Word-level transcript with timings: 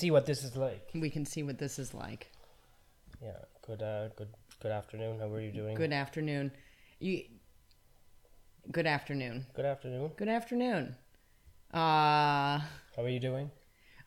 See 0.00 0.10
what 0.10 0.24
this 0.24 0.44
is 0.44 0.56
like. 0.56 0.88
we 0.94 1.10
can 1.10 1.26
see 1.26 1.42
what 1.42 1.58
this 1.58 1.78
is 1.78 1.92
like. 1.92 2.30
Yeah. 3.22 3.36
Good. 3.66 3.82
Uh. 3.82 4.08
Good. 4.16 4.28
Good 4.62 4.72
afternoon. 4.72 5.18
How 5.18 5.26
are 5.26 5.40
you 5.42 5.52
doing? 5.52 5.74
Good 5.74 5.92
afternoon. 5.92 6.52
You. 7.00 7.24
Good 8.72 8.86
afternoon. 8.86 9.44
Good 9.52 9.66
afternoon. 9.66 10.12
Good 10.16 10.28
afternoon. 10.28 10.96
Uh 11.74 12.60
How 12.96 13.02
are 13.02 13.08
you 13.10 13.20
doing? 13.20 13.50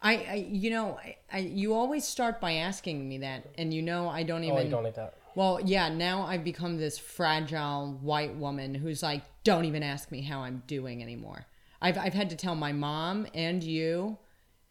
I, 0.01 0.13
I 0.15 0.33
you 0.49 0.71
know, 0.71 0.97
I, 0.97 1.17
I 1.31 1.37
you 1.39 1.75
always 1.75 2.05
start 2.05 2.41
by 2.41 2.53
asking 2.53 3.07
me 3.07 3.19
that 3.19 3.53
and 3.59 3.71
you 3.71 3.83
know 3.83 4.09
I 4.09 4.23
don't 4.23 4.43
even 4.43 4.57
Oh, 4.57 4.61
you 4.61 4.69
don't 4.69 4.83
like 4.83 4.95
that. 4.95 5.13
Well, 5.35 5.59
yeah, 5.63 5.89
now 5.89 6.23
I've 6.23 6.43
become 6.43 6.77
this 6.77 6.97
fragile 6.97 7.99
white 8.01 8.35
woman 8.35 8.73
who's 8.75 9.03
like, 9.03 9.21
don't 9.43 9.65
even 9.65 9.83
ask 9.83 10.11
me 10.11 10.21
how 10.21 10.39
I'm 10.41 10.63
doing 10.67 11.01
anymore. 11.03 11.45
I've, 11.81 11.97
I've 11.97 12.13
had 12.13 12.29
to 12.31 12.35
tell 12.35 12.55
my 12.55 12.71
mom 12.71 13.27
and 13.33 13.63
you 13.63 14.17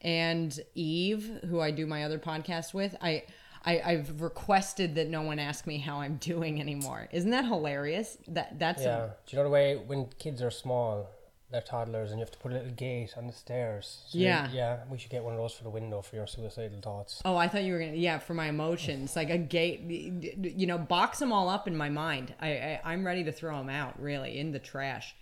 and 0.03 0.59
Eve, 0.75 1.41
who 1.49 1.61
I 1.61 1.71
do 1.71 1.87
my 1.87 2.05
other 2.05 2.19
podcast 2.19 2.75
with, 2.75 2.95
I, 3.01 3.23
I, 3.65 3.81
I've 3.81 4.21
requested 4.21 4.97
that 4.97 5.09
no 5.09 5.23
one 5.23 5.39
ask 5.39 5.67
me 5.67 5.79
how 5.79 6.01
I'm 6.01 6.17
doing 6.17 6.61
anymore. 6.61 7.09
Isn't 7.13 7.31
that 7.31 7.45
hilarious? 7.45 8.19
That 8.29 8.59
that's 8.59 8.83
Yeah. 8.83 9.07
Do 9.27 9.37
you 9.37 9.39
know 9.39 9.45
the 9.45 9.51
way 9.51 9.77
when 9.77 10.07
kids 10.19 10.43
are 10.43 10.51
small, 10.51 11.09
they're 11.51 11.61
toddlers, 11.61 12.11
and 12.11 12.19
you 12.19 12.25
have 12.25 12.31
to 12.33 12.39
put 12.39 12.51
a 12.51 12.55
little 12.57 12.73
gate 12.73 13.15
on 13.17 13.27
the 13.29 13.33
stairs? 13.33 14.03
So 14.09 14.19
you- 14.19 14.25
Yeah. 14.25 14.49
yeah. 14.53 14.79
We 14.91 14.99
should 14.99 15.11
get 15.11 15.23
one 15.23 15.35
of 15.35 15.39
those 15.39 15.53
for 15.53 15.63
the 15.65 15.71
window 15.71 16.03
for 16.03 16.17
your 16.17 16.27
suicidal 16.27 16.81
thoughts. 16.81 17.23
Oh, 17.25 17.37
I 17.37 17.47
thought 17.47 17.63
you 17.63 17.75
were 17.75 17.79
gonna. 17.79 17.93
Yeah, 17.93 18.19
for 18.19 18.35
my 18.35 18.49
emotions, 18.49 19.15
like 19.15 19.31
a 19.31 19.39
gate. 19.39 19.81
You 19.83 20.67
know, 20.67 20.79
box 20.79 21.19
them 21.21 21.33
all 21.33 21.49
up 21.49 21.69
in 21.69 21.77
my 21.77 21.89
mind. 21.91 22.35
I, 22.41 22.49
I 22.49 22.81
I'm 22.85 23.07
ready 23.07 23.23
to 23.25 23.33
throw 23.33 23.57
them 23.59 23.69
out, 23.71 24.01
really, 24.01 24.39
in 24.39 24.51
the 24.53 24.59
trash. 24.59 25.15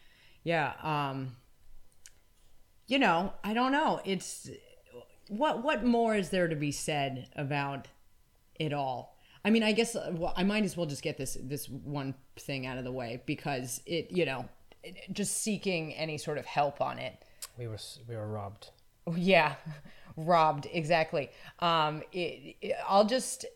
Yeah. 0.45 0.73
Um. 0.83 1.37
You 2.87 2.99
know, 2.99 3.33
I 3.45 3.53
don't 3.55 3.73
know. 3.73 4.01
It's 4.05 4.49
what 5.31 5.63
what 5.63 5.85
more 5.85 6.15
is 6.15 6.29
there 6.31 6.49
to 6.49 6.57
be 6.57 6.73
said 6.73 7.29
about 7.37 7.89
it 8.57 8.73
all? 8.73 9.17
I 9.45 9.51
mean, 9.51 9.63
I 9.63 9.73
guess 9.73 9.97
uh, 9.97 10.11
well, 10.13 10.35
I 10.37 10.43
might 10.45 10.65
as 10.65 10.77
well 10.77 10.87
just 10.87 11.03
get 11.03 11.17
this 11.17 11.39
this 11.41 11.67
one 11.69 12.15
thing 12.37 12.67
out 12.67 12.77
of 12.79 12.85
the 12.85 12.93
way 12.93 13.23
because 13.27 13.81
it, 13.87 14.11
you 14.11 14.27
know, 14.27 14.47
it, 14.83 14.97
just 15.13 15.39
seeking 15.43 15.95
any 15.95 16.19
sort 16.19 16.37
of 16.37 16.45
help 16.47 16.81
on 16.81 16.99
it. 16.99 17.15
We 17.57 17.67
were 17.69 17.79
we 18.09 18.17
were 18.17 18.29
robbed. 18.29 18.71
Yeah, 19.17 19.55
robbed 20.17 20.67
exactly. 20.73 21.31
Um, 21.61 22.03
it, 22.13 22.57
it- 22.61 22.77
I'll 22.87 23.07
just, 23.07 23.47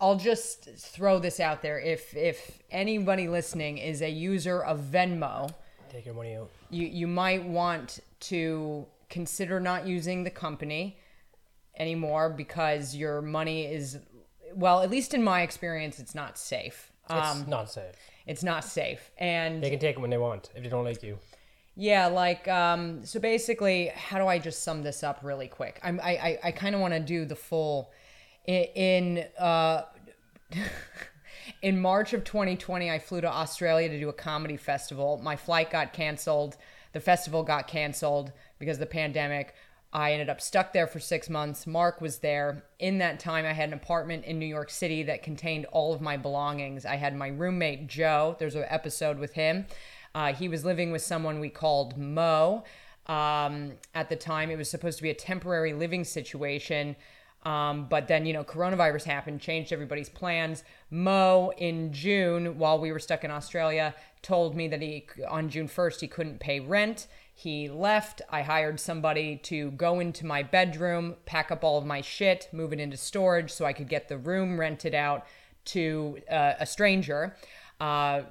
I'll 0.00 0.16
just 0.16 0.68
throw 0.76 1.18
this 1.18 1.38
out 1.40 1.60
there. 1.60 1.78
If 1.80 2.16
if 2.16 2.60
anybody 2.70 3.28
listening 3.28 3.78
is 3.78 4.00
a 4.00 4.08
user 4.10 4.62
of 4.62 4.80
Venmo, 4.80 5.50
Take 5.90 6.06
your 6.06 6.14
money 6.14 6.36
out. 6.36 6.48
you 6.70 6.86
you 6.86 7.06
might 7.06 7.44
want 7.44 7.98
to 8.20 8.86
consider 9.08 9.60
not 9.60 9.86
using 9.86 10.24
the 10.24 10.30
company 10.30 10.98
anymore 11.78 12.30
because 12.30 12.94
your 12.94 13.22
money 13.22 13.64
is, 13.66 13.98
well, 14.54 14.80
at 14.82 14.90
least 14.90 15.14
in 15.14 15.22
my 15.22 15.42
experience, 15.42 15.98
it's 15.98 16.14
not 16.14 16.38
safe. 16.38 16.92
It's 17.10 17.28
Um, 17.28 17.44
not 17.48 17.70
safe. 17.70 17.94
it's 18.26 18.42
not 18.42 18.64
safe, 18.64 19.10
and 19.16 19.62
They 19.62 19.70
can 19.70 19.78
take 19.78 19.96
it 19.96 20.00
when 20.00 20.10
they 20.10 20.18
want 20.18 20.50
if 20.54 20.62
they 20.62 20.68
don't 20.68 20.84
like 20.84 21.02
you. 21.02 21.18
Yeah, 21.74 22.06
like 22.08 22.46
um, 22.48 23.04
so 23.06 23.18
basically, 23.20 23.88
how 23.94 24.18
do 24.18 24.26
I 24.26 24.38
just 24.38 24.62
sum 24.62 24.82
this 24.82 25.02
up 25.02 25.20
really 25.22 25.48
quick? 25.48 25.78
I'm, 25.82 26.00
I 26.02 26.10
I, 26.10 26.38
I 26.44 26.50
kind 26.52 26.74
of 26.74 26.80
want 26.82 26.92
to 26.92 27.00
do 27.00 27.24
the 27.24 27.36
full 27.36 27.90
in 28.46 29.24
uh, 29.38 29.82
in 31.62 31.80
March 31.80 32.12
of 32.12 32.24
2020. 32.24 32.90
I 32.90 32.98
flew 32.98 33.20
to 33.20 33.28
Australia 33.28 33.88
to 33.88 33.98
do 33.98 34.08
a 34.08 34.12
comedy 34.12 34.56
festival. 34.56 35.18
My 35.22 35.36
flight 35.36 35.70
got 35.70 35.92
canceled. 35.92 36.56
The 36.92 37.00
festival 37.00 37.42
got 37.42 37.68
canceled 37.68 38.32
because 38.58 38.76
of 38.76 38.80
the 38.80 38.86
pandemic. 38.86 39.54
I 39.92 40.12
ended 40.12 40.28
up 40.28 40.40
stuck 40.40 40.72
there 40.72 40.86
for 40.86 41.00
six 41.00 41.30
months. 41.30 41.66
Mark 41.66 42.00
was 42.00 42.18
there. 42.18 42.64
In 42.78 42.98
that 42.98 43.20
time, 43.20 43.46
I 43.46 43.52
had 43.52 43.68
an 43.68 43.74
apartment 43.74 44.24
in 44.26 44.38
New 44.38 44.46
York 44.46 44.68
City 44.68 45.02
that 45.04 45.22
contained 45.22 45.64
all 45.66 45.94
of 45.94 46.00
my 46.02 46.16
belongings. 46.16 46.84
I 46.84 46.96
had 46.96 47.16
my 47.16 47.28
roommate, 47.28 47.86
Joe. 47.86 48.36
There's 48.38 48.54
an 48.54 48.66
episode 48.68 49.18
with 49.18 49.32
him. 49.32 49.66
Uh, 50.14 50.34
he 50.34 50.48
was 50.48 50.64
living 50.64 50.92
with 50.92 51.02
someone 51.02 51.40
we 51.40 51.48
called 51.48 51.96
Mo. 51.96 52.64
Um, 53.06 53.72
at 53.94 54.10
the 54.10 54.16
time, 54.16 54.50
it 54.50 54.58
was 54.58 54.68
supposed 54.68 54.98
to 54.98 55.02
be 55.02 55.10
a 55.10 55.14
temporary 55.14 55.72
living 55.72 56.04
situation. 56.04 56.94
Um, 57.44 57.86
but 57.88 58.08
then, 58.08 58.26
you 58.26 58.32
know, 58.32 58.44
coronavirus 58.44 59.04
happened, 59.04 59.40
changed 59.40 59.72
everybody's 59.72 60.08
plans. 60.08 60.64
Mo, 60.90 61.52
in 61.56 61.92
June, 61.92 62.58
while 62.58 62.78
we 62.78 62.90
were 62.90 62.98
stuck 62.98 63.24
in 63.24 63.30
Australia, 63.30 63.94
told 64.22 64.56
me 64.56 64.68
that 64.68 64.82
he, 64.82 65.06
on 65.28 65.48
June 65.48 65.68
1st, 65.68 66.00
he 66.00 66.08
couldn't 66.08 66.40
pay 66.40 66.60
rent. 66.60 67.06
He 67.32 67.68
left. 67.68 68.20
I 68.28 68.42
hired 68.42 68.80
somebody 68.80 69.36
to 69.44 69.70
go 69.72 70.00
into 70.00 70.26
my 70.26 70.42
bedroom, 70.42 71.14
pack 71.24 71.52
up 71.52 71.62
all 71.62 71.78
of 71.78 71.86
my 71.86 72.00
shit, 72.00 72.48
move 72.52 72.72
it 72.72 72.80
into 72.80 72.96
storage 72.96 73.52
so 73.52 73.64
I 73.64 73.72
could 73.72 73.88
get 73.88 74.08
the 74.08 74.18
room 74.18 74.58
rented 74.58 74.94
out 74.94 75.24
to 75.66 76.18
uh, 76.28 76.54
a 76.58 76.66
stranger. 76.66 77.36
Uh, 77.80 78.22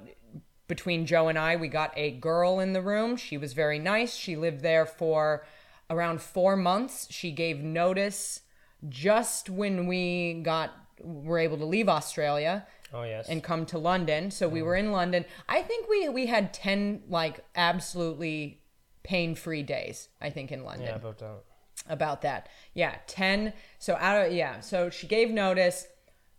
between 0.66 1.06
Joe 1.06 1.28
and 1.28 1.38
I, 1.38 1.56
we 1.56 1.68
got 1.68 1.92
a 1.96 2.10
girl 2.10 2.60
in 2.60 2.74
the 2.74 2.82
room. 2.82 3.16
She 3.16 3.38
was 3.38 3.54
very 3.54 3.78
nice. 3.78 4.14
She 4.14 4.36
lived 4.36 4.60
there 4.60 4.84
for 4.84 5.46
around 5.88 6.20
four 6.20 6.56
months. 6.56 7.08
She 7.10 7.32
gave 7.32 7.62
notice 7.62 8.42
just 8.88 9.50
when 9.50 9.86
we 9.86 10.40
got 10.44 10.72
were 11.00 11.38
able 11.38 11.56
to 11.58 11.64
leave 11.64 11.88
Australia 11.88 12.66
Oh 12.92 13.02
yes. 13.02 13.28
and 13.28 13.42
come 13.42 13.66
to 13.66 13.78
London. 13.78 14.30
So 14.30 14.48
we 14.48 14.62
were 14.62 14.74
in 14.76 14.92
London. 14.92 15.24
I 15.48 15.62
think 15.62 15.88
we 15.88 16.08
we 16.08 16.26
had 16.26 16.52
ten 16.54 17.02
like 17.08 17.44
absolutely 17.54 18.62
pain 19.02 19.34
free 19.34 19.62
days. 19.62 20.08
I 20.20 20.30
think 20.30 20.52
in 20.52 20.64
London 20.64 20.86
yeah, 20.86 20.96
about 20.96 21.18
that. 21.18 21.44
about 21.88 22.22
that. 22.22 22.48
Yeah, 22.74 22.96
10. 23.06 23.52
So 23.78 23.96
out 23.96 24.26
of 24.26 24.32
yeah, 24.32 24.60
so 24.60 24.90
she 24.90 25.06
gave 25.06 25.30
notice. 25.30 25.86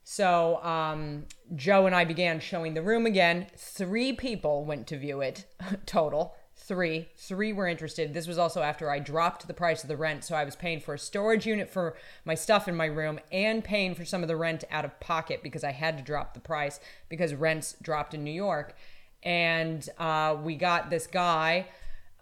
So 0.04 0.62
um 0.64 1.26
Joe 1.56 1.86
and 1.86 1.96
I 1.96 2.06
began 2.06 2.40
showing 2.40 2.74
the 2.74 2.82
room 2.82 3.06
again. 3.06 3.48
3 3.58 4.14
people 4.14 4.66
went 4.66 4.88
to 4.88 4.98
view 4.98 5.22
it 5.22 5.46
total. 5.86 6.36
3. 6.69 7.09
3 7.18 7.53
were 7.53 7.68
interested. 7.68 8.13
This 8.13 8.28
was 8.28 8.38
also 8.38 8.62
after 8.62 8.91
I 8.91 9.00
dropped 9.00 9.47
the 9.47 9.56
price 9.56 9.81
of 9.84 9.90
the 9.90 9.97
rent, 9.97 10.24
so 10.24 10.35
I 10.35 10.44
was 10.44 10.56
paying 10.56 10.80
for 10.80 10.94
a 10.94 11.00
storage 11.00 11.47
unit 11.47 11.68
for 11.68 11.97
my 12.25 12.35
stuff 12.35 12.68
in 12.68 12.75
my 12.75 12.85
room 12.85 13.19
and 13.31 13.63
paying 13.63 13.96
for 13.96 14.06
some 14.06 14.22
of 14.22 14.28
the 14.28 14.38
rent 14.38 14.63
out 14.69 14.85
of 14.85 14.97
pocket 15.00 15.41
because 15.41 15.63
I 15.63 15.72
had 15.72 15.97
to 15.97 16.03
drop 16.03 16.35
the 16.35 16.40
price 16.40 16.80
because 17.09 17.34
rents 17.34 17.75
dropped 17.81 18.13
in 18.13 18.24
New 18.24 18.31
York. 18.31 18.75
And 19.24 19.90
uh, 19.97 20.38
we 20.41 20.56
got 20.56 20.91
this 20.91 21.07
guy 21.07 21.68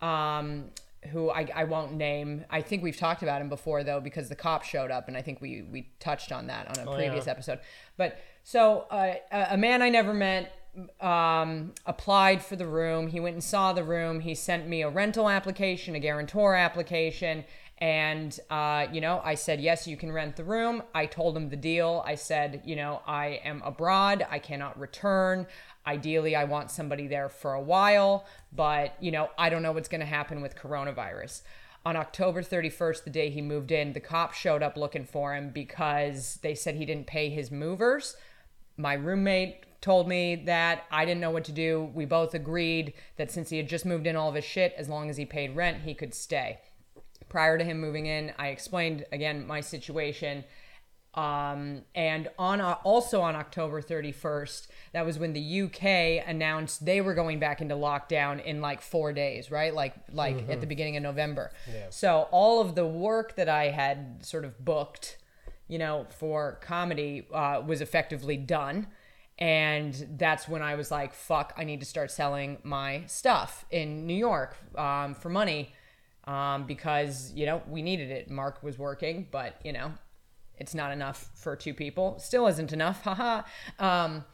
um, 0.02 0.72
who 1.12 1.30
I, 1.30 1.50
I 1.54 1.66
won't 1.66 1.94
name. 1.94 2.46
I 2.50 2.62
think 2.62 2.84
we've 2.84 2.98
talked 2.98 3.24
about 3.24 3.42
him 3.42 3.50
before 3.50 3.84
though, 3.84 4.00
because 4.00 4.30
the 4.30 4.36
cop 4.36 4.64
showed 4.64 4.92
up, 4.92 5.10
and 5.10 5.18
I 5.18 5.22
think 5.22 5.42
we 5.42 5.64
we 5.64 5.90
touched 6.00 6.32
on 6.32 6.48
that 6.48 6.70
on 6.70 6.88
a 6.88 6.96
previous 6.96 7.26
yeah. 7.26 7.32
episode. 7.32 7.60
But 7.98 8.18
so 8.46 8.88
uh, 8.90 9.16
a 9.30 9.48
a 9.52 9.58
man 9.58 9.82
I 9.82 9.90
never 9.90 10.14
met 10.14 10.57
um, 11.00 11.74
applied 11.86 12.44
for 12.44 12.56
the 12.56 12.68
room. 12.68 13.08
He 13.08 13.20
went 13.20 13.34
and 13.34 13.44
saw 13.44 13.74
the 13.74 13.84
room. 13.84 14.20
He 14.20 14.36
sent 14.36 14.68
me 14.68 14.82
a 14.82 14.90
rental 14.90 15.30
application, 15.30 15.96
a 15.96 16.00
guarantor 16.00 16.56
application. 16.56 17.46
And, 17.80 18.40
uh, 18.50 18.88
you 18.92 19.02
know, 19.02 19.22
I 19.24 19.36
said, 19.36 19.62
yes, 19.62 19.88
you 19.88 19.98
can 19.98 20.12
rent 20.12 20.36
the 20.36 20.44
room. 20.44 20.82
I 20.96 21.06
told 21.06 21.38
him 21.38 21.50
the 21.50 21.56
deal. 21.56 22.04
I 22.06 22.16
said, 22.16 22.62
you 22.66 22.76
know, 22.76 23.02
I 23.06 23.40
am 23.44 23.62
abroad. 23.64 24.26
I 24.30 24.40
cannot 24.40 24.80
return. 24.80 25.46
Ideally, 25.86 26.36
I 26.36 26.46
want 26.46 26.72
somebody 26.72 27.08
there 27.08 27.30
for 27.30 27.54
a 27.54 27.62
while, 27.62 28.26
but, 28.52 28.96
you 29.00 29.12
know, 29.12 29.30
I 29.38 29.50
don't 29.50 29.62
know 29.62 29.72
what's 29.72 29.88
going 29.88 30.02
to 30.02 30.08
happen 30.08 30.42
with 30.42 30.56
coronavirus. 30.56 31.44
On 31.86 31.96
October 31.96 32.42
31st, 32.42 33.04
the 33.06 33.10
day 33.10 33.30
he 33.30 33.42
moved 33.42 33.72
in, 33.72 33.94
the 33.94 34.00
cops 34.00 34.38
showed 34.38 34.64
up 34.64 34.76
looking 34.76 35.06
for 35.06 35.34
him 35.34 35.52
because 35.52 36.40
they 36.42 36.56
said 36.56 36.76
he 36.76 36.86
didn't 36.86 37.08
pay 37.08 37.30
his 37.30 37.52
movers. 37.52 38.18
My 38.76 38.94
roommate 38.94 39.67
told 39.82 40.08
me 40.08 40.36
that 40.46 40.86
I 40.92 41.06
didn't 41.06 41.22
know 41.22 41.32
what 41.32 41.46
to 41.46 41.52
do. 41.52 41.92
We 41.94 42.06
both 42.06 42.34
agreed 42.34 42.94
that 43.18 43.32
since 43.32 43.50
he 43.50 43.58
had 43.58 43.70
just 43.70 43.86
moved 43.86 44.08
in 44.08 44.16
all 44.16 44.30
of 44.30 44.36
his 44.36 44.46
shit, 44.46 44.74
as 44.78 44.90
long 44.90 45.10
as 45.10 45.18
he 45.18 45.26
paid 45.26 45.56
rent, 45.56 45.82
he 45.84 45.94
could 45.94 46.14
stay. 46.14 46.60
Prior 47.30 47.58
to 47.58 47.64
him 47.64 47.80
moving 47.80 48.06
in, 48.06 48.34
I 48.40 48.48
explained 48.48 49.06
again 49.12 49.46
my 49.46 49.62
situation. 49.62 50.44
Um, 51.14 51.82
and 51.96 52.30
on 52.38 52.62
uh, 52.62 52.76
also 52.84 53.22
on 53.22 53.36
October 53.36 53.82
31st, 53.82 54.68
that 54.94 55.04
was 55.06 55.18
when 55.18 55.34
the 55.34 55.62
UK 55.64 56.24
announced 56.28 56.86
they 56.86 57.02
were 57.02 57.16
going 57.16 57.40
back 57.40 57.60
into 57.60 57.74
lockdown 57.76 58.44
in 58.44 58.62
like 58.62 58.82
four 58.82 59.14
days, 59.14 59.50
right? 59.50 59.74
Like 59.74 59.96
like 60.14 60.36
at 60.52 60.62
the 60.62 60.68
beginning 60.68 60.96
of 60.96 61.04
November. 61.04 61.52
So 61.90 62.28
all 62.32 62.62
of 62.62 62.76
the 62.76 62.86
work 62.86 63.36
that 63.36 63.50
I 63.50 63.66
had 63.70 64.24
sort 64.24 64.46
of 64.46 64.64
booked, 64.64 65.18
you 65.68 65.80
know, 65.80 66.06
for 66.18 66.60
comedy 66.62 67.28
uh, 67.34 67.64
was 67.66 67.82
effectively 67.82 68.38
done. 68.38 68.88
And 69.40 70.18
that's 70.18 70.48
when 70.48 70.62
I 70.62 70.76
was 70.76 70.90
like, 70.90 71.14
fuck, 71.14 71.54
I 71.58 71.64
need 71.64 71.80
to 71.82 71.86
start 71.86 72.10
selling 72.10 72.58
my 72.64 73.04
stuff 73.06 73.66
in 73.70 74.08
New 74.08 74.16
York 74.16 74.58
um, 74.76 75.14
for 75.14 75.30
money 75.30 75.74
um, 76.26 76.66
because, 76.66 77.32
you 77.34 77.46
know, 77.46 77.62
we 77.68 77.82
needed 77.82 78.10
it. 78.10 78.30
Mark 78.30 78.64
was 78.64 78.80
working, 78.80 79.28
but, 79.32 79.60
you 79.64 79.74
know, 79.74 79.92
it's 80.58 80.74
not 80.74 80.92
enough 80.92 81.30
for 81.36 81.56
two 81.56 81.74
people. 81.74 82.18
Still 82.20 82.48
isn't 82.48 82.74
enough, 82.74 83.02
haha. 83.04 83.44
Um, 83.78 84.26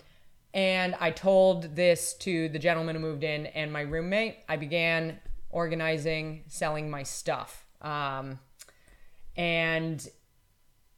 and 0.54 0.96
I 1.00 1.12
told 1.12 1.76
this 1.76 2.14
to 2.20 2.48
the 2.50 2.60
gentleman 2.60 2.96
who 2.96 3.02
moved 3.02 3.24
in 3.24 3.48
and 3.48 3.74
my 3.74 3.82
roommate. 3.82 4.38
I 4.48 4.56
began 4.56 5.20
organizing, 5.50 6.44
selling 6.48 6.90
my 6.90 7.04
stuff. 7.04 7.66
Um, 7.82 8.40
and 9.36 10.08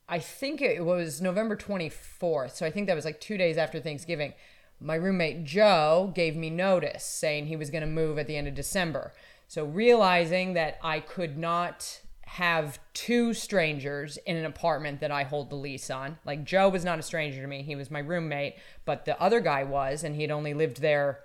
I 0.08 0.20
think 0.20 0.62
it 0.62 0.86
was 0.86 1.22
November 1.22 1.56
24th. 1.56 2.56
So 2.56 2.66
I 2.66 2.72
think 2.72 2.88
that 2.88 2.96
was 2.96 3.06
like 3.06 3.20
two 3.20 3.38
days 3.38 3.58
after 3.58 3.80
Thanksgiving. 3.80 4.34
My 4.80 4.96
roommate 4.96 5.46
Joe 5.46 6.12
gave 6.14 6.36
me 6.36 6.50
notice 6.50 7.04
saying 7.04 7.48
he 7.48 7.56
was 7.56 7.70
going 7.70 7.82
to 7.82 7.88
move 7.88 8.20
at 8.20 8.28
the 8.28 8.38
end 8.38 8.48
of 8.48 8.54
December. 8.54 9.14
So 9.48 9.66
realizing 9.66 10.54
that 10.54 10.78
I 10.84 11.00
could 11.00 11.38
not 11.38 12.02
have 12.26 12.80
two 12.94 13.34
strangers 13.34 14.18
in 14.26 14.36
an 14.36 14.46
apartment 14.46 15.00
that 15.00 15.12
I 15.12 15.24
hold 15.24 15.50
the 15.50 15.56
lease 15.56 15.90
on. 15.90 16.18
Like 16.26 16.44
Joe 16.44 16.70
was 16.70 16.84
not 16.84 17.00
a 17.00 17.04
stranger 17.04 17.42
to 17.42 17.48
me, 17.48 17.64
he 17.64 17.76
was 17.76 17.92
my 17.92 18.00
roommate, 18.00 18.56
but 18.84 19.06
the 19.06 19.20
other 19.22 19.40
guy 19.40 19.64
was, 19.64 20.04
and 20.04 20.16
he 20.16 20.24
had 20.24 20.32
only 20.32 20.54
lived 20.54 20.82
there 20.82 21.22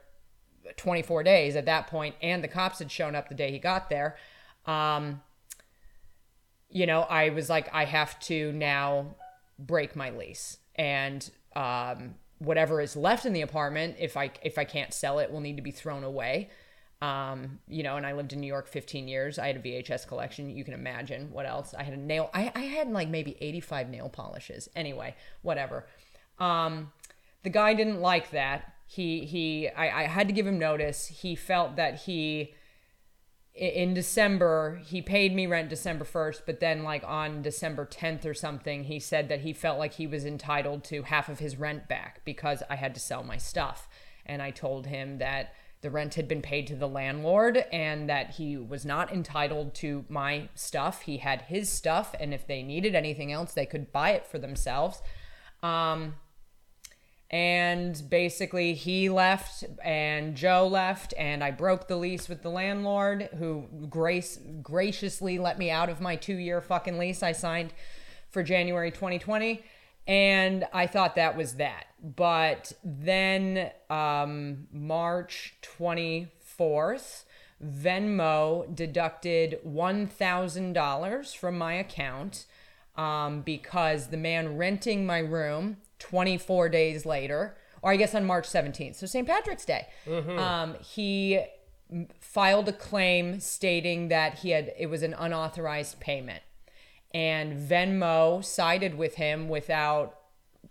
24 0.77 1.23
days 1.23 1.57
at 1.57 1.65
that 1.67 1.87
point, 1.87 2.15
and 2.23 2.45
the 2.45 2.49
cops 2.49 2.79
had 2.79 2.91
shown 2.91 3.17
up 3.17 3.29
the 3.29 3.35
day 3.35 3.51
he 3.51 3.59
got 3.59 3.89
there. 3.89 4.17
Um, 4.67 5.23
you 6.71 6.87
know, 6.87 7.03
I 7.03 7.31
was 7.31 7.51
like, 7.51 7.69
I 7.73 7.85
have 7.85 8.19
to 8.21 8.53
now 8.53 9.15
break 9.59 9.97
my 9.97 10.11
lease, 10.11 10.59
and 10.77 11.29
um, 11.55 12.15
whatever 12.39 12.81
is 12.81 12.97
left 12.97 13.27
in 13.27 13.33
the 13.33 13.43
apartment, 13.43 13.97
if 13.99 14.17
I 14.17 14.31
if 14.43 14.59
I 14.59 14.65
can't 14.65 14.93
sell 14.95 15.19
it, 15.19 15.31
will 15.31 15.41
need 15.41 15.57
to 15.57 15.63
be 15.63 15.71
thrown 15.71 16.05
away. 16.05 16.51
Um, 17.03 17.61
you 17.67 17.83
know, 17.83 17.97
and 17.97 18.05
I 18.05 18.13
lived 18.13 18.35
in 18.35 18.41
New 18.41 18.47
York 18.47 18.69
15 18.69 19.09
years. 19.09 19.39
I 19.39 19.47
had 19.47 19.57
a 19.57 19.61
VHS 19.61 20.07
collection. 20.07 20.51
You 20.51 20.65
can 20.65 20.75
imagine 20.75 21.33
what 21.33 21.47
else. 21.47 21.73
I 21.73 21.83
had 21.83 21.95
a 21.95 21.97
nail. 21.97 22.29
I, 22.35 22.53
I 22.55 22.61
had 22.61 22.91
like 22.91 23.09
maybe 23.09 23.39
85 23.41 23.89
nail 23.89 24.11
polishes. 24.11 24.69
Anyway, 24.77 25.15
whatever. 25.41 25.87
Um, 26.39 26.93
the 27.43 27.49
guy 27.49 27.73
didn't 27.73 28.01
like 28.01 28.31
that. 28.33 28.75
He 28.87 29.25
he. 29.25 29.69
I, 29.69 30.03
I 30.03 30.07
had 30.07 30.29
to 30.29 30.35
give 30.35 30.47
him 30.47 30.59
notice. 30.59 31.07
He 31.07 31.35
felt 31.35 31.77
that 31.77 32.03
he 32.03 32.55
in 33.55 33.95
December, 33.95 34.81
he 34.85 35.03
paid 35.03 35.35
me 35.35 35.47
rent 35.47 35.69
December 35.69 36.05
1st, 36.05 36.43
but 36.47 36.61
then, 36.61 36.83
like, 36.83 37.03
on 37.05 37.43
December 37.43 37.85
10th 37.85 38.25
or 38.25 38.35
something, 38.35 38.85
he 38.85 38.99
said 39.01 39.29
that 39.29 39.41
he 39.41 39.53
felt 39.53 39.79
like 39.79 39.95
he 39.95 40.07
was 40.07 40.25
entitled 40.25 40.85
to 40.85 41.03
half 41.03 41.29
of 41.29 41.41
his 41.41 41.57
rent 41.57 41.89
back 41.89 42.23
because 42.25 42.63
I 42.71 42.77
had 42.77 42.95
to 42.95 43.01
sell 43.01 43.23
my 43.25 43.37
stuff. 43.37 43.89
And 44.25 44.41
I 44.41 44.51
told 44.51 44.87
him 44.87 45.19
that 45.19 45.53
the 45.83 45.91
rent 45.91 46.15
had 46.15 46.29
been 46.29 46.43
paid 46.43 46.67
to 46.69 46.77
the 46.77 46.89
landlord 46.89 47.65
and 47.73 48.09
that 48.09 48.33
he 48.33 48.57
was 48.57 48.85
not 48.85 49.13
entitled 49.13 49.75
to 49.77 50.05
my 50.09 50.49
stuff. 50.55 51.03
He 51.03 51.19
had 51.19 51.43
his 51.43 51.69
stuff, 51.69 52.15
and 52.21 52.33
if 52.33 52.47
they 52.47 52.63
needed 52.63 52.95
anything 52.95 53.33
else, 53.33 53.53
they 53.53 53.67
could 53.67 53.91
buy 53.91 54.11
it 54.11 54.27
for 54.27 54.39
themselves. 54.39 55.03
Um, 55.63 56.17
and 57.31 58.03
basically, 58.11 58.75
he 58.75 59.09
left 59.09 59.63
and 59.85 60.35
Joe 60.35 60.67
left, 60.67 61.15
and 61.17 61.45
I 61.45 61.53
broke 61.53 61.87
the 61.87 61.97
lease 61.97 62.29
with 62.29 62.43
the 62.43 62.51
landlord, 62.51 63.29
who 63.39 63.69
grace 63.89 64.41
graciously 64.63 65.39
let 65.39 65.57
me 65.57 65.71
out 65.71 65.89
of 65.89 66.01
my 66.01 66.17
two 66.17 66.37
year 66.37 66.61
fucking 66.61 66.99
lease 66.99 67.23
I 67.23 67.31
signed 67.31 67.73
for 68.31 68.43
January 68.43 68.91
2020. 68.91 69.63
And 70.09 70.65
I 70.73 70.89
thought 70.89 71.15
that 71.15 71.37
was 71.37 71.55
that. 71.55 71.87
But 72.03 72.73
then 72.83 73.71
um, 73.89 74.67
March 74.73 75.55
24th, 75.63 77.25
Venmo 77.65 78.75
deducted 78.75 79.61
$1,000 79.65 81.37
from 81.37 81.59
my 81.59 81.75
account 81.75 82.47
um, 82.97 83.43
because 83.43 84.09
the 84.09 84.17
man 84.17 84.57
renting 84.57 85.07
my 85.07 85.19
room 85.19 85.77
24 86.01 86.69
days 86.69 87.07
later, 87.07 87.57
or 87.83 87.93
I 87.93 87.97
guess 87.97 88.15
on 88.15 88.25
March 88.25 88.49
17th, 88.49 88.97
so 88.97 89.07
St. 89.07 89.27
Patrick's 89.27 89.65
Day, 89.65 89.87
um, 90.39 90.75
he 90.81 91.41
filed 92.21 92.69
a 92.69 92.73
claim 92.73 93.41
stating 93.41 94.09
that 94.09 94.41
he 94.41 94.51
had 94.51 94.73
it 94.79 94.87
was 94.87 95.03
an 95.03 95.15
unauthorized 95.15 96.01
payment, 96.01 96.43
and 97.15 97.57
Venmo 97.57 98.45
sided 98.45 98.97
with 98.97 99.15
him 99.15 99.49
without 99.49 100.17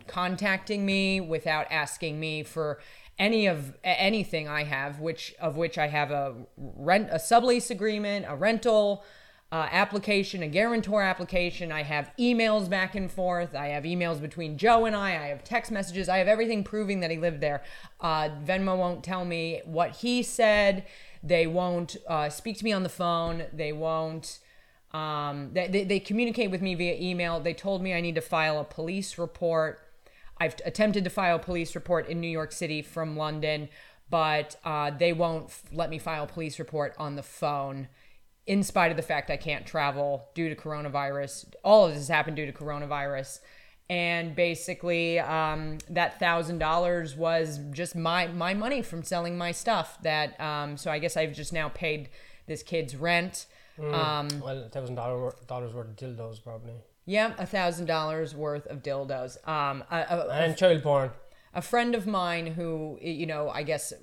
contacting 0.07 0.85
me, 0.85 1.21
without 1.21 1.67
asking 1.71 2.19
me 2.19 2.43
for 2.43 2.79
any 3.17 3.47
of 3.47 3.75
anything 3.83 4.47
I 4.47 4.63
have, 4.63 4.99
which 4.99 5.35
of 5.39 5.57
which 5.57 5.77
I 5.77 5.87
have 5.87 6.11
a 6.11 6.33
rent, 6.57 7.09
a 7.11 7.17
sublease 7.17 7.69
agreement, 7.69 8.25
a 8.27 8.35
rental 8.35 9.03
uh, 9.51 9.67
application, 9.71 10.43
a 10.43 10.47
guarantor 10.47 11.01
application. 11.01 11.71
I 11.71 11.81
have 11.83 12.11
emails 12.19 12.69
back 12.69 12.93
and 12.93 13.11
forth. 13.11 13.55
I 13.55 13.69
have 13.69 13.83
emails 13.83 14.21
between 14.21 14.57
Joe 14.57 14.85
and 14.85 14.95
I. 14.95 15.09
I 15.09 15.27
have 15.27 15.43
text 15.43 15.71
messages. 15.71 16.07
I 16.07 16.17
have 16.17 16.27
everything 16.27 16.63
proving 16.63 16.99
that 16.99 17.09
he 17.09 17.17
lived 17.17 17.41
there. 17.41 17.63
Uh, 17.99 18.29
Venmo 18.45 18.77
won't 18.77 19.03
tell 19.03 19.25
me 19.25 19.61
what 19.65 19.97
he 19.97 20.21
said. 20.21 20.85
They 21.23 21.47
won't 21.47 21.97
uh, 22.07 22.29
speak 22.29 22.57
to 22.59 22.63
me 22.63 22.71
on 22.71 22.83
the 22.83 22.89
phone. 22.89 23.45
They 23.51 23.73
won't. 23.73 24.39
Um, 24.93 25.51
they, 25.53 25.67
they, 25.67 25.83
they 25.83 25.99
communicate 25.99 26.51
with 26.51 26.61
me 26.61 26.75
via 26.75 26.95
email. 26.99 27.39
They 27.39 27.53
told 27.53 27.81
me 27.81 27.93
I 27.93 28.01
need 28.01 28.15
to 28.15 28.21
file 28.21 28.59
a 28.59 28.63
police 28.63 29.17
report. 29.17 29.79
I've 30.37 30.55
attempted 30.63 31.03
to 31.03 31.09
file 31.09 31.35
a 31.37 31.39
police 31.39 31.73
report 31.75 32.07
in 32.07 32.21
New 32.21 32.29
York 32.29 32.51
City 32.51 32.81
from 32.81 33.17
London, 33.17 33.69
but 34.09 34.55
uh, 34.63 34.91
they 34.91 35.11
won't 35.11 35.45
f- 35.47 35.63
let 35.71 35.89
me 35.89 35.99
file 35.99 36.23
a 36.23 36.27
police 36.27 36.59
report 36.59 36.95
on 36.97 37.15
the 37.15 37.23
phone 37.23 37.87
in 38.49 38.63
spite 38.63 38.89
of 38.89 38.97
the 38.97 39.03
fact 39.03 39.29
I 39.29 39.37
can't 39.37 39.63
travel 39.63 40.27
due 40.33 40.49
to 40.49 40.55
coronavirus. 40.55 41.53
All 41.63 41.85
of 41.85 41.91
this 41.91 41.99
has 41.99 42.07
happened 42.07 42.35
due 42.35 42.47
to 42.47 42.51
coronavirus. 42.51 43.41
And 43.91 44.35
basically, 44.35 45.19
um, 45.19 45.77
that 45.87 46.19
thousand 46.19 46.57
dollars 46.57 47.15
was 47.15 47.59
just 47.71 47.95
my 47.95 48.27
my 48.27 48.53
money 48.55 48.81
from 48.81 49.03
selling 49.03 49.37
my 49.37 49.51
stuff. 49.51 49.99
That 50.01 50.39
um, 50.41 50.77
so 50.77 50.91
I 50.91 50.97
guess 50.99 51.15
I've 51.15 51.33
just 51.33 51.53
now 51.53 51.69
paid 51.69 52.09
this 52.47 52.61
kid's 52.63 52.95
rent. 52.95 53.45
Um, 53.79 54.27
Well, 54.43 54.63
a 54.63 54.69
thousand 54.69 54.95
dollar 54.95 55.33
dollars 55.47 55.73
worth 55.73 55.89
of 55.89 55.95
dildos 55.95 56.43
probably, 56.43 56.73
yeah, 57.05 57.33
a 57.37 57.45
thousand 57.45 57.85
dollars 57.85 58.35
worth 58.35 58.67
of 58.67 58.83
dildos. 58.83 59.47
Um, 59.47 59.83
a, 59.89 59.97
a, 60.09 60.27
and 60.29 60.57
child 60.57 60.83
porn 60.83 61.11
a 61.53 61.61
friend 61.61 61.95
of 61.95 62.05
mine 62.05 62.47
who 62.47 62.99
you 63.01 63.25
know 63.25 63.49
I 63.49 63.63
guess 63.63 63.93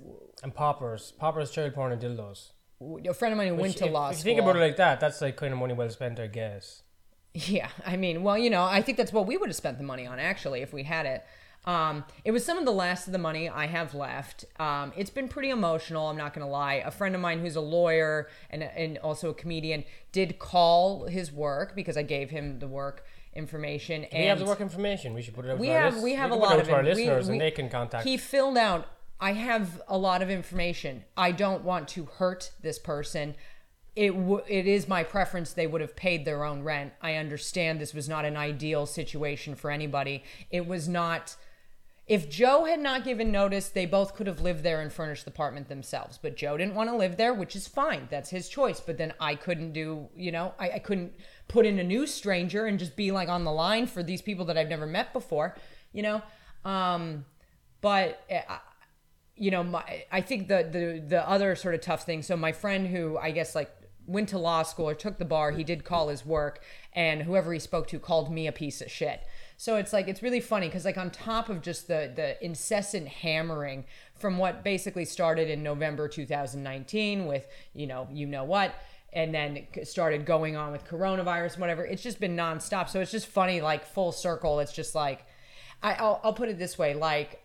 and 0.43 0.55
poppers, 0.55 1.13
poppers, 1.19 1.51
child 1.51 1.75
porn, 1.75 1.93
and 1.93 2.01
dildos. 2.03 2.51
A 2.81 3.15
friend 3.15 3.33
of 3.33 3.37
mine 3.39 3.49
who 3.49 3.55
went 3.55 3.77
to 3.79 3.87
if, 3.87 3.93
law 3.93 4.09
if 4.09 4.17
you 4.17 4.21
school. 4.21 4.25
think 4.31 4.41
about 4.41 4.57
it 4.57 4.61
like 4.61 4.77
that, 4.77 5.01
that's 5.01 5.21
like 5.21 5.37
kind 5.37 5.53
of 5.53 5.59
money 5.59 5.75
well 5.75 5.89
spent, 5.91 6.19
I 6.21 6.27
guess. 6.27 6.83
Yeah, 7.35 7.69
I 7.85 7.97
mean, 7.97 8.23
well, 8.23 8.39
you 8.39 8.49
know, 8.51 8.65
I 8.65 8.81
think 8.83 8.97
that's 8.99 9.13
what 9.13 9.27
we 9.27 9.37
would 9.37 9.49
have 9.51 9.57
spent 9.57 9.79
the 9.79 9.85
money 9.85 10.07
on 10.07 10.19
actually 10.19 10.63
if 10.63 10.73
we 10.73 10.85
had 10.85 11.05
it. 11.07 11.25
Um, 11.67 12.05
it 12.25 12.31
was 12.31 12.45
some 12.45 12.59
of 12.59 12.65
the 12.65 12.71
last 12.73 13.09
of 13.09 13.13
the 13.13 13.19
money 13.19 13.49
I 13.49 13.67
have 13.67 13.93
left. 13.93 14.45
Um, 14.61 14.93
it's 14.97 15.11
been 15.11 15.27
pretty 15.29 15.51
emotional. 15.51 16.07
I'm 16.09 16.17
not 16.17 16.33
gonna 16.33 16.49
lie. 16.49 16.75
A 16.75 16.91
friend 16.93 17.15
of 17.15 17.21
mine 17.21 17.41
who's 17.41 17.57
a 17.57 17.61
lawyer 17.61 18.29
and 18.51 18.63
and 18.63 18.99
also 18.99 19.31
a 19.31 19.35
comedian 19.35 19.85
did 20.13 20.39
call 20.39 21.07
his 21.09 21.33
work 21.33 21.75
because 21.75 21.97
I 21.97 22.03
gave 22.05 22.31
him 22.31 22.61
the 22.61 22.69
work 22.69 23.05
information. 23.35 24.05
And 24.05 24.23
we 24.23 24.27
have 24.29 24.39
the 24.39 24.45
work 24.45 24.61
information. 24.61 25.13
We 25.13 25.23
should 25.23 25.35
put 25.35 25.45
it 25.45 25.51
out. 25.51 25.59
we 25.59 25.67
to 25.67 25.73
have 25.73 26.01
we 26.03 26.15
have 26.15 26.31
a 26.31 26.35
put 26.37 26.43
it 26.45 26.47
lot 26.47 26.61
of 26.61 26.67
to 26.69 26.73
our 26.75 26.81
it. 26.81 26.85
We- 26.85 26.91
listeners, 27.05 27.27
we- 27.27 27.33
and 27.33 27.41
they 27.41 27.51
can 27.51 27.69
contact. 27.69 28.05
He 28.05 28.17
filled 28.17 28.57
out. 28.57 28.87
I 29.21 29.33
have 29.33 29.83
a 29.89 29.97
lot 29.97 30.23
of 30.23 30.31
information. 30.31 31.05
I 31.17 31.33
don't 31.33 31.65
want 31.65 31.89
to 31.89 32.05
hurt 32.05 32.53
this 32.61 32.79
person. 32.79 33.35
It 33.95 34.11
w- 34.11 34.43
it 34.47 34.67
is 34.67 34.89
my 34.89 35.05
preference 35.05 35.53
they 35.53 35.67
would 35.67 35.81
have 35.81 35.97
paid 35.97 36.25
their 36.25 36.45
own 36.45 36.63
rent. 36.63 36.93
I 37.01 37.15
understand 37.15 37.81
this 37.81 37.95
was 37.95 38.09
not 38.09 38.27
an 38.27 38.37
ideal 38.37 38.85
situation 38.85 39.55
for 39.55 39.71
anybody. 39.71 40.23
It 40.51 40.67
was 40.67 40.87
not. 40.87 41.37
If 42.07 42.31
Joe 42.31 42.67
had 42.67 42.79
not 42.79 43.05
given 43.05 43.33
notice, 43.33 43.69
they 43.69 43.87
both 43.87 44.15
could 44.15 44.29
have 44.29 44.41
lived 44.41 44.63
there 44.63 44.81
and 44.81 44.93
furnished 44.93 45.25
the 45.25 45.31
apartment 45.33 45.69
themselves. 45.69 46.19
But 46.23 46.37
Joe 46.37 46.57
didn't 46.57 46.77
want 46.77 46.89
to 46.91 46.97
live 46.97 47.17
there, 47.17 47.35
which 47.35 47.57
is 47.57 47.67
fine. 47.67 48.07
That's 48.11 48.31
his 48.31 48.49
choice. 48.49 48.79
But 48.79 48.97
then 48.97 49.13
I 49.19 49.35
couldn't 49.35 49.73
do, 49.73 50.09
you 50.15 50.31
know, 50.31 50.55
I, 50.57 50.73
I 50.73 50.79
couldn't 50.79 51.15
put 51.49 51.67
in 51.67 51.81
a 51.81 51.85
new 51.85 52.07
stranger 52.07 52.67
and 52.67 52.79
just 52.79 52.95
be 52.95 53.11
like 53.11 53.29
on 53.29 53.43
the 53.43 53.51
line 53.51 53.89
for 53.89 54.05
these 54.05 54.23
people 54.23 54.45
that 54.45 54.57
I've 54.57 54.69
never 54.69 54.87
met 54.87 55.13
before, 55.13 55.57
you 55.93 56.03
know. 56.03 56.23
Um, 56.65 57.25
but 57.81 58.23
uh, 58.31 58.59
you 59.37 59.51
know, 59.51 59.63
my 59.63 60.05
I 60.11 60.21
think 60.21 60.49
the 60.49 60.69
the 60.71 61.03
the 61.07 61.29
other 61.29 61.55
sort 61.57 61.75
of 61.75 61.81
tough 61.81 62.05
thing. 62.05 62.23
So 62.23 62.37
my 62.37 62.53
friend 62.53 62.87
who 62.87 63.19
I 63.19 63.31
guess 63.31 63.55
like 63.55 63.71
went 64.07 64.29
to 64.31 64.39
law 64.39 64.63
school 64.63 64.89
or 64.89 64.95
took 64.95 65.19
the 65.19 65.25
bar, 65.25 65.51
he 65.51 65.65
did 65.65 65.85
call 65.85 66.09
his 66.09 66.25
work, 66.25 66.63
and 66.93 67.23
whoever 67.23 67.53
he 67.53 67.59
spoke 67.59 67.89
to 67.89 67.99
called 67.99 68.33
me 68.33 68.47
a 68.47 68.53
piece 68.53 68.81
of 68.81 68.91
shit. 68.91 69.23
So 69.57 69.77
it's 69.77 69.93
like 69.93 70.09
it's 70.09 70.23
really 70.23 70.41
funny 70.41 70.69
because 70.69 70.85
like 70.85 70.99
on 70.99 71.11
top 71.11 71.49
of 71.49 71.63
just 71.63 71.89
the 71.89 72.11
the 72.15 72.43
incessant 72.45 73.09
hammering 73.09 73.85
from 74.15 74.39
what 74.39 74.65
basically 74.65 75.05
started 75.05 75.51
in 75.51 75.63
November 75.63 76.09
2019 76.09 77.27
with 77.27 77.47
you 77.75 77.87
know 77.87 78.09
you 78.11 78.27
know 78.27 78.45
what. 78.45 78.75
And 79.13 79.35
then 79.35 79.67
started 79.85 80.27
going 80.27 80.57
on 80.57 80.73
with 80.73 80.87
coronavirus, 80.87 81.59
whatever. 81.59 81.87
It's 81.87 82.03
just 82.03 82.21
been 82.21 82.37
nonstop. 82.37 82.91
So 82.91 83.01
it's 83.01 83.11
just 83.11 83.27
funny, 83.27 83.63
like 83.63 83.87
full 83.87 84.13
circle. 84.13 84.61
It's 84.61 84.73
just 84.75 84.95
like, 84.95 85.25
I, 85.83 85.95
I'll, 85.95 86.21
I'll 86.23 86.33
put 86.35 86.51
it 86.51 86.59
this 86.59 86.77
way: 86.77 86.93
like 86.93 87.43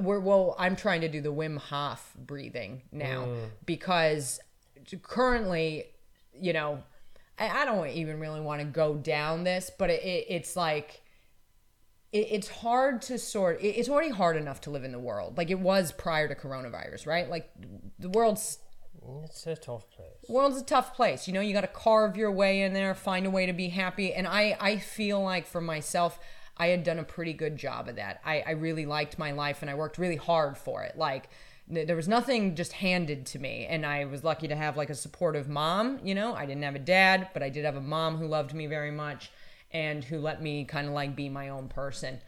we're 0.00 0.20
well 0.20 0.54
i'm 0.58 0.76
trying 0.76 1.00
to 1.00 1.08
do 1.08 1.20
the 1.20 1.32
wim 1.32 1.58
hof 1.58 2.12
breathing 2.18 2.82
now 2.92 3.26
mm. 3.26 3.48
because 3.64 4.40
currently 5.02 5.84
you 6.38 6.52
know 6.52 6.82
I, 7.38 7.62
I 7.62 7.64
don't 7.64 7.88
even 7.88 8.20
really 8.20 8.40
want 8.40 8.60
to 8.60 8.66
go 8.66 8.94
down 8.94 9.44
this 9.44 9.70
but 9.76 9.90
it, 9.90 10.02
it, 10.02 10.26
it's 10.28 10.56
like 10.56 11.02
it, 12.12 12.28
it's 12.30 12.48
hard 12.48 13.02
to 13.02 13.18
sort 13.18 13.60
it, 13.60 13.68
it's 13.68 13.88
already 13.88 14.10
hard 14.10 14.36
enough 14.36 14.60
to 14.62 14.70
live 14.70 14.84
in 14.84 14.92
the 14.92 14.98
world 14.98 15.36
like 15.36 15.50
it 15.50 15.58
was 15.58 15.92
prior 15.92 16.28
to 16.28 16.34
coronavirus 16.34 17.06
right 17.06 17.28
like 17.28 17.50
the 17.98 18.08
world's 18.08 18.58
It's 19.24 19.46
a 19.46 19.56
tough 19.56 19.90
place. 19.90 20.08
world's 20.28 20.60
a 20.60 20.64
tough 20.64 20.94
place. 20.94 21.28
You 21.28 21.34
know, 21.34 21.40
you 21.40 21.52
got 21.52 21.60
to 21.62 21.68
carve 21.68 22.16
your 22.16 22.32
way 22.32 22.62
in 22.62 22.72
there, 22.72 22.94
find 22.94 23.26
a 23.26 23.30
way 23.30 23.46
to 23.46 23.52
be 23.52 23.68
happy. 23.68 24.12
And 24.12 24.26
I, 24.26 24.56
I 24.60 24.78
feel 24.78 25.22
like 25.22 25.46
for 25.46 25.60
myself, 25.60 26.18
I 26.56 26.68
had 26.68 26.84
done 26.84 26.98
a 26.98 27.04
pretty 27.04 27.32
good 27.32 27.56
job 27.56 27.88
of 27.88 27.96
that. 27.96 28.20
I, 28.24 28.40
I 28.46 28.50
really 28.52 28.86
liked 28.86 29.18
my 29.18 29.32
life 29.32 29.58
and 29.60 29.70
I 29.70 29.74
worked 29.74 29.98
really 29.98 30.16
hard 30.16 30.56
for 30.56 30.82
it. 30.82 30.96
Like, 30.96 31.28
th- 31.72 31.86
there 31.86 31.96
was 31.96 32.08
nothing 32.08 32.54
just 32.54 32.72
handed 32.72 33.26
to 33.26 33.38
me. 33.38 33.66
And 33.66 33.84
I 33.84 34.04
was 34.06 34.24
lucky 34.24 34.48
to 34.48 34.56
have 34.56 34.76
like 34.76 34.90
a 34.90 34.94
supportive 34.94 35.48
mom. 35.48 36.00
You 36.02 36.14
know, 36.14 36.34
I 36.34 36.46
didn't 36.46 36.62
have 36.62 36.74
a 36.74 36.80
dad, 36.80 37.28
but 37.34 37.42
I 37.42 37.50
did 37.50 37.64
have 37.64 37.76
a 37.76 37.80
mom 37.80 38.16
who 38.16 38.26
loved 38.26 38.54
me 38.54 38.66
very 38.66 38.90
much 38.90 39.30
and 39.72 40.02
who 40.04 40.18
let 40.18 40.42
me 40.42 40.64
kind 40.64 40.86
of 40.86 40.94
like 40.94 41.14
be 41.14 41.28
my 41.28 41.48
own 41.48 41.68
person. 41.68 42.20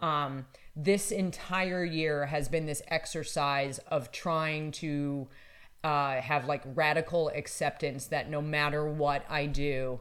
Um, 0.00 0.46
this 0.74 1.10
entire 1.10 1.84
year 1.84 2.26
has 2.26 2.48
been 2.48 2.66
this 2.66 2.82
exercise 2.88 3.78
of 3.88 4.12
trying 4.12 4.72
to 4.72 5.28
uh, 5.82 6.20
have 6.20 6.46
like 6.46 6.62
radical 6.74 7.28
acceptance 7.30 8.06
that 8.06 8.28
no 8.28 8.42
matter 8.42 8.86
what 8.86 9.24
I 9.28 9.46
do 9.46 10.00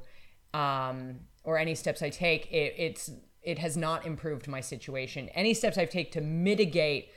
um, 0.53 1.19
or 1.43 1.57
any 1.57 1.75
steps 1.75 2.01
I 2.01 2.09
take, 2.09 2.51
it, 2.51 2.73
it's 2.77 3.11
it 3.45 3.59
has 3.59 3.77
not 3.77 4.05
improved 4.05 4.47
my 4.47 4.61
situation. 4.61 5.29
Any 5.29 5.53
steps 5.53 5.77
I've 5.77 5.89
taken 5.89 6.11
to 6.13 6.21
mitigate 6.21 7.11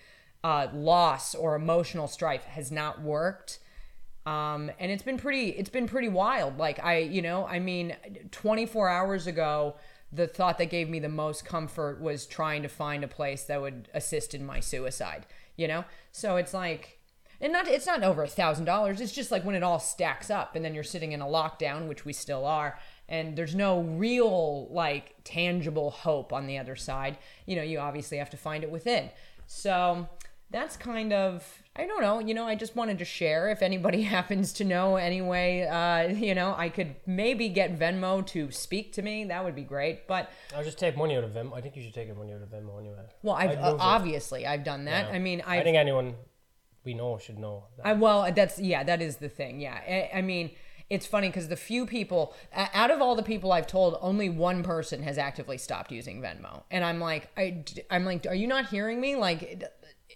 uh, 0.45 0.69
loss 0.73 1.35
or 1.35 1.57
emotional 1.57 2.07
strife 2.07 2.45
has 2.45 2.71
not 2.71 3.01
worked. 3.03 3.59
Um, 4.27 4.71
and 4.79 4.93
it's 4.93 5.03
been 5.03 5.17
pretty 5.17 5.49
it's 5.51 5.71
been 5.71 5.87
pretty 5.87 6.09
wild. 6.09 6.59
Like 6.59 6.85
I, 6.85 6.99
you 6.99 7.23
know, 7.23 7.47
I 7.47 7.59
mean, 7.59 7.97
24 8.31 8.89
hours 8.89 9.27
ago, 9.27 9.77
the 10.13 10.27
thought 10.27 10.59
that 10.59 10.71
gave 10.71 10.89
me 10.89 10.99
the 10.99 11.09
most 11.09 11.45
comfort 11.45 12.01
was 12.01 12.27
trying 12.27 12.63
to 12.63 12.69
find 12.69 13.03
a 13.03 13.09
place 13.09 13.45
that 13.45 13.61
would 13.61 13.89
assist 13.95 14.35
in 14.35 14.45
my 14.45 14.61
suicide. 14.61 15.27
You 15.57 15.67
know, 15.67 15.85
so 16.13 16.37
it's 16.37 16.55
like, 16.55 17.01
and 17.41 17.53
not 17.53 17.67
it's 17.69 17.87
not 17.87 18.03
over 18.03 18.23
a 18.23 18.29
thousand 18.29 18.67
dollars. 18.67 19.01
It's 19.01 19.13
just 19.13 19.31
like 19.31 19.45
when 19.45 19.55
it 19.55 19.63
all 19.63 19.79
stacks 19.79 20.31
up, 20.31 20.55
and 20.55 20.65
then 20.65 20.75
you're 20.75 20.85
sitting 20.85 21.13
in 21.13 21.23
a 21.23 21.27
lockdown, 21.27 21.89
which 21.89 22.05
we 22.05 22.13
still 22.13 22.45
are, 22.45 22.79
and 23.09 23.37
there's 23.37 23.55
no 23.55 23.81
real 23.81 24.69
like 24.71 25.15
tangible 25.25 25.91
hope 25.91 26.33
on 26.33 26.47
the 26.47 26.59
other 26.59 26.77
side. 26.77 27.19
You 27.47 27.57
know, 27.57 27.63
you 27.63 27.79
obviously 27.79 28.19
have 28.19 28.31
to 28.31 28.37
find 28.37 28.63
it 28.65 28.71
within. 28.71 29.11
So 29.47 30.09
that's 30.51 30.77
kind 30.77 31.13
of 31.13 31.63
I 31.79 31.87
don't 31.87 32.03
know. 32.03 32.19
You 32.19 32.35
know, 32.35 32.45
I 32.45 32.57
just 32.57 32.75
wanted 32.75 32.99
to 32.99 33.05
share. 33.05 33.51
If 33.51 33.63
anybody 33.63 34.03
happens 34.17 34.53
to 34.55 34.65
know 34.65 34.97
anyway, 34.97 35.63
uh, 35.63 36.13
you 36.13 36.35
know, 36.35 36.55
I 36.57 36.69
could 36.69 36.97
maybe 37.07 37.49
get 37.49 37.79
Venmo 37.79 38.27
to 38.29 38.51
speak 38.51 38.93
to 38.95 39.03
me. 39.03 39.25
That 39.25 39.45
would 39.45 39.55
be 39.55 39.63
great. 39.63 40.09
But 40.09 40.31
I'll 40.57 40.65
just 40.65 40.79
take 40.79 40.97
money 40.97 41.17
out 41.17 41.25
of 41.25 41.31
Venmo. 41.31 41.57
I 41.57 41.61
think 41.61 41.77
you 41.77 41.83
should 41.83 41.95
take 41.95 42.15
money 42.17 42.33
out 42.33 42.43
of 42.43 42.49
Venmo 42.49 42.79
anyway. 42.81 42.97
well, 43.23 43.37
I've 43.37 43.59
uh, 43.59 43.77
obviously 43.79 44.47
I've 44.47 44.65
done 44.65 44.87
that. 44.87 45.09
Yeah. 45.09 45.15
I 45.15 45.19
mean, 45.19 45.43
I 45.47 45.59
I've, 45.59 45.65
think 45.65 45.77
anyone 45.77 46.15
we 46.85 46.95
know 46.95 47.19
should 47.19 47.39
know. 47.39 47.67
That. 47.77 47.87
I 47.87 47.93
well, 47.93 48.31
that's 48.35 48.59
yeah, 48.59 48.83
that 48.83 49.01
is 49.01 49.17
the 49.17 49.29
thing. 49.29 49.61
Yeah, 49.61 49.79
I, 49.87 50.19
I 50.19 50.23
mean, 50.23 50.51
it's 50.91 51.07
funny 51.07 51.29
because 51.29 51.49
the 51.49 51.57
few 51.57 51.87
people 51.87 52.35
out 52.53 52.91
of 52.91 53.03
all 53.03 53.15
the 53.15 53.23
people 53.23 53.53
I've 53.53 53.67
told, 53.67 53.99
only 54.01 54.29
one 54.29 54.63
person 54.63 55.03
has 55.03 55.19
actively 55.19 55.59
stopped 55.59 55.93
using 55.93 56.23
Venmo, 56.23 56.63
and 56.71 56.85
I'm 56.85 56.99
like, 57.01 57.29
I, 57.37 57.65
I'm 57.91 58.05
like, 58.05 58.27
are 58.27 58.35
you 58.35 58.47
not 58.47 58.69
hearing 58.69 59.01
me? 59.01 59.17
Like, 59.17 59.63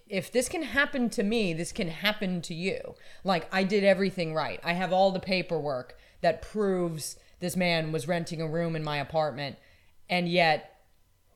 if 0.07 0.31
this 0.31 0.49
can 0.49 0.63
happen 0.63 1.09
to 1.11 1.23
me, 1.23 1.53
this 1.53 1.71
can 1.71 1.87
happen 1.89 2.41
to 2.43 2.53
you. 2.53 2.95
Like, 3.23 3.47
I 3.51 3.63
did 3.63 3.83
everything 3.83 4.33
right. 4.33 4.59
I 4.63 4.73
have 4.73 4.91
all 4.91 5.11
the 5.11 5.19
paperwork 5.19 5.97
that 6.21 6.41
proves 6.41 7.17
this 7.39 7.55
man 7.55 7.91
was 7.91 8.07
renting 8.07 8.41
a 8.41 8.47
room 8.47 8.75
in 8.75 8.83
my 8.83 8.97
apartment, 8.97 9.57
and 10.09 10.27
yet 10.27 10.69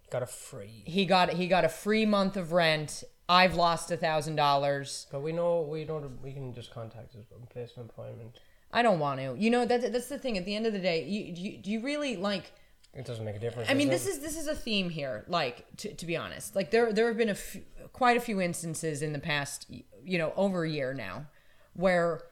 Got 0.09 0.23
a 0.23 0.27
free. 0.27 0.83
he 0.85 1.05
got 1.05 1.33
he 1.33 1.47
got 1.47 1.65
a 1.65 1.69
free 1.69 2.05
month 2.05 2.37
of 2.37 2.53
rent. 2.53 3.03
I've 3.29 3.55
lost 3.55 3.91
a 3.91 3.97
thousand 3.97 4.37
dollars. 4.37 5.05
But 5.11 5.21
we 5.21 5.33
know 5.33 5.61
we 5.61 5.83
know 5.83 6.09
we 6.23 6.31
can 6.31 6.53
just 6.53 6.71
contact 6.73 7.13
his 7.13 7.25
place 7.51 7.71
an 7.75 7.83
appointment. 7.83 8.39
I 8.71 8.81
don't 8.81 8.99
want 8.99 9.19
to. 9.19 9.35
You 9.37 9.49
know 9.49 9.65
that 9.65 9.91
that's 9.91 10.09
the 10.09 10.19
thing. 10.19 10.37
At 10.37 10.45
the 10.45 10.55
end 10.55 10.65
of 10.65 10.73
the 10.73 10.79
day, 10.79 11.05
you 11.05 11.33
do 11.33 11.41
you, 11.41 11.57
do 11.57 11.71
you 11.71 11.81
really 11.81 12.17
like? 12.17 12.51
It 12.93 13.05
doesn't 13.05 13.23
make 13.23 13.35
a 13.35 13.39
difference. 13.39 13.69
I 13.69 13.73
mean, 13.73 13.89
this 13.89 14.07
it? 14.07 14.11
is 14.11 14.19
this 14.19 14.37
is 14.37 14.47
a 14.47 14.55
theme 14.55 14.89
here. 14.89 15.23
Like 15.27 15.65
to, 15.77 15.93
to 15.93 16.05
be 16.05 16.17
honest, 16.17 16.55
like 16.55 16.71
there 16.71 16.91
there 16.91 17.07
have 17.07 17.17
been 17.17 17.29
a 17.29 17.35
few, 17.35 17.63
quite 17.93 18.17
a 18.17 18.19
few 18.19 18.41
instances 18.41 19.01
in 19.01 19.13
the 19.13 19.19
past, 19.19 19.67
you 20.03 20.17
know, 20.17 20.33
over 20.35 20.63
a 20.63 20.69
year 20.69 20.93
now, 20.93 21.27
where 21.73 22.23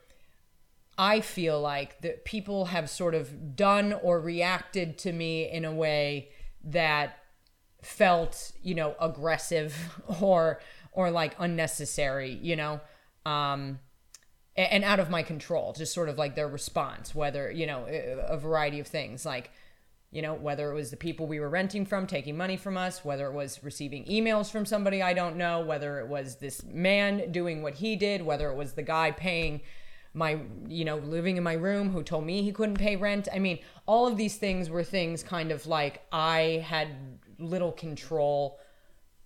I 0.98 1.22
feel 1.22 1.60
like 1.62 2.02
that 2.02 2.26
people 2.26 2.66
have 2.66 2.90
sort 2.90 3.16
of 3.16 3.56
done 3.56 3.94
or 3.94 4.20
reacted 4.20 4.98
to 5.00 5.12
me 5.12 5.50
in 5.50 5.66
a 5.66 5.74
way 5.74 6.30
that 6.64 7.20
felt, 7.82 8.52
you 8.62 8.76
know, 8.76 8.96
aggressive 9.00 9.76
or 10.22 10.60
or 10.92 11.12
like 11.12 11.36
unnecessary, 11.40 12.34
you 12.42 12.56
know. 12.56 12.82
Um 13.26 13.80
and 14.58 14.84
out 14.84 15.00
of 15.00 15.10
my 15.10 15.22
control 15.22 15.74
just 15.74 15.94
sort 15.94 16.10
of 16.10 16.18
like 16.18 16.36
their 16.36 16.48
response 16.48 17.14
whether 17.14 17.52
you 17.52 17.66
know 17.66 17.86
a 17.88 18.38
variety 18.38 18.80
of 18.80 18.88
things 18.88 19.26
like 19.26 19.52
you 20.12 20.22
know 20.22 20.34
whether 20.34 20.72
it 20.72 20.76
was 20.76 20.92
the 20.92 20.98
people 20.98 21.28
we 21.28 21.40
were 21.40 21.50
renting 21.50 21.86
from 21.86 22.08
taking 22.08 22.38
money 22.38 22.56
from 22.56 22.78
us 22.78 23.04
whether 23.04 23.28
it 23.28 23.34
was 23.34 23.64
receiving 23.64 24.06
emails 24.06 24.50
from 24.50 24.66
somebody 24.66 25.02
i 25.02 25.14
don't 25.14 25.36
know 25.36 25.60
whether 25.60 26.00
it 26.00 26.08
was 26.08 26.38
this 26.38 26.64
man 26.64 27.32
doing 27.32 27.62
what 27.62 27.76
he 27.76 27.96
did 27.96 28.22
whether 28.22 28.50
it 28.50 28.56
was 28.56 28.74
the 28.74 28.84
guy 28.84 29.12
paying 29.12 29.62
my 30.16 30.40
you 30.68 30.86
know 30.86 30.98
living 30.98 31.36
in 31.38 31.44
my 31.44 31.54
room 31.54 31.92
who 31.92 32.02
told 32.02 32.26
me 32.26 32.42
he 32.42 32.52
couldn't 32.52 32.80
pay 32.80 32.96
rent. 32.96 33.28
I 33.34 33.40
mean 33.40 33.60
all 33.86 34.08
of 34.08 34.18
these 34.18 34.38
things 34.38 34.70
were 34.70 34.84
things 34.84 35.22
kind 35.22 35.52
of 35.52 35.68
like 35.68 36.04
i 36.12 36.64
had 36.66 36.88
little 37.38 37.74
control 37.74 38.58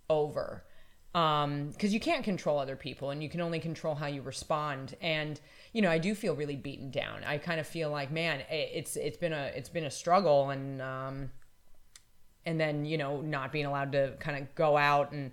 over 0.08 0.64
um 1.14 1.70
because 1.70 1.92
you 1.92 2.00
can't 2.00 2.24
control 2.24 2.58
other 2.58 2.76
people 2.76 3.10
and 3.10 3.22
you 3.22 3.28
can 3.28 3.40
only 3.40 3.58
control 3.58 3.94
how 3.94 4.06
you 4.06 4.22
respond. 4.22 4.96
And 5.00 5.40
you 5.72 5.82
know 5.82 5.90
i 5.90 5.98
do 5.98 6.14
feel 6.14 6.34
really 6.34 6.56
beaten 6.56 6.90
down. 6.90 7.24
I 7.24 7.38
kind 7.38 7.60
of 7.60 7.66
feel 7.66 7.90
like 7.90 8.10
man 8.10 8.42
it's 8.50 8.96
it's 8.96 9.16
been 9.18 9.32
a 9.32 9.50
it's 9.54 9.68
been 9.68 9.84
a 9.84 9.90
struggle 9.90 10.50
and 10.50 10.80
um 10.80 11.30
and 12.46 12.60
then 12.60 12.84
you 12.84 12.98
know 12.98 13.20
not 13.20 13.52
being 13.52 13.66
allowed 13.66 13.92
to 13.92 14.14
kind 14.18 14.42
of 14.42 14.54
go 14.54 14.76
out 14.76 15.12
and 15.12 15.32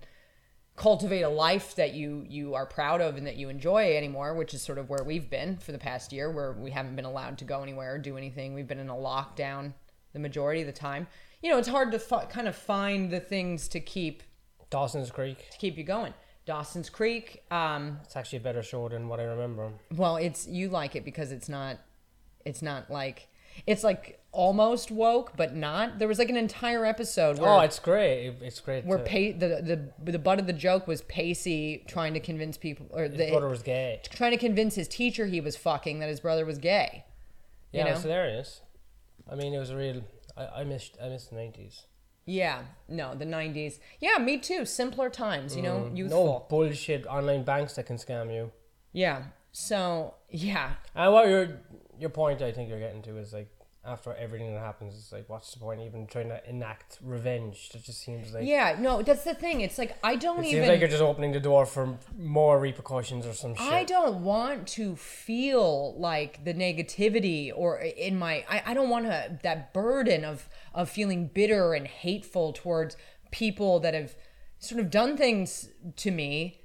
cultivate 0.75 1.23
a 1.23 1.29
life 1.29 1.75
that 1.75 1.93
you 1.93 2.23
you 2.29 2.53
are 2.53 2.65
proud 2.65 3.01
of 3.01 3.17
and 3.17 3.25
that 3.25 3.35
you 3.35 3.49
enjoy 3.49 3.97
anymore 3.97 4.35
which 4.35 4.53
is 4.53 4.61
sort 4.61 4.77
of 4.77 4.89
where 4.89 5.03
we've 5.03 5.29
been 5.29 5.57
for 5.57 5.71
the 5.71 5.77
past 5.77 6.13
year 6.13 6.31
where 6.31 6.53
we 6.53 6.69
haven't 6.69 6.95
been 6.95 7.05
allowed 7.05 7.37
to 7.37 7.45
go 7.45 7.63
anywhere 7.63 7.95
or 7.95 7.97
do 7.97 8.15
anything. 8.15 8.53
We've 8.53 8.67
been 8.67 8.79
in 8.79 8.89
a 8.89 8.95
lockdown 8.95 9.73
the 10.13 10.19
majority 10.19 10.61
of 10.61 10.67
the 10.67 10.73
time. 10.73 11.07
You 11.41 11.49
know 11.51 11.57
it's 11.57 11.67
hard 11.67 11.91
to 11.91 11.99
fi- 11.99 12.25
kind 12.25 12.47
of 12.47 12.55
find 12.55 13.09
the 13.09 13.19
things 13.19 13.67
to 13.69 13.79
keep 13.79 14.21
Dawson's 14.69 15.11
Creek. 15.11 15.49
to 15.51 15.57
keep 15.57 15.77
you 15.77 15.83
going. 15.83 16.13
Dawson's 16.45 16.89
Creek. 16.89 17.43
Um, 17.51 17.99
It's 18.05 18.15
actually 18.15 18.37
a 18.39 18.41
better 18.41 18.63
show 18.63 18.87
than 18.89 19.07
what 19.09 19.19
I 19.19 19.23
remember. 19.23 19.71
well, 19.95 20.17
it's 20.17 20.47
you 20.47 20.69
like 20.69 20.95
it 20.95 21.03
because 21.03 21.31
it's 21.31 21.49
not, 21.49 21.77
it's 22.45 22.61
not 22.61 22.89
like 22.89 23.27
it's 23.65 23.83
like 23.83 24.19
almost 24.31 24.91
woke, 24.91 25.35
but 25.35 25.55
not. 25.55 25.97
There 25.99 26.07
was 26.07 26.19
like 26.19 26.29
an 26.29 26.37
entire 26.37 26.85
episode 26.85 27.39
where 27.39 27.49
oh, 27.49 27.59
it's 27.61 27.79
great. 27.79 28.27
It- 28.27 28.37
It's 28.41 28.59
great. 28.59 28.85
where 28.85 28.99
pa- 28.99 29.35
the 29.37 29.61
the 29.97 30.11
the 30.11 30.19
butt 30.19 30.39
of 30.39 30.47
the 30.47 30.53
joke 30.53 30.87
was 30.87 31.01
Pacey 31.03 31.83
trying 31.87 32.13
to 32.13 32.19
convince 32.19 32.55
people 32.57 32.85
or 32.91 33.03
his 33.03 33.17
the, 33.17 33.31
brother 33.31 33.49
was 33.49 33.63
gay. 33.63 34.01
trying 34.11 34.31
to 34.31 34.37
convince 34.37 34.75
his 34.75 34.87
teacher 34.87 35.25
he 35.25 35.41
was 35.41 35.55
fucking 35.57 35.99
that 35.99 36.07
his 36.09 36.19
brother 36.19 36.45
was 36.45 36.59
gay. 36.59 37.03
Yeah, 37.73 37.85
know? 37.85 37.91
it's 37.91 38.03
hilarious. 38.03 38.61
I 39.29 39.35
mean, 39.35 39.53
it 39.53 39.59
was 39.59 39.71
a 39.71 39.75
real. 39.75 40.03
I, 40.37 40.61
I 40.61 40.63
missed. 40.63 40.97
I 41.03 41.09
missed 41.09 41.31
the 41.31 41.35
nineties. 41.35 41.81
Yeah, 42.29 42.63
no, 42.89 43.15
the 43.15 43.25
'90s. 43.25 43.79
Yeah, 44.01 44.17
me 44.19 44.37
too. 44.37 44.65
Simpler 44.65 45.09
times, 45.09 45.55
you 45.55 45.61
know, 45.63 45.77
mm, 45.77 45.91
No 45.91 45.95
youthful. 45.97 46.45
bullshit 46.49 47.07
online 47.07 47.43
banks 47.43 47.75
that 47.75 47.85
can 47.85 47.95
scam 47.95 48.31
you. 48.33 48.51
Yeah. 48.91 49.23
So 49.53 50.13
yeah, 50.29 50.73
And 50.93 51.13
what 51.13 51.29
your 51.29 51.47
your 51.97 52.09
point 52.11 52.41
I 52.41 52.51
think 52.51 52.69
you're 52.69 52.79
getting 52.79 53.01
to 53.03 53.17
is 53.17 53.31
like 53.33 53.47
after 53.87 54.13
everything 54.15 54.53
that 54.53 54.59
happens, 54.59 54.93
it's 54.95 55.11
like 55.11 55.29
what's 55.29 55.53
the 55.53 55.59
point 55.59 55.81
even 55.81 56.05
trying 56.07 56.29
to 56.29 56.47
enact 56.49 56.99
revenge? 57.01 57.71
It 57.73 57.83
just 57.83 58.01
seems 58.01 58.33
like 58.33 58.45
yeah. 58.45 58.75
No, 58.79 59.01
that's 59.01 59.23
the 59.23 59.33
thing. 59.33 59.61
It's 59.61 59.77
like 59.77 59.97
I 60.03 60.15
don't 60.15 60.43
it 60.43 60.47
even. 60.47 60.63
seems 60.63 60.67
like 60.69 60.79
you're 60.79 60.89
just 60.89 61.01
opening 61.01 61.31
the 61.31 61.39
door 61.39 61.65
for 61.65 61.97
more 62.17 62.59
repercussions 62.59 63.25
or 63.25 63.33
some 63.33 63.55
shit. 63.55 63.65
I 63.65 63.83
don't 63.83 64.23
want 64.23 64.67
to 64.69 64.95
feel 64.95 65.97
like 65.99 66.43
the 66.43 66.53
negativity 66.53 67.51
or 67.55 67.79
in 67.79 68.19
my 68.19 68.43
I, 68.49 68.63
I 68.67 68.73
don't 68.73 68.89
want 68.89 69.05
to 69.05 69.39
that 69.43 69.73
burden 69.73 70.25
of 70.25 70.49
of 70.73 70.89
feeling 70.89 71.27
bitter 71.27 71.73
and 71.73 71.87
hateful 71.87 72.53
towards 72.53 72.97
people 73.31 73.79
that 73.79 73.93
have 73.93 74.15
sort 74.59 74.81
of 74.81 74.89
done 74.89 75.17
things 75.17 75.69
to 75.97 76.11
me, 76.11 76.61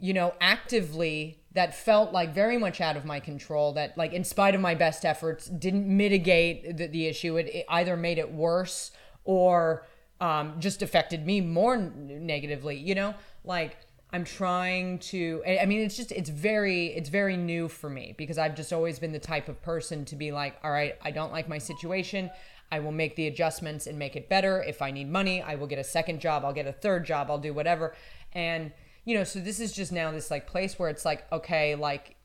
you 0.00 0.14
know, 0.14 0.34
actively 0.40 1.40
that 1.52 1.74
felt 1.74 2.12
like 2.12 2.32
very 2.32 2.56
much 2.56 2.80
out 2.80 2.96
of 2.96 3.04
my 3.04 3.20
control 3.20 3.72
that 3.72 3.96
like 3.98 4.12
in 4.12 4.24
spite 4.24 4.54
of 4.54 4.60
my 4.60 4.74
best 4.74 5.04
efforts 5.04 5.46
didn't 5.46 5.86
mitigate 5.86 6.76
the, 6.76 6.86
the 6.86 7.06
issue. 7.06 7.36
It, 7.36 7.46
it 7.46 7.66
either 7.68 7.96
made 7.96 8.18
it 8.18 8.32
worse 8.32 8.92
or 9.24 9.86
um, 10.20 10.60
just 10.60 10.82
affected 10.82 11.26
me 11.26 11.40
more 11.40 11.76
negatively 11.76 12.76
you 12.76 12.94
know? 12.94 13.14
Like 13.44 13.76
i'm 14.12 14.24
trying 14.24 14.98
to 14.98 15.42
I 15.46 15.66
mean 15.66 15.80
it's 15.80 15.96
just 15.96 16.10
it's 16.12 16.30
very 16.30 16.88
it's 16.88 17.08
very 17.08 17.36
new 17.36 17.68
for 17.68 17.88
me 17.88 18.14
because 18.18 18.38
i've 18.38 18.56
just 18.56 18.72
always 18.72 18.98
been 18.98 19.12
the 19.12 19.20
type 19.20 19.48
of 19.48 19.62
person 19.62 20.04
to 20.06 20.16
be 20.16 20.32
like 20.32 20.56
all 20.64 20.70
right 20.72 20.96
i 21.02 21.10
don't 21.10 21.32
like 21.32 21.48
my 21.48 21.58
situation. 21.58 22.30
I 22.72 22.78
will 22.78 22.92
make 22.92 23.16
the 23.16 23.26
adjustments 23.26 23.88
and 23.88 23.98
make 23.98 24.14
it 24.14 24.28
better. 24.28 24.62
If 24.62 24.82
i 24.82 24.90
need 24.90 25.08
money 25.08 25.42
i 25.42 25.54
will 25.54 25.66
get 25.66 25.78
a 25.78 25.84
second 25.84 26.20
job. 26.20 26.44
I'll 26.44 26.52
get 26.52 26.66
a 26.66 26.72
third 26.72 27.06
job. 27.06 27.30
I'll 27.30 27.38
do 27.38 27.54
whatever. 27.54 27.94
And 28.32 28.72
you 29.04 29.14
know 29.14 29.24
so 29.24 29.40
this 29.40 29.60
is 29.60 29.72
just 29.72 29.92
now 29.92 30.10
this 30.10 30.30
like 30.30 30.46
place 30.46 30.78
where 30.78 30.88
it's 30.88 31.04
like 31.04 31.30
okay 31.32 31.74
like 31.74 32.16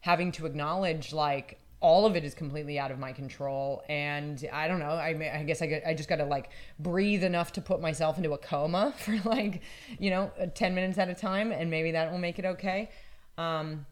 having 0.00 0.32
to 0.32 0.46
acknowledge 0.46 1.12
like 1.12 1.58
all 1.80 2.06
of 2.06 2.16
it 2.16 2.24
is 2.24 2.34
completely 2.34 2.78
out 2.78 2.90
of 2.90 2.98
my 2.98 3.12
control. 3.12 3.82
And 3.88 4.44
i 4.52 4.66
don't 4.66 4.78
know 4.78 4.90
i, 4.90 5.08
I 5.08 5.44
guess 5.44 5.62
I, 5.62 5.82
I 5.86 5.94
just 5.94 6.08
gotta 6.08 6.24
like 6.24 6.50
breathe 6.78 7.22
enough 7.22 7.52
to 7.52 7.60
put 7.60 7.80
myself 7.80 8.16
into 8.16 8.32
a 8.32 8.38
coma 8.38 8.94
for 8.98 9.18
like 9.24 9.62
you 9.98 10.10
know 10.10 10.30
uh, 10.40 10.46
10 10.46 10.74
minutes 10.74 10.98
at 10.98 11.08
a 11.08 11.14
time 11.14 11.52
and 11.52 11.70
maybe 11.70 11.92
that 11.92 12.10
will 12.10 12.18
make 12.18 12.38
it 12.38 12.44
okay. 12.44 12.90
Um, 13.38 13.84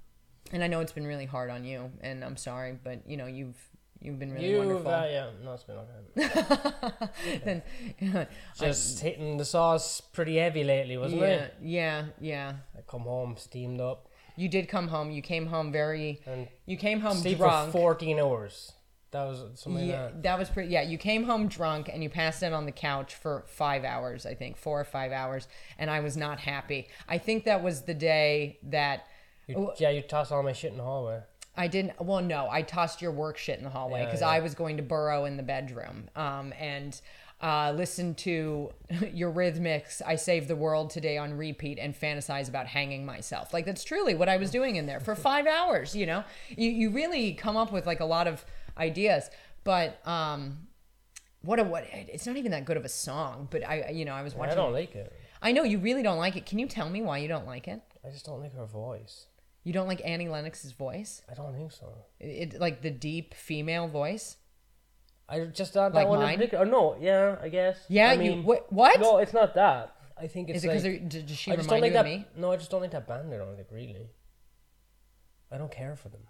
and 0.52 0.62
i 0.62 0.66
know 0.66 0.80
it's 0.80 0.92
been 0.92 1.06
really 1.06 1.26
hard 1.26 1.50
on 1.50 1.64
you 1.64 1.90
and 2.00 2.24
i'm 2.24 2.36
sorry 2.36 2.78
but 2.82 3.08
you 3.08 3.16
know 3.16 3.26
you've 3.26 3.56
you've 4.04 4.18
been 4.18 4.32
really 4.32 4.50
You've, 4.50 4.58
wonderful 4.66 4.92
uh, 4.92 5.06
yeah, 5.06 5.26
no, 5.44 5.52
it's 5.54 5.64
been 5.64 5.78
okay. 5.78 7.08
then 7.44 8.26
Just 8.58 9.00
hitting 9.00 9.36
the 9.38 9.44
sauce 9.44 10.00
pretty 10.00 10.36
heavy 10.36 10.62
lately, 10.64 10.96
wasn't 10.96 11.22
yeah 11.22 11.26
it? 11.28 11.54
yeah 11.62 12.04
yeah 12.04 12.04
yeah. 12.20 12.52
I 12.78 12.82
come 12.88 13.02
home 13.02 13.34
steamed 13.36 13.80
up 13.80 14.08
you 14.36 14.48
did 14.48 14.68
come 14.68 14.88
home 14.88 15.10
you 15.10 15.22
came 15.22 15.46
home 15.46 15.72
very 15.72 16.20
and 16.26 16.48
you 16.66 16.76
came 16.76 17.00
home 17.00 17.20
drunk 17.22 17.72
for 17.72 17.78
14 17.78 18.18
hours. 18.20 18.72
That 19.12 19.26
was 19.28 19.44
something 19.60 19.86
Yeah, 19.86 20.02
like 20.06 20.12
that. 20.14 20.22
that 20.24 20.38
was 20.40 20.48
pretty. 20.50 20.70
Yeah, 20.72 20.82
you 20.82 20.98
came 20.98 21.22
home 21.22 21.46
drunk 21.46 21.88
and 21.92 22.02
you 22.02 22.10
passed 22.10 22.42
out 22.42 22.52
on 22.52 22.66
the 22.66 22.72
couch 22.72 23.14
for 23.14 23.44
five 23.46 23.84
hours, 23.84 24.26
I 24.26 24.34
think, 24.34 24.56
four 24.56 24.80
or 24.80 24.84
five 24.84 25.12
hours, 25.12 25.46
and 25.78 25.88
I 25.88 26.00
was 26.00 26.16
not 26.16 26.40
happy. 26.40 26.88
I 27.08 27.18
think 27.18 27.44
that 27.44 27.62
was 27.62 27.82
the 27.82 27.94
day 27.94 28.58
that 28.64 29.06
You, 29.46 29.70
yeah, 29.78 29.90
you 29.90 30.02
tossed 30.02 30.32
all 30.32 30.42
my 30.42 30.52
shit 30.52 30.72
in 30.72 30.78
the 30.78 30.82
hallway. 30.82 31.20
I 31.56 31.68
didn't. 31.68 32.00
Well, 32.00 32.20
no, 32.20 32.48
I 32.50 32.62
tossed 32.62 33.00
your 33.00 33.12
work 33.12 33.38
shit 33.38 33.58
in 33.58 33.64
the 33.64 33.70
hallway 33.70 34.00
Yeah, 34.00 34.06
because 34.06 34.20
yeah. 34.20 34.28
I 34.28 34.40
was 34.40 34.54
going 34.54 34.76
to 34.76 34.82
burrow 34.82 35.24
in 35.24 35.36
the 35.36 35.42
bedroom 35.42 36.08
um, 36.16 36.52
and 36.58 37.00
uh, 37.40 37.72
listen 37.76 38.14
to 38.14 38.70
Eurythmics. 38.90 40.02
I 40.04 40.16
saved 40.16 40.48
the 40.48 40.56
world 40.56 40.90
today 40.90 41.16
on 41.18 41.34
repeat 41.34 41.78
and 41.78 41.94
fantasize 41.94 42.48
about 42.48 42.66
hanging 42.66 43.04
myself. 43.06 43.52
Like 43.52 43.66
that's 43.66 43.84
truly 43.84 44.14
what 44.14 44.28
I 44.28 44.36
was 44.36 44.50
doing 44.50 44.76
in 44.76 44.86
there 44.86 45.00
for 45.00 45.14
five 45.30 45.46
hours. 45.46 45.94
You 45.94 46.06
know, 46.06 46.24
you 46.48 46.70
you 46.70 46.90
really 46.90 47.34
come 47.34 47.56
up 47.56 47.72
with 47.72 47.86
like 47.86 48.00
a 48.00 48.04
lot 48.06 48.26
of 48.26 48.44
ideas, 48.76 49.30
but 49.62 50.06
um, 50.06 50.66
what 51.42 51.60
a 51.60 51.64
what? 51.64 51.84
It's 51.92 52.26
not 52.26 52.36
even 52.36 52.50
that 52.52 52.64
good 52.64 52.76
of 52.76 52.84
a 52.84 52.88
song. 52.88 53.48
But 53.50 53.68
I, 53.68 53.90
you 53.90 54.04
know, 54.04 54.14
I 54.14 54.22
was 54.22 54.34
watching. 54.34 54.52
I 54.52 54.56
don't 54.56 54.72
like 54.72 54.94
it. 54.94 55.12
I 55.42 55.52
know 55.52 55.62
you 55.62 55.78
really 55.78 56.02
don't 56.02 56.18
like 56.18 56.36
it. 56.36 56.46
Can 56.46 56.58
you 56.58 56.66
tell 56.66 56.88
me 56.88 57.02
why 57.02 57.18
you 57.18 57.28
don't 57.28 57.46
like 57.46 57.68
it? 57.68 57.82
I 58.04 58.10
just 58.10 58.24
don't 58.24 58.40
like 58.40 58.54
her 58.54 58.66
voice. 58.66 59.26
You 59.64 59.72
don't 59.72 59.88
like 59.88 60.02
Annie 60.04 60.28
Lennox's 60.28 60.72
voice? 60.72 61.22
I 61.30 61.34
don't 61.34 61.54
think 61.54 61.72
so. 61.72 61.86
It, 62.20 62.60
like 62.60 62.82
the 62.82 62.90
deep 62.90 63.34
female 63.34 63.88
voice? 63.88 64.36
I 65.28 65.40
just 65.46 65.72
thought 65.72 65.94
Like 65.94 66.04
that 66.04 66.10
one 66.10 66.18
mine? 66.20 66.34
in 66.34 66.38
particular. 66.40 66.66
Oh, 66.66 66.68
no, 66.68 66.96
yeah, 67.00 67.36
I 67.42 67.48
guess. 67.48 67.78
Yeah, 67.88 68.10
I 68.10 68.12
you 68.12 68.18
mean, 68.18 68.44
what? 68.44 68.70
what? 68.70 69.00
No, 69.00 69.18
it's 69.18 69.32
not 69.32 69.54
that. 69.54 69.96
I 70.18 70.26
think 70.26 70.50
it's 70.50 70.58
Is 70.58 70.64
it 70.64 70.68
like, 70.68 70.82
because 71.08 71.24
does 71.24 71.36
she 71.38 71.50
I 71.50 71.56
just 71.56 71.68
don't 71.68 71.80
like 71.80 71.88
of 71.88 71.94
that. 71.94 72.04
me? 72.04 72.26
No, 72.36 72.52
I 72.52 72.56
just 72.56 72.70
don't 72.70 72.82
like 72.82 72.90
that 72.92 73.08
band. 73.08 73.32
I 73.32 73.38
don't 73.38 73.56
think 73.56 73.68
really. 73.72 74.10
I 75.50 75.56
don't 75.58 75.72
care 75.72 75.96
for 75.96 76.08
them. 76.10 76.20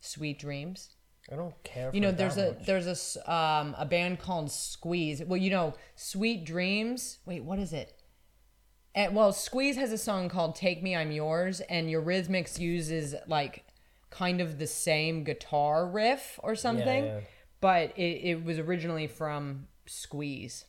Sweet 0.00 0.38
Dreams. 0.38 0.90
I 1.30 1.36
don't 1.36 1.60
care. 1.64 1.90
For. 1.90 1.94
You 1.96 2.00
know, 2.00 2.12
there's 2.12 2.38
a 2.38 2.52
much. 2.52 2.66
there's 2.66 2.86
a 3.16 3.30
um 3.32 3.74
a 3.78 3.84
band 3.84 4.20
called 4.20 4.50
Squeeze. 4.50 5.22
Well, 5.22 5.36
you 5.36 5.50
know, 5.50 5.74
Sweet 5.96 6.44
Dreams. 6.44 7.18
Wait, 7.26 7.44
what 7.44 7.58
is 7.58 7.72
it? 7.72 7.99
Eh, 8.94 9.08
well, 9.08 9.32
Squeeze 9.32 9.76
has 9.76 9.92
a 9.92 9.98
song 9.98 10.28
called 10.28 10.56
"Take 10.56 10.82
Me, 10.82 10.96
I'm 10.96 11.12
Yours," 11.12 11.60
and 11.60 11.88
Eurythmics 11.88 12.58
uses 12.58 13.14
like 13.26 13.64
kind 14.10 14.40
of 14.40 14.58
the 14.58 14.66
same 14.66 15.22
guitar 15.22 15.86
riff 15.86 16.40
or 16.42 16.54
something, 16.56 17.04
yeah. 17.04 17.20
but 17.60 17.96
it, 17.96 18.20
it 18.22 18.44
was 18.44 18.58
originally 18.58 19.06
from 19.06 19.68
Squeeze. 19.86 20.64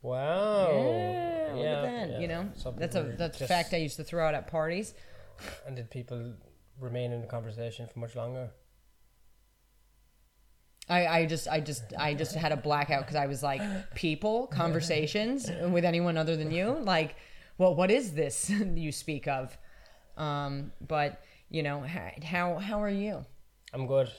Wow. 0.00 0.70
yeah, 0.72 1.52
look 1.54 1.66
at 1.66 1.82
that. 1.82 2.10
yeah. 2.10 2.18
You 2.18 2.28
know, 2.28 2.50
Some 2.54 2.76
that's 2.76 2.96
a 2.96 3.14
that's 3.18 3.40
a 3.40 3.46
fact 3.46 3.74
I 3.74 3.78
used 3.78 3.96
to 3.96 4.04
throw 4.04 4.26
out 4.26 4.34
at 4.34 4.46
parties. 4.46 4.94
And 5.66 5.76
did 5.76 5.90
people 5.90 6.34
remain 6.80 7.12
in 7.12 7.20
the 7.20 7.26
conversation 7.26 7.86
for 7.92 7.98
much 7.98 8.16
longer? 8.16 8.50
I, 10.88 11.06
I 11.06 11.26
just 11.26 11.48
I 11.48 11.60
just 11.60 11.82
I 11.98 12.14
just 12.14 12.34
had 12.34 12.52
a 12.52 12.56
blackout 12.56 13.02
because 13.02 13.16
I 13.16 13.26
was 13.26 13.42
like 13.42 13.60
people 13.94 14.46
conversations 14.46 15.50
with 15.70 15.84
anyone 15.84 16.16
other 16.16 16.36
than 16.36 16.50
you 16.50 16.78
like 16.82 17.16
well 17.58 17.74
what 17.74 17.90
is 17.90 18.12
this 18.12 18.50
you 18.74 18.90
speak 18.92 19.28
of 19.28 19.56
um 20.16 20.72
but 20.86 21.22
you 21.50 21.62
know 21.62 21.84
how 22.24 22.58
how 22.58 22.82
are 22.82 22.88
you 22.90 23.24
I'm 23.72 23.86
good. 23.86 24.10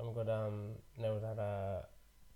I'm 0.00 0.14
good. 0.14 0.28
Um, 0.30 0.70
now 0.98 1.18
that 1.18 1.38
uh, 1.38 1.82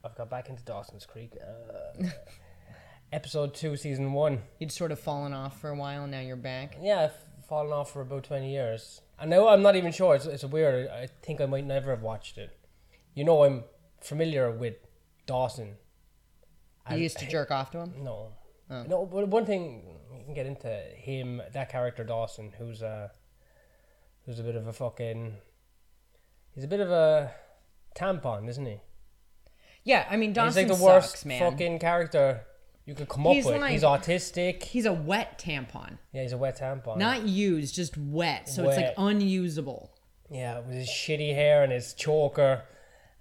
I've 0.05 0.15
got 0.15 0.29
back 0.29 0.51
into 0.51 0.63
Dawson's 0.65 1.07
Creek. 1.07 1.33
Uh, 1.41 2.09
episode 3.13 3.55
two, 3.55 3.75
season 3.77 4.13
one. 4.13 4.43
you'd 4.59 4.71
sort 4.71 4.93
of 4.93 5.01
fallen 5.01 5.33
off 5.33 5.59
for 5.61 5.71
a 5.71 5.75
while 5.75 6.03
and 6.03 6.13
now 6.13 6.21
you're 6.21 6.37
back 6.37 6.77
Yeah, 6.83 7.05
I've 7.05 7.47
fallen 7.49 7.73
off 7.73 7.93
for 7.93 8.03
about 8.03 8.25
twenty 8.25 8.53
years. 8.53 9.01
I 9.19 9.25
know 9.25 9.49
I'm 9.49 9.63
not 9.63 9.77
even 9.77 9.93
sure. 9.93 10.15
It's 10.15 10.27
it's 10.27 10.45
weird. 10.45 10.89
I 10.89 11.09
think 11.23 11.41
I 11.41 11.47
might 11.47 11.65
never 11.65 11.91
have 11.91 12.03
watched 12.03 12.37
it. 12.37 12.55
You 13.15 13.25
know, 13.25 13.45
I'm 13.45 13.65
familiar 14.01 14.51
with 14.51 14.75
Dawson. 15.27 15.69
you 15.69 15.75
I- 16.87 16.95
used 16.97 17.19
to 17.19 17.27
jerk 17.27 17.51
off 17.51 17.71
to 17.73 17.79
him 17.81 17.95
No. 18.03 18.33
Oh. 18.71 18.83
No, 18.83 19.07
but 19.07 19.29
one 19.29 19.47
thing 19.47 19.99
you 20.13 20.25
can 20.25 20.35
get 20.35 20.45
into 20.47 20.69
him, 20.69 21.41
that 21.53 21.71
character 21.71 22.05
Dawson, 22.05 22.53
who's 22.59 22.83
a 22.83 23.11
who's 24.27 24.39
a 24.39 24.43
bit 24.43 24.57
of 24.57 24.67
a 24.67 24.73
fucking 24.75 25.37
he's 26.55 26.65
a 26.65 26.69
bit 26.69 26.81
of 26.81 26.91
a 26.91 27.33
tampon, 27.97 28.49
isn't 28.49 28.67
he? 28.67 28.81
yeah 29.85 30.07
I 30.11 30.17
mean 30.17 30.31
he's 30.31 30.35
Dawson 30.37 30.69
like 30.69 30.77
the 30.79 30.85
worst 30.85 31.11
sucks 31.11 31.25
man 31.25 31.41
fucking 31.51 31.79
character 31.79 32.43
you 32.85 32.95
could 32.95 33.09
come 33.09 33.27
up 33.27 33.37
with. 33.37 33.47
like- 33.47 33.71
he's 33.73 33.83
autistic. 33.85 34.63
he's 34.63 34.85
a 34.87 34.93
wet 34.93 35.39
tampon 35.39 35.99
Yeah, 36.13 36.23
he's 36.23 36.33
a 36.33 36.39
wet 36.39 36.59
tampon. 36.59 36.99
not 36.99 37.23
used 37.27 37.75
just 37.75 37.97
wet 37.97 38.49
so 38.49 38.69
it's 38.69 38.77
like 38.77 38.95
unusable 38.99 39.95
yeah, 40.31 40.59
with 40.59 40.75
his 40.77 40.89
shitty 40.89 41.35
hair 41.35 41.63
and 41.63 41.73
his 41.73 41.95
choker 41.95 42.65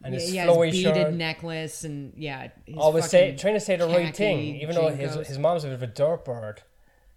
and 0.03 0.13
yeah, 0.13 0.19
his 0.19 0.33
yeah, 0.33 0.45
flowy 0.47 0.67
his 0.67 0.75
beaded 0.75 0.95
shirt. 0.95 1.13
necklace 1.13 1.83
and 1.83 2.13
yeah 2.15 2.49
Always 2.75 3.09
say, 3.09 3.35
trying 3.35 3.55
to 3.55 3.59
say 3.59 3.75
the 3.75 3.87
right 3.87 4.15
thing, 4.15 4.57
even 4.61 4.75
though 4.75 4.89
his 4.89 5.15
his 5.27 5.39
mom's 5.39 5.63
a 5.63 5.67
bit 5.67 5.73
of 5.73 5.83
a 5.83 5.87
dirtbird, 5.87 6.59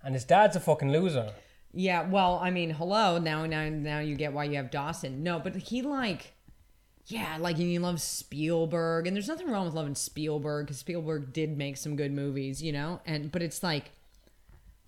and 0.02 0.14
his 0.14 0.24
dad's 0.24 0.56
a 0.56 0.60
fucking 0.60 0.90
loser. 0.90 1.32
Yeah, 1.72 2.08
well, 2.08 2.40
I 2.42 2.50
mean, 2.50 2.70
hello. 2.70 3.18
Now, 3.18 3.46
now, 3.46 3.68
now 3.68 4.00
you 4.00 4.16
get 4.16 4.32
why 4.32 4.44
you 4.44 4.56
have 4.56 4.72
Dawson. 4.72 5.22
No, 5.22 5.38
but 5.38 5.54
he 5.54 5.82
like, 5.82 6.32
yeah, 7.06 7.36
like 7.38 7.56
he 7.56 7.78
loves 7.78 8.02
Spielberg, 8.02 9.06
and 9.06 9.14
there's 9.14 9.28
nothing 9.28 9.48
wrong 9.48 9.66
with 9.66 9.74
loving 9.74 9.94
Spielberg 9.94 10.66
because 10.66 10.78
Spielberg 10.78 11.32
did 11.32 11.56
make 11.56 11.76
some 11.76 11.94
good 11.94 12.12
movies, 12.12 12.60
you 12.62 12.72
know. 12.72 13.00
And 13.06 13.30
but 13.30 13.42
it's 13.42 13.62
like, 13.62 13.92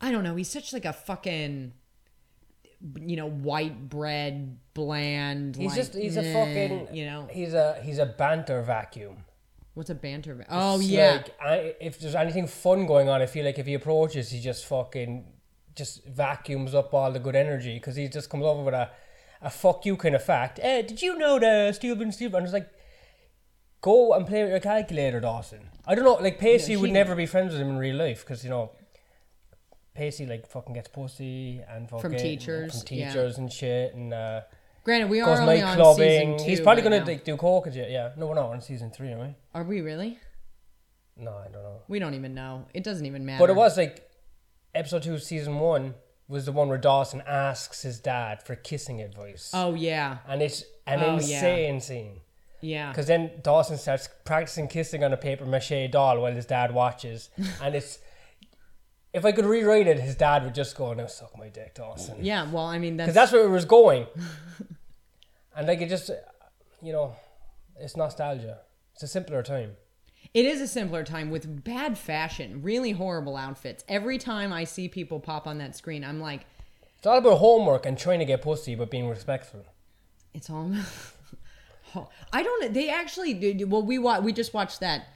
I 0.01 0.11
don't 0.11 0.25
know. 0.25 0.35
He's 0.35 0.51
such 0.51 0.73
like 0.73 0.85
a 0.85 0.93
fucking, 0.93 1.73
you 3.01 3.17
know, 3.17 3.29
white 3.29 3.89
bread, 3.89 4.59
bland. 4.75 5.57
He's 5.57 5.69
like, 5.69 5.77
just 5.77 5.95
he's 5.95 6.17
a 6.17 6.33
fucking 6.33 6.89
you 6.93 7.05
know. 7.07 7.29
he's 7.31 7.55
a 7.55 7.81
he's 7.83 7.99
a 7.99 8.07
banter 8.07 8.63
vacuum. 8.63 9.25
What's 9.75 9.89
a 9.91 9.95
banter? 9.95 10.35
va- 10.35 10.47
Oh 10.51 10.77
It's 10.81 10.89
yeah, 10.89 11.13
Like, 11.13 11.35
I, 11.41 11.75
if 11.81 11.99
there's 11.99 12.15
anything 12.15 12.47
fun 12.47 12.85
going 12.87 13.09
on, 13.09 13.23
I 13.23 13.27
feel 13.27 13.45
like 13.45 13.59
if 13.59 13.67
he 13.67 13.75
approaches, 13.75 14.31
he 14.31 14.39
just 14.41 14.67
fucking 14.67 15.25
just 15.75 16.05
vacuums 16.05 16.75
up 16.75 16.93
all 16.93 17.11
the 17.11 17.19
good 17.19 17.35
energy 17.35 17.75
because 17.75 17.97
he 17.97 18.07
just 18.09 18.29
comes 18.29 18.45
over 18.45 18.63
with 18.63 18.75
a, 18.75 18.91
a 19.41 19.49
fuck 19.49 19.87
you 19.87 19.97
kind 19.97 20.15
of 20.15 20.23
fact. 20.23 20.61
Eh, 20.63 20.83
did 20.83 21.01
you 21.01 21.17
know 21.17 21.39
the 21.39 21.73
Steven 21.73 22.13
Steven? 22.13 22.37
And 22.37 22.45
it's 22.45 22.53
like, 22.53 22.69
go 23.81 24.13
and 24.13 24.27
play 24.27 24.43
with 24.43 24.51
your 24.51 24.61
calculator, 24.61 25.21
Dawson. 25.21 25.71
I 25.87 25.95
don't 25.95 26.05
know, 26.05 26.15
like 26.15 26.39
Pacey 26.39 26.73
Yeah, 26.73 26.79
would 26.81 26.91
never 26.91 27.15
be 27.15 27.25
friends 27.27 27.53
with 27.53 27.61
him 27.63 27.71
in 27.71 27.79
real 27.79 27.97
life 27.97 28.21
because 28.27 28.45
you 28.45 28.51
know. 28.51 28.73
Pacey 29.95 30.27
like 30.27 30.47
fucking 30.47 30.75
gets 30.75 30.89
pussy 30.89 31.61
and 31.69 31.89
fucking 31.89 32.01
from 32.03 32.17
teachers, 32.17 32.83
from 32.83 32.97
yeah. 32.97 33.09
teachers 33.09 33.39
and 33.39 33.53
shit 33.53 33.95
and 33.95 34.13
uh, 34.15 34.41
granted, 34.85 35.11
we 35.11 35.21
are 35.21 35.41
only 35.41 35.61
on 35.61 35.77
clubbing. 35.77 35.99
season 36.09 36.39
two. 36.39 36.45
He's 36.45 36.61
probably 36.61 36.83
right 36.83 36.91
gonna 36.91 37.01
now. 37.01 37.07
like 37.07 37.25
do 37.25 37.37
coke 37.37 37.67
and 37.67 37.75
shit. 37.75 37.91
Yeah, 37.91 38.13
no, 38.17 38.27
we're 38.27 38.35
not 38.35 38.51
on 38.51 38.61
season 38.61 38.91
three, 38.91 39.13
are 39.13 39.19
we? 39.19 39.35
Are 39.55 39.65
we 39.65 39.81
really? 39.81 40.19
No, 41.17 41.33
I 41.37 41.45
don't 41.45 41.63
know. 41.63 41.83
We 41.89 41.99
don't 41.99 42.15
even 42.15 42.35
know. 42.35 42.67
It 42.73 42.85
doesn't 42.85 43.05
even 43.05 43.27
matter. 43.27 43.39
But 43.39 43.51
it 43.51 43.57
was 43.57 43.77
like 43.77 44.09
episode 44.75 45.03
two, 45.03 45.19
season 45.19 45.59
one 45.59 45.95
was 46.29 46.47
the 46.47 46.53
one 46.53 46.69
where 46.69 46.79
Dawson 46.79 47.23
asks 47.27 47.83
his 47.83 48.01
dad 48.01 48.43
for 48.43 48.57
kissing 48.57 49.03
advice, 49.03 49.51
Oh 49.53 49.75
yeah, 49.75 50.19
and 50.27 50.41
it's 50.41 50.65
an 50.87 51.01
Oh, 51.01 51.19
yeah. 51.21 51.45
insane 51.45 51.81
scene 51.81 52.21
yeah. 52.63 52.89
because 52.89 53.07
then 53.09 53.31
Dawson 53.43 53.77
starts 53.77 54.09
practicing 54.25 54.69
kissing 54.69 55.05
on 55.05 55.13
a 55.13 55.17
paper 55.19 55.45
mache 55.45 55.91
doll 55.91 56.19
while 56.21 56.33
his 56.33 56.47
dad 56.47 56.73
watches, 56.73 57.29
and 57.63 57.75
it's. 57.75 57.99
If 59.15 59.25
I 59.27 59.33
could 59.33 59.45
rewrite 59.45 59.87
it, 59.87 60.01
his 60.01 60.15
dad 60.15 60.43
would 60.45 60.55
just 60.55 60.75
go, 60.77 60.93
"Now 60.95 61.07
suck 61.07 61.37
my 61.39 61.49
dick, 61.49 61.75
Dawson," 61.75 62.25
Yeah, 62.25 62.51
well, 62.51 62.65
I 62.65 62.79
mean, 62.79 62.97
that's, 62.97 63.07
because 63.09 63.15
that's 63.15 63.33
where 63.33 63.45
it 63.45 63.51
was 63.51 63.65
going. 63.67 64.07
and 65.57 65.67
like 65.67 65.81
it 65.81 65.89
just, 65.89 66.11
you 66.81 66.93
know, 66.93 67.15
it's 67.79 67.97
nostalgia. 67.97 68.59
It's 68.95 69.03
a 69.03 69.09
simpler 69.09 69.43
time. 69.43 69.77
it 70.35 70.45
is 70.47 70.61
a 70.61 70.69
simpler 70.69 71.05
time 71.05 71.31
with 71.31 71.63
bad 71.65 71.99
fashion, 71.99 72.63
really 72.63 72.93
horrible 72.93 73.37
outfits. 73.37 73.85
Every 73.89 74.17
time 74.19 74.53
I 74.53 74.65
see 74.65 74.89
people 74.89 75.21
pop 75.21 75.47
on 75.47 75.59
that 75.59 75.77
screen, 75.77 76.05
I'm 76.05 76.21
like, 76.21 76.47
It's 76.99 77.07
all 77.07 77.19
about 77.19 77.39
homework 77.39 77.85
and 77.87 77.99
trying 77.99 78.19
to 78.21 78.25
get 78.25 78.41
pussy, 78.43 78.75
but 78.75 78.91
being 78.91 79.09
respectful. 79.09 79.65
it's 80.33 80.49
all. 80.49 80.73
I 82.33 82.43
don't. 82.43 82.73
They 82.73 82.89
actually. 82.89 83.35
did- 83.35 83.71
Well, 83.71 83.83
we 83.83 83.99
wa- 83.99 84.21
we 84.21 84.33
just 84.33 84.55
watched 84.55 84.81
that 84.81 85.09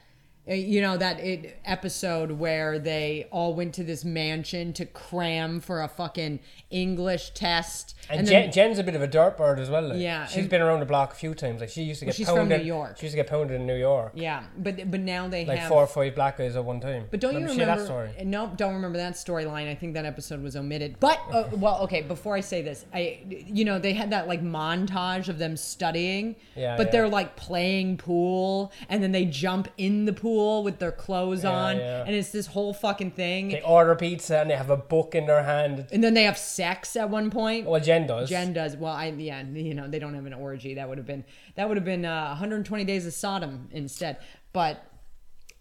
You 0.47 0.81
know 0.81 0.95
that 0.95 1.19
it, 1.19 1.59
episode 1.65 2.31
where 2.31 2.79
they 2.79 3.27
all 3.31 3.53
went 3.53 3.73
to 3.75 3.83
this 3.83 4.05
mansion 4.05 4.71
to 4.73 4.85
cram 4.85 5.59
for 5.59 5.81
a 5.81 5.87
fucking 5.89 6.39
English 6.71 7.31
test, 7.31 7.95
And, 8.09 8.25
then- 8.25 8.43
Jen, 8.45 8.51
Jen's 8.51 8.79
a 8.79 8.83
bit 8.83 8.95
of 8.95 9.01
a 9.01 9.07
dirt 9.07 9.37
bird 9.37 9.59
as 9.59 9.69
well. 9.69 9.81
Like. 9.89 9.99
Yeah, 9.99 10.25
she's 10.25 10.37
and- 10.37 10.49
been 10.49 10.61
around 10.61 10.79
the 10.79 10.85
block 10.85 11.11
a 11.11 11.15
few 11.15 11.33
times. 11.33 11.59
Like 11.59 11.69
she 11.69 11.83
used 11.83 11.99
to 11.99 12.05
get 12.05 12.15
she's 12.15 12.29
from. 12.29 12.47
New 12.47 12.55
York. 12.57 12.97
She 12.97 13.07
used 13.07 13.13
to 13.13 13.17
get 13.17 13.27
pounded 13.27 13.59
in 13.59 13.67
New 13.67 13.75
York. 13.75 14.13
yeah, 14.15 14.43
but 14.57 14.89
but 14.89 15.01
now 15.01 15.27
they 15.27 15.39
have 15.39 15.47
Like 15.49 15.59
have 15.59 15.67
four 15.69 15.83
or 15.83 15.87
five 15.87 16.15
black 16.15 16.37
guys 16.37 16.55
at 16.55 16.63
one 16.63 16.79
time. 16.79 17.07
But 17.11 17.19
don't 17.19 17.33
remember 17.35 17.53
you 17.53 17.59
remember? 17.59 17.81
that 17.81 17.85
story? 17.85 18.09
No, 18.23 18.51
don't 18.55 18.73
remember 18.75 18.97
that 18.99 19.13
storyline. 19.15 19.69
I 19.69 19.75
think 19.75 19.95
that 19.95 20.05
episode 20.05 20.41
was 20.41 20.55
omitted. 20.55 20.97
But 21.01 21.19
uh, 21.31 21.43
well, 21.57 21.81
okay. 21.81 22.03
Before 22.03 22.35
I 22.35 22.39
say 22.41 22.61
this, 22.61 22.85
I 22.93 23.19
you 23.29 23.65
know 23.65 23.79
they 23.79 23.93
had 23.93 24.11
that 24.11 24.29
like 24.29 24.41
montage 24.41 25.27
of 25.27 25.39
them 25.39 25.57
studying. 25.57 26.35
Yeah, 26.55 26.77
But 26.77 26.87
yeah. 26.87 26.91
they're 26.93 27.09
like 27.09 27.35
playing 27.35 27.97
pool, 27.97 28.71
and 28.87 29.03
then 29.03 29.11
they 29.11 29.25
jump 29.25 29.67
in 29.77 30.05
the 30.05 30.13
pool 30.13 30.36
with 30.63 30.79
their 30.79 30.91
clothes 30.91 31.43
Yeah, 31.43 31.51
on, 31.51 31.77
yeah. 31.77 32.03
and 32.05 32.15
it's 32.15 32.29
this 32.31 32.47
whole 32.47 32.73
fucking 32.73 33.11
thing. 33.11 33.49
They 33.49 33.61
order 33.61 33.95
pizza 33.95 34.39
and 34.39 34.49
they 34.49 34.55
have 34.55 34.69
a 34.69 34.77
book 34.77 35.15
in 35.15 35.25
their 35.25 35.43
hand. 35.43 35.87
and 35.91 36.03
then 36.03 36.13
they 36.13 36.23
have 36.23 36.37
sex 36.37 36.95
at 36.95 37.09
one 37.09 37.29
point. 37.31 37.65
Well, 37.67 37.81
Jen 37.81 38.07
does. 38.07 38.29
Jen 38.29 38.53
does 38.53 38.75
well. 38.77 38.93
I 38.93 39.07
yeah, 39.07 39.43
you 39.43 39.73
know 39.73 39.87
they 39.87 39.99
don't 39.99 40.13
have 40.13 40.25
an 40.25 40.33
orgy. 40.33 40.75
That 40.75 40.89
would 40.89 40.97
have 40.97 41.07
been 41.07 41.23
that 41.55 41.67
would 41.67 41.77
have 41.77 41.85
been 41.85 42.05
uh, 42.05 42.27
120 42.29 42.83
days 42.83 43.05
of 43.07 43.13
Sodom 43.13 43.69
instead. 43.71 44.17
But 44.53 44.83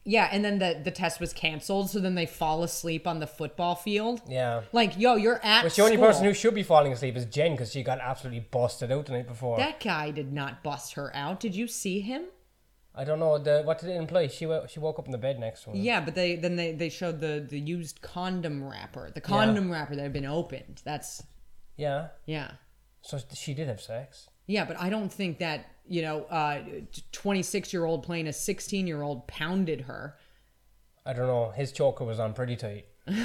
yeah, 0.08 0.28
and 0.30 0.44
then 0.44 0.58
the 0.58 0.80
the 0.84 0.92
test 0.92 1.18
was 1.18 1.32
canceled. 1.32 1.90
So 1.90 1.98
then 1.98 2.14
they 2.14 2.26
fall 2.26 2.62
asleep 2.62 3.06
on 3.08 3.18
the 3.18 3.26
football 3.26 3.74
field. 3.74 4.20
Yeah. 4.28 4.62
Like 4.72 4.96
yo, 4.98 5.16
you're 5.16 5.40
at. 5.44 5.64
Which 5.64 5.76
the 5.76 5.82
only 5.82 5.96
person 5.96 6.24
who 6.24 6.32
should 6.34 6.54
be 6.54 6.62
falling 6.62 6.92
asleep 6.92 7.16
is 7.16 7.24
Jen 7.26 7.52
because 7.52 7.72
she 7.72 7.82
got 7.82 7.98
absolutely 8.00 8.46
busted 8.50 8.92
out 8.92 9.06
the 9.06 9.12
night 9.12 9.26
before. 9.26 9.56
that 9.58 9.80
guy 9.80 10.12
did 10.12 10.32
not 10.32 10.62
bust 10.62 10.94
her 10.94 11.10
out. 11.14 11.40
Did 11.40 11.54
you 11.56 11.66
see 11.66 12.00
him? 12.00 12.26
I 12.96 13.04
don't 13.04 13.18
know 13.18 13.36
the 13.38 13.62
what 13.64 13.78
did 13.78 13.90
it 13.90 13.96
imply. 13.96 14.28
She 14.28 14.48
she 14.68 14.80
woke 14.80 14.98
up 14.98 15.06
in 15.06 15.12
the 15.12 15.18
bed 15.18 15.38
next 15.38 15.64
to 15.64 15.70
him. 15.70 15.76
Yeah, 15.76 16.00
but 16.00 16.14
they 16.14 16.36
then 16.36 16.56
they 16.56 16.72
they 16.72 16.88
showed 16.88 17.20
the 17.20 17.44
the 17.46 17.60
used 17.60 18.00
condom 18.00 18.64
wrapper, 18.64 19.10
the 19.14 19.20
condom 19.20 19.70
wrapper 19.70 19.94
that 19.94 20.02
had 20.02 20.12
been 20.12 20.24
opened. 20.26 20.80
That's 20.84 21.22
Yeah. 21.76 22.08
yeah. 22.24 22.52
So 23.02 23.18
she 23.34 23.54
did 23.54 23.68
have 23.68 23.80
sex. 23.80 24.28
Yeah, 24.46 24.64
but 24.64 24.80
I 24.80 24.88
don't 24.90 25.12
think 25.12 25.38
that, 25.40 25.66
you 25.88 26.02
know, 26.02 26.24
uh 26.24 26.62
26 27.12 27.72
year 27.72 27.84
old 27.84 28.02
playing 28.02 28.28
a 28.28 28.32
16 28.32 28.86
year 28.86 29.02
old 29.02 29.26
pounded 29.26 29.82
her. 29.82 30.16
I 31.04 31.12
don't 31.12 31.26
know. 31.26 31.50
His 31.50 31.72
choker 31.72 32.04
was 32.04 32.18
on 32.18 32.32
pretty 32.32 32.56
tight. 32.56 32.86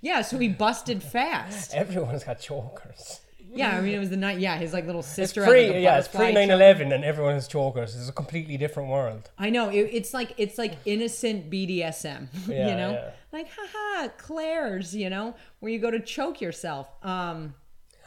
Yeah, 0.00 0.22
so 0.22 0.38
he 0.38 0.48
busted 0.48 1.02
fast. 1.02 1.74
Everyone's 1.74 2.24
got 2.24 2.40
chokers. 2.40 3.20
Yeah, 3.56 3.76
I 3.76 3.80
mean, 3.80 3.94
it 3.94 3.98
was 3.98 4.10
the 4.10 4.16
night. 4.16 4.38
Yeah, 4.38 4.56
his 4.56 4.72
like 4.72 4.86
little 4.86 5.00
It's 5.00 5.08
sister. 5.08 5.44
had, 5.44 5.50
pre, 5.50 5.68
like, 5.70 5.80
yeah, 5.82 5.98
it's 5.98 6.08
pre 6.08 6.32
9/11, 6.32 6.92
and 6.94 7.04
everyone 7.04 7.34
has 7.34 7.46
chokers. 7.48 7.94
It's 7.96 8.08
a 8.08 8.12
completely 8.12 8.56
different 8.56 8.88
world. 8.88 9.30
I 9.38 9.50
know. 9.50 9.68
It, 9.70 9.90
it's 9.92 10.12
like 10.12 10.34
it's 10.36 10.58
like 10.58 10.74
innocent 10.84 11.50
BDSM. 11.50 12.28
Yeah, 12.48 12.68
you 12.68 12.76
know, 12.76 12.92
yeah. 12.92 13.10
like 13.32 13.48
haha, 13.56 14.08
Claire's. 14.18 14.94
You 14.94 15.08
know, 15.10 15.34
where 15.60 15.70
you 15.72 15.78
go 15.78 15.90
to 15.90 16.00
choke 16.00 16.40
yourself. 16.40 16.88
Um, 17.02 17.54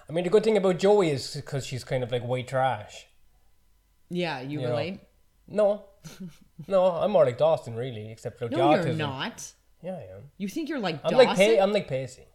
I 0.10 0.14
mean, 0.14 0.24
the 0.24 0.30
good 0.30 0.44
thing 0.44 0.58
about 0.58 0.80
Joey 0.80 1.10
is 1.12 1.36
because 1.36 1.66
she's 1.66 1.84
kind 1.84 2.04
of 2.04 2.12
like 2.12 2.24
white 2.24 2.48
trash. 2.48 3.08
yeah, 4.10 4.42
you 4.42 4.62
know, 4.62 4.70
relate. 4.70 5.00
No. 5.48 5.84
no, 6.68 6.86
I'm 6.92 7.12
more 7.12 7.26
like 7.26 7.38
Dawson, 7.38 7.76
really, 7.76 8.12
except 8.12 8.38
for 8.40 8.48
the 8.48 8.56
No, 8.56 8.76
you're 8.76 8.94
not. 8.94 9.52
Yeah, 9.82 9.92
I 9.96 10.16
am. 10.16 10.24
You 10.38 10.48
think 10.48 10.70
you're 10.70 10.80
like 10.80 10.96
I'm 11.04 11.12
Dawson? 11.12 11.28
like, 11.28 11.38
pa- 11.38 11.64
I'm 11.64 11.72
like 11.74 11.88
Pacey. 11.88 12.27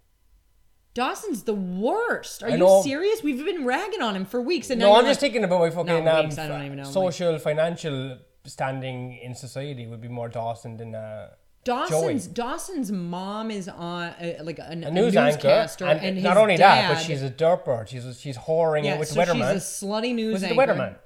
Dawson's 0.94 1.44
the 1.44 1.54
worst. 1.54 2.42
Are 2.42 2.46
I 2.48 2.50
you 2.50 2.58
know. 2.58 2.82
serious? 2.82 3.22
We've 3.22 3.42
been 3.44 3.64
ragging 3.64 4.02
on 4.02 4.14
him 4.14 4.24
for 4.26 4.40
weeks, 4.42 4.68
and 4.70 4.78
now 4.78 4.86
No, 4.86 4.90
you're 4.92 4.98
I'm 5.00 5.04
just 5.06 5.22
like- 5.22 5.32
thinking 5.32 5.44
about 5.44 5.60
my 5.60 5.70
fucking 5.70 6.06
um, 6.08 6.24
weeks, 6.26 6.38
I 6.38 6.48
don't 6.48 6.64
even 6.64 6.76
know, 6.78 6.84
like- 6.84 6.92
social, 6.92 7.38
financial 7.38 8.18
standing 8.44 9.16
in 9.22 9.34
society 9.34 9.86
would 9.86 10.00
be 10.00 10.08
more 10.08 10.28
Dawson 10.28 10.76
than 10.76 10.94
uh, 10.94 11.30
Dawson's 11.64 12.26
Joey. 12.26 12.34
Dawson's 12.34 12.90
mom 12.92 13.50
is 13.50 13.68
on 13.68 14.02
uh, 14.08 14.38
like 14.42 14.58
an, 14.58 14.84
a 14.84 14.88
a, 14.88 14.90
news 14.90 15.16
anchor. 15.16 15.36
newscaster, 15.36 15.84
And, 15.86 16.00
and, 16.04 16.22
not 16.22 16.36
only 16.36 16.56
that, 16.56 16.92
but 16.92 17.00
she's 17.00 17.22
a 17.22 17.30
dirtbird. 17.30 17.88
She's 17.88 18.20
she's 18.20 18.36
whoring 18.36 18.84
yeah, 18.84 18.94
it 18.94 18.98
with 18.98 19.08
so 19.08 19.14
the 19.14 19.20
weatherman. 19.20 19.54
she's 19.54 19.62
a 19.82 19.86
slutty 19.86 20.14
news 20.14 20.32
Was 20.34 20.42
it 20.42 20.54
the 20.54 20.60
anchor. 20.60 20.74
weatherman? 20.74 20.96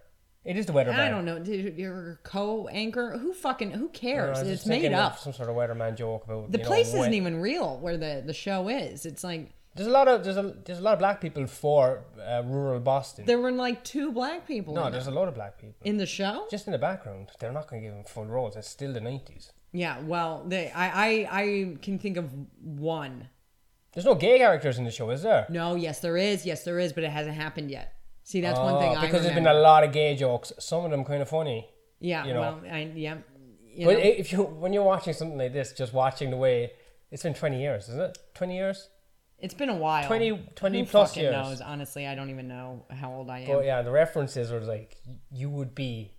It 0.46 0.56
is 0.56 0.64
the 0.66 0.72
weatherman. 0.72 0.98
I 1.00 1.08
don't 1.10 1.24
know. 1.24 1.36
Your 1.42 2.20
co-anchor? 2.22 3.18
Who 3.18 3.34
fucking? 3.34 3.72
Who 3.72 3.88
cares? 3.88 4.40
it's 4.40 4.64
made 4.64 4.92
up. 4.92 5.18
Some 5.18 5.32
sort 5.32 5.48
of 5.50 5.56
weatherman 5.56 5.96
joke 5.96 6.24
about 6.24 6.50
The 6.52 6.58
you 6.58 6.64
know, 6.64 6.68
place 6.70 6.92
wet- 6.92 7.00
isn't 7.00 7.14
even 7.14 7.40
real 7.40 7.78
where 7.78 7.96
the 7.98 8.22
the 8.24 8.32
show 8.34 8.68
is. 8.68 9.04
It's 9.06 9.22
like 9.24 9.50
There's 9.76 9.88
a 9.88 9.90
lot 9.90 10.08
of 10.08 10.24
there's 10.24 10.36
a 10.36 10.54
there's 10.64 10.78
a 10.78 10.82
lot 10.82 10.94
of 10.94 10.98
black 10.98 11.20
people 11.20 11.46
for 11.46 12.04
uh, 12.20 12.42
rural 12.44 12.80
Boston. 12.80 13.26
there 13.26 13.38
were 13.38 13.52
like 13.52 13.84
two 13.84 14.10
black 14.12 14.46
people 14.46 14.74
no, 14.74 14.90
there's 14.90 15.06
it. 15.06 15.12
a 15.12 15.14
lot 15.14 15.28
of 15.28 15.34
black 15.34 15.58
people. 15.60 15.80
in 15.84 15.96
the 15.98 16.06
show. 16.06 16.46
Just 16.50 16.66
in 16.66 16.72
the 16.72 16.78
background, 16.78 17.30
they're 17.38 17.52
not 17.52 17.68
going 17.68 17.82
to 17.82 17.86
give 17.88 17.94
them 17.94 18.04
full 18.04 18.24
roles. 18.26 18.56
It's 18.56 18.68
still 18.68 18.92
the 18.92 19.00
nineties. 19.00 19.52
Yeah, 19.72 20.00
well, 20.00 20.42
they 20.46 20.70
I, 20.70 20.86
I 20.88 21.28
I 21.42 21.76
can 21.82 21.98
think 21.98 22.16
of 22.16 22.30
one. 22.62 23.28
There's 23.92 24.06
no 24.06 24.14
gay 24.14 24.38
characters 24.38 24.78
in 24.78 24.84
the 24.84 24.90
show, 24.90 25.10
is 25.10 25.22
there? 25.22 25.46
No, 25.48 25.74
yes 25.74 26.00
there 26.00 26.16
is. 26.16 26.44
Yes 26.46 26.64
there 26.64 26.78
is, 26.78 26.92
but 26.92 27.04
it 27.04 27.10
hasn't 27.10 27.36
happened 27.36 27.70
yet. 27.70 27.92
See, 28.24 28.40
that's 28.40 28.58
one 28.58 28.78
thing 28.80 28.92
Oh, 28.96 29.00
I 29.00 29.06
because 29.06 29.22
there's 29.22 29.34
been 29.34 29.46
a 29.46 29.54
lot 29.54 29.84
of 29.84 29.92
gay 29.92 30.16
jokes. 30.16 30.52
Some 30.58 30.84
of 30.84 30.90
them 30.90 31.04
kind 31.04 31.22
of 31.22 31.28
funny. 31.28 31.68
yeah, 32.00 32.24
you 32.26 32.34
know. 32.34 32.40
well, 32.40 32.60
I, 32.70 32.90
yeah. 32.94 33.18
You 33.74 33.86
But 33.86 33.98
know, 33.98 34.04
if 34.04 34.32
you 34.32 34.42
when 34.42 34.72
you're 34.72 34.82
watching 34.82 35.12
something 35.12 35.38
like 35.38 35.52
this, 35.52 35.72
just 35.72 35.92
watching 35.92 36.30
the 36.30 36.36
way 36.36 36.72
it's 37.10 37.22
been 37.22 37.34
20 37.34 37.60
years, 37.60 37.88
isn't 37.88 38.00
it? 38.00 38.18
20 38.34 38.56
years. 38.56 38.88
It's 39.46 39.54
been 39.54 39.68
a 39.68 39.76
while. 39.76 40.04
20 40.08 40.48
20 40.56 40.80
Who 40.80 40.86
plus 40.86 41.10
fucking 41.10 41.22
years. 41.22 41.32
knows? 41.32 41.60
Honestly, 41.60 42.04
I 42.04 42.16
don't 42.16 42.30
even 42.30 42.48
know 42.48 42.84
how 42.90 43.12
old 43.12 43.30
I 43.30 43.40
am. 43.40 43.46
But 43.46 43.64
yeah, 43.64 43.80
the 43.82 43.92
references 43.92 44.50
were 44.50 44.60
like 44.60 44.96
you 45.30 45.48
would 45.48 45.72
be 45.72 46.12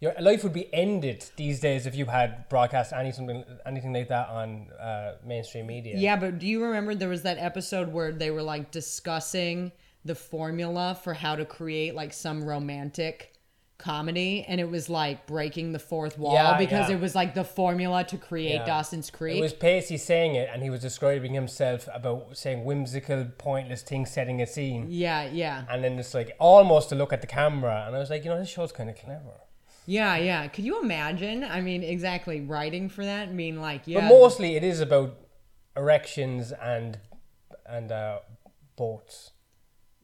your 0.00 0.14
life 0.18 0.42
would 0.44 0.54
be 0.54 0.72
ended 0.72 1.26
these 1.36 1.60
days 1.60 1.84
if 1.84 1.94
you 1.94 2.06
had 2.06 2.48
broadcast 2.48 2.94
any 2.94 3.12
something 3.12 3.44
anything 3.66 3.92
like 3.92 4.08
that 4.08 4.30
on 4.30 4.68
uh, 4.80 5.16
mainstream 5.22 5.66
media. 5.66 5.94
Yeah, 5.98 6.16
but 6.16 6.38
do 6.38 6.46
you 6.46 6.64
remember 6.64 6.94
there 6.94 7.10
was 7.10 7.22
that 7.22 7.36
episode 7.36 7.92
where 7.92 8.12
they 8.12 8.30
were 8.30 8.42
like 8.42 8.70
discussing 8.70 9.72
the 10.06 10.14
formula 10.14 10.98
for 11.04 11.12
how 11.12 11.36
to 11.36 11.44
create 11.44 11.94
like 11.94 12.14
some 12.14 12.42
romantic 12.42 13.34
comedy 13.80 14.44
and 14.46 14.60
it 14.60 14.68
was 14.70 14.88
like 14.88 15.26
breaking 15.26 15.72
the 15.72 15.78
fourth 15.78 16.18
wall 16.18 16.34
Yeah, 16.34 16.56
because 16.56 16.88
yeah. 16.88 16.96
it 16.96 17.00
was 17.00 17.14
like 17.14 17.34
the 17.34 17.42
formula 17.44 18.04
to 18.04 18.16
create 18.16 18.54
Yeah. 18.54 18.66
Dawson's 18.66 19.10
Creek. 19.10 19.38
It 19.38 19.40
was 19.40 19.52
Pacey 19.52 19.96
saying 19.96 20.34
it, 20.36 20.48
and 20.52 20.62
he 20.62 20.70
was 20.70 20.80
describing 20.80 21.34
himself 21.34 21.88
about 21.92 22.36
saying 22.36 22.64
whimsical, 22.64 23.24
pointless 23.38 23.82
things, 23.82 24.10
setting 24.10 24.40
a 24.42 24.46
scene. 24.46 24.86
yeah, 24.88 25.28
yeah. 25.30 25.64
And 25.68 25.82
then 25.82 25.98
it's 25.98 26.14
like 26.14 26.36
almost 26.38 26.90
to 26.90 26.94
look 26.94 27.12
at 27.12 27.20
the 27.20 27.26
camera, 27.26 27.84
and 27.86 27.96
I 27.96 27.98
was 27.98 28.10
like, 28.10 28.22
you 28.24 28.30
know, 28.30 28.38
this 28.38 28.48
show's 28.48 28.72
kind 28.72 28.88
of 28.90 28.96
clever. 28.96 29.40
Yeah, 29.86 30.16
yeah. 30.16 30.46
Could 30.46 30.64
you 30.64 30.80
imagine? 30.82 31.42
I 31.42 31.60
mean, 31.62 31.82
exactly 31.82 32.40
writing 32.40 32.88
for 32.88 33.04
that 33.04 33.32
mean 33.34 33.60
like, 33.60 33.82
yeah. 33.86 34.00
But 34.00 34.08
mostly 34.08 34.54
it 34.54 34.62
is 34.62 34.78
about 34.80 35.16
erections 35.76 36.52
and 36.52 36.98
and 37.66 37.90
uh, 37.90 38.18
boats. 38.76 39.32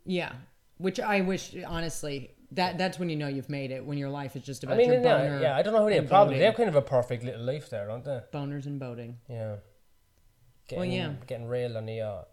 yeah. 0.05 0.33
Which 0.79 1.01
I 1.01 1.23
wish 1.23 1.55
honestly 1.67 2.35
that 2.53 2.79
that's 2.79 2.99
when 2.99 3.09
you 3.09 3.17
know 3.17 3.29
you've 3.29 3.51
made 3.51 3.71
it 3.71 3.85
when 3.85 3.99
your 3.99 4.09
life 4.09 4.37
is 4.37 4.43
just 4.43 4.65
about 4.65 4.75
I 4.75 4.79
mean, 4.79 4.93
your 4.93 5.03
yeah, 5.03 5.19
boner. 5.19 5.41
yeah, 5.41 5.57
I 5.57 5.63
don't 5.63 5.73
know 5.73 5.83
who 5.83 5.89
they 5.89 5.97
have 5.97 6.05
and 6.05 6.11
problems. 6.11 6.39
They 6.39 6.45
have 6.45 6.55
kind 6.55 6.69
of 6.69 6.77
a 6.77 6.83
perfect 6.83 7.25
little 7.25 7.45
life 7.45 7.71
there, 7.71 7.87
don't 7.87 8.05
they? 8.05 8.21
boners 8.33 8.67
and 8.67 8.79
boating. 8.79 9.19
Yeah. 9.29 9.57
Getting, 10.69 10.93
yeah. 10.93 11.13
Getting 11.27 11.47
railed 11.47 11.77
on 11.77 11.87
the 11.87 11.95
yacht. 11.95 12.29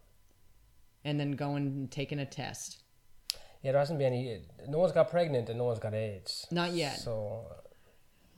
And 1.06 1.20
then 1.20 1.34
going 1.34 1.68
and 1.68 1.92
taking 1.92 2.20
a 2.20 2.26
test. 2.26 2.82
Yeah, 3.62 3.72
there 3.74 3.80
hasn't 3.80 4.00
been 4.00 4.14
any. 4.14 4.42
No 4.68 4.80
one's 4.80 4.92
got 4.92 5.10
pregnant 5.10 5.50
and 5.50 5.58
no 5.58 5.66
one's 5.66 5.80
got 5.80 5.94
AIDS. 5.94 6.48
Not 6.52 6.72
yet. 6.72 7.00
So 7.00 7.46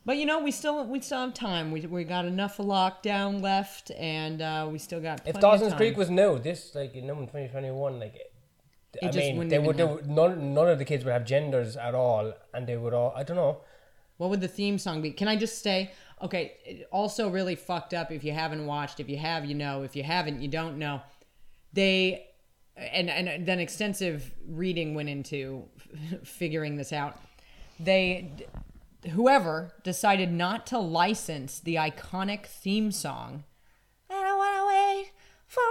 But 0.05 0.17
you 0.17 0.25
know, 0.25 0.39
we 0.43 0.51
still 0.51 0.85
we 0.85 1.01
still 1.01 1.19
have 1.19 1.33
time. 1.33 1.71
We, 1.71 1.81
we 1.81 2.03
got 2.03 2.25
enough 2.25 2.59
of 2.59 2.67
lockdown 2.67 3.41
left, 3.41 3.91
and 3.91 4.41
uh, 4.41 4.67
we 4.71 4.77
still 4.77 5.01
got. 5.01 5.19
if 5.19 5.33
plenty 5.33 5.37
of 5.37 5.41
Dawson's 5.41 5.69
time. 5.71 5.77
Creek 5.77 5.97
was 5.97 6.09
new, 6.09 6.37
this 6.39 6.75
like 6.75 6.93
you 6.95 7.01
know 7.01 7.19
in 7.19 7.27
twenty 7.27 7.47
twenty 7.47 7.69
I 9.01 9.11
mean, 9.11 9.47
they 9.47 9.59
would, 9.59 9.77
they 9.77 9.83
would 9.83 10.07
none 10.07 10.53
none 10.53 10.69
of 10.69 10.79
the 10.79 10.85
kids 10.85 11.03
would 11.05 11.11
have 11.11 11.25
genders 11.25 11.75
at 11.77 11.95
all, 11.95 12.33
and 12.53 12.67
they 12.67 12.77
would 12.77 12.93
all. 12.93 13.13
I 13.15 13.23
don't 13.23 13.37
know. 13.37 13.61
what 14.17 14.29
would 14.29 14.41
the 14.41 14.47
theme 14.47 14.77
song 14.77 15.01
be? 15.01 15.11
Can 15.11 15.27
I 15.27 15.35
just 15.35 15.61
say, 15.61 15.91
okay? 16.21 16.85
Also, 16.91 17.29
really 17.29 17.55
fucked 17.55 17.93
up. 17.93 18.11
If 18.11 18.23
you 18.23 18.31
haven't 18.31 18.65
watched, 18.65 18.99
if 18.99 19.09
you 19.09 19.17
have, 19.17 19.45
you 19.45 19.55
know. 19.55 19.83
If 19.83 19.95
you 19.95 20.03
haven't, 20.03 20.41
you 20.41 20.47
don't 20.47 20.77
know. 20.77 21.01
They 21.73 22.27
and 22.77 23.09
and 23.09 23.45
then 23.45 23.59
extensive 23.59 24.33
reading 24.47 24.95
went 24.95 25.09
into 25.09 25.65
figuring 26.23 26.77
this 26.77 26.93
out. 26.93 27.19
They 27.79 28.31
whoever 29.11 29.73
decided 29.83 30.31
not 30.31 30.65
to 30.67 30.79
license 30.79 31.59
the 31.59 31.75
iconic 31.75 32.45
theme 32.45 32.91
song. 32.91 33.43
I 34.09 34.13
don't 34.13 34.37
want 34.37 34.57
to 34.57 34.67
wait 34.67 35.11
for 35.47 35.61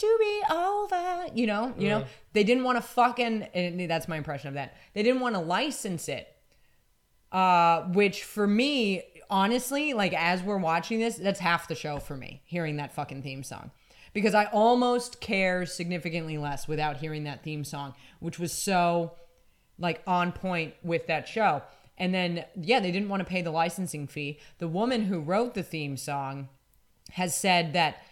to 0.00 0.16
be 0.18 0.42
over. 0.50 1.26
You 1.34 1.46
know, 1.46 1.74
you 1.78 1.88
know, 1.88 2.04
they 2.32 2.42
didn't 2.44 2.64
want 2.64 2.76
to 2.76 2.82
fucking. 2.82 3.44
And 3.54 3.90
that's 3.90 4.08
my 4.08 4.16
impression 4.16 4.48
of 4.48 4.54
that. 4.54 4.76
They 4.94 5.02
didn't 5.02 5.20
want 5.20 5.34
to 5.34 5.40
license 5.40 6.08
it. 6.08 6.28
Uh, 7.32 7.82
which 7.88 8.24
for 8.24 8.46
me, 8.46 9.02
honestly, 9.28 9.92
like 9.92 10.14
as 10.14 10.42
we're 10.42 10.56
watching 10.56 11.00
this, 11.00 11.16
that's 11.16 11.40
half 11.40 11.68
the 11.68 11.74
show 11.74 11.98
for 11.98 12.16
me. 12.16 12.40
Hearing 12.44 12.76
that 12.76 12.94
fucking 12.94 13.22
theme 13.22 13.42
song. 13.42 13.70
Because 14.14 14.34
I 14.34 14.46
almost 14.46 15.20
care 15.20 15.66
significantly 15.66 16.38
less 16.38 16.66
without 16.66 16.96
hearing 16.98 17.24
that 17.24 17.42
theme 17.42 17.64
song, 17.64 17.94
which 18.20 18.38
was 18.38 18.52
so 18.52 19.12
like 19.78 20.02
on 20.06 20.32
point 20.32 20.74
with 20.82 21.06
that 21.08 21.28
show. 21.28 21.62
and 21.98 22.14
then 22.14 22.44
yeah, 22.54 22.80
they 22.80 22.90
didn't 22.92 23.08
want 23.08 23.20
to 23.20 23.24
pay 23.28 23.42
the 23.42 23.50
licensing 23.50 24.06
fee. 24.06 24.38
The 24.58 24.68
woman 24.68 25.04
who 25.04 25.20
wrote 25.20 25.54
the 25.54 25.62
theme 25.62 25.96
song 25.96 26.48
has 27.12 27.34
said 27.34 27.72
that 27.72 28.02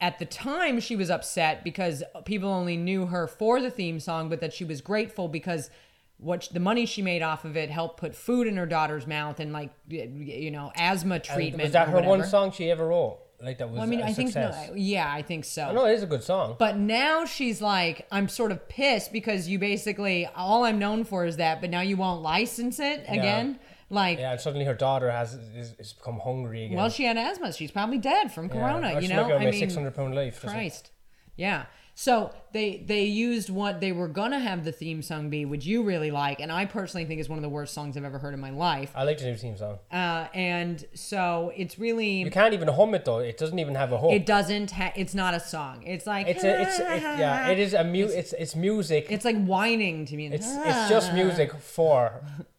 at 0.00 0.18
the 0.18 0.24
time 0.24 0.80
she 0.80 0.94
was 0.96 1.10
upset 1.10 1.64
because 1.64 2.02
people 2.24 2.48
only 2.48 2.76
knew 2.76 3.06
her 3.06 3.26
for 3.26 3.60
the 3.60 3.70
theme 3.70 3.98
song, 4.00 4.28
but 4.28 4.40
that 4.40 4.52
she 4.52 4.64
was 4.64 4.80
grateful 4.80 5.28
because 5.28 5.70
what 6.18 6.48
the 6.52 6.60
money 6.60 6.84
she 6.86 7.00
made 7.02 7.22
off 7.22 7.44
of 7.44 7.56
it 7.56 7.70
helped 7.70 7.98
put 7.98 8.14
food 8.14 8.46
in 8.46 8.56
her 8.56 8.66
daughter's 8.66 9.06
mouth 9.06 9.38
and 9.40 9.52
like 9.52 9.70
you 9.88 10.50
know 10.50 10.72
asthma 10.76 11.16
And 11.16 11.24
treatment. 11.24 11.62
was 11.64 11.72
that 11.72 11.88
her 11.88 12.00
one 12.02 12.24
song 12.24 12.52
she 12.52 12.70
ever 12.70 12.88
wrote? 12.88 13.18
Like 13.40 13.58
that 13.58 13.68
was 13.68 13.74
Well, 13.78 13.84
I 13.84 13.86
mean, 13.86 14.00
a 14.00 14.06
I 14.06 14.12
think 14.12 14.34
no, 14.34 14.52
yeah, 14.74 15.12
I 15.12 15.22
think 15.22 15.44
so. 15.44 15.72
No, 15.72 15.86
it 15.86 15.92
is 15.92 16.02
a 16.02 16.06
good 16.06 16.24
song. 16.24 16.56
But 16.58 16.76
now 16.76 17.24
she's 17.24 17.62
like, 17.62 18.04
I'm 18.10 18.28
sort 18.28 18.50
of 18.50 18.68
pissed 18.68 19.12
because 19.12 19.46
you 19.46 19.60
basically 19.60 20.26
all 20.34 20.64
I'm 20.64 20.80
known 20.80 21.04
for 21.04 21.24
is 21.24 21.36
that, 21.36 21.60
but 21.60 21.70
now 21.70 21.80
you 21.82 21.96
won't 21.96 22.20
license 22.20 22.80
it 22.80 23.04
again. 23.06 23.60
Like, 23.90 24.18
yeah, 24.18 24.32
and 24.32 24.40
suddenly 24.40 24.66
her 24.66 24.74
daughter 24.74 25.10
has 25.10 25.34
is, 25.34 25.74
is 25.78 25.92
become 25.94 26.20
hungry 26.20 26.64
again. 26.66 26.76
well, 26.76 26.90
she 26.90 27.04
had 27.04 27.16
asthma. 27.16 27.52
She's 27.52 27.70
probably 27.70 27.98
dead 27.98 28.32
from 28.32 28.48
corona. 28.48 28.94
Or 28.96 29.00
you 29.00 29.08
know, 29.08 29.32
I 29.32 29.38
mean, 29.38 29.52
six 29.54 29.74
hundred 29.74 29.94
pound 29.94 30.14
life. 30.14 30.40
Christ, 30.42 30.90
yeah. 31.36 31.66
So 31.94 32.32
they 32.52 32.84
they 32.86 33.06
used 33.06 33.50
what 33.50 33.80
they 33.80 33.90
were 33.90 34.06
gonna 34.06 34.38
have 34.38 34.64
the 34.64 34.70
theme 34.70 35.02
song 35.02 35.30
be, 35.30 35.44
which 35.44 35.66
you 35.66 35.82
really 35.82 36.12
like, 36.12 36.38
and 36.38 36.52
I 36.52 36.64
personally 36.64 37.06
think 37.06 37.20
is 37.20 37.28
one 37.28 37.38
of 37.38 37.42
the 37.42 37.48
worst 37.48 37.74
songs 37.74 37.96
I've 37.96 38.04
ever 38.04 38.20
heard 38.20 38.34
in 38.34 38.40
my 38.40 38.50
life. 38.50 38.92
I 38.94 39.02
like 39.02 39.18
the 39.18 39.24
new 39.24 39.36
theme 39.36 39.56
song. 39.56 39.78
Uh, 39.90 40.28
and 40.32 40.84
so 40.94 41.50
it's 41.56 41.76
really 41.76 42.20
You 42.20 42.30
can't 42.30 42.54
even 42.54 42.68
hum 42.68 42.94
it 42.94 43.04
though. 43.04 43.18
It 43.18 43.36
doesn't 43.36 43.58
even 43.58 43.74
have 43.74 43.90
a 43.90 43.98
hook. 43.98 44.12
it 44.12 44.26
doesn't. 44.26 44.70
Ha- 44.70 44.92
it's 44.94 45.12
not 45.14 45.34
a 45.34 45.40
song. 45.40 45.82
It's 45.84 46.06
like 46.06 46.28
it's 46.28 46.44
a, 46.44 46.62
it's 46.62 46.78
it, 46.78 47.02
yeah. 47.02 47.48
It 47.48 47.58
is 47.58 47.74
a 47.74 47.82
mu. 47.82 48.04
It's 48.04 48.32
it's 48.34 48.54
music. 48.54 49.06
It's 49.10 49.24
like 49.24 49.42
whining 49.44 50.04
to 50.06 50.14
me. 50.16 50.26
It's 50.28 50.46
it's 50.46 50.88
just 50.88 51.12
music 51.14 51.52
for 51.58 52.22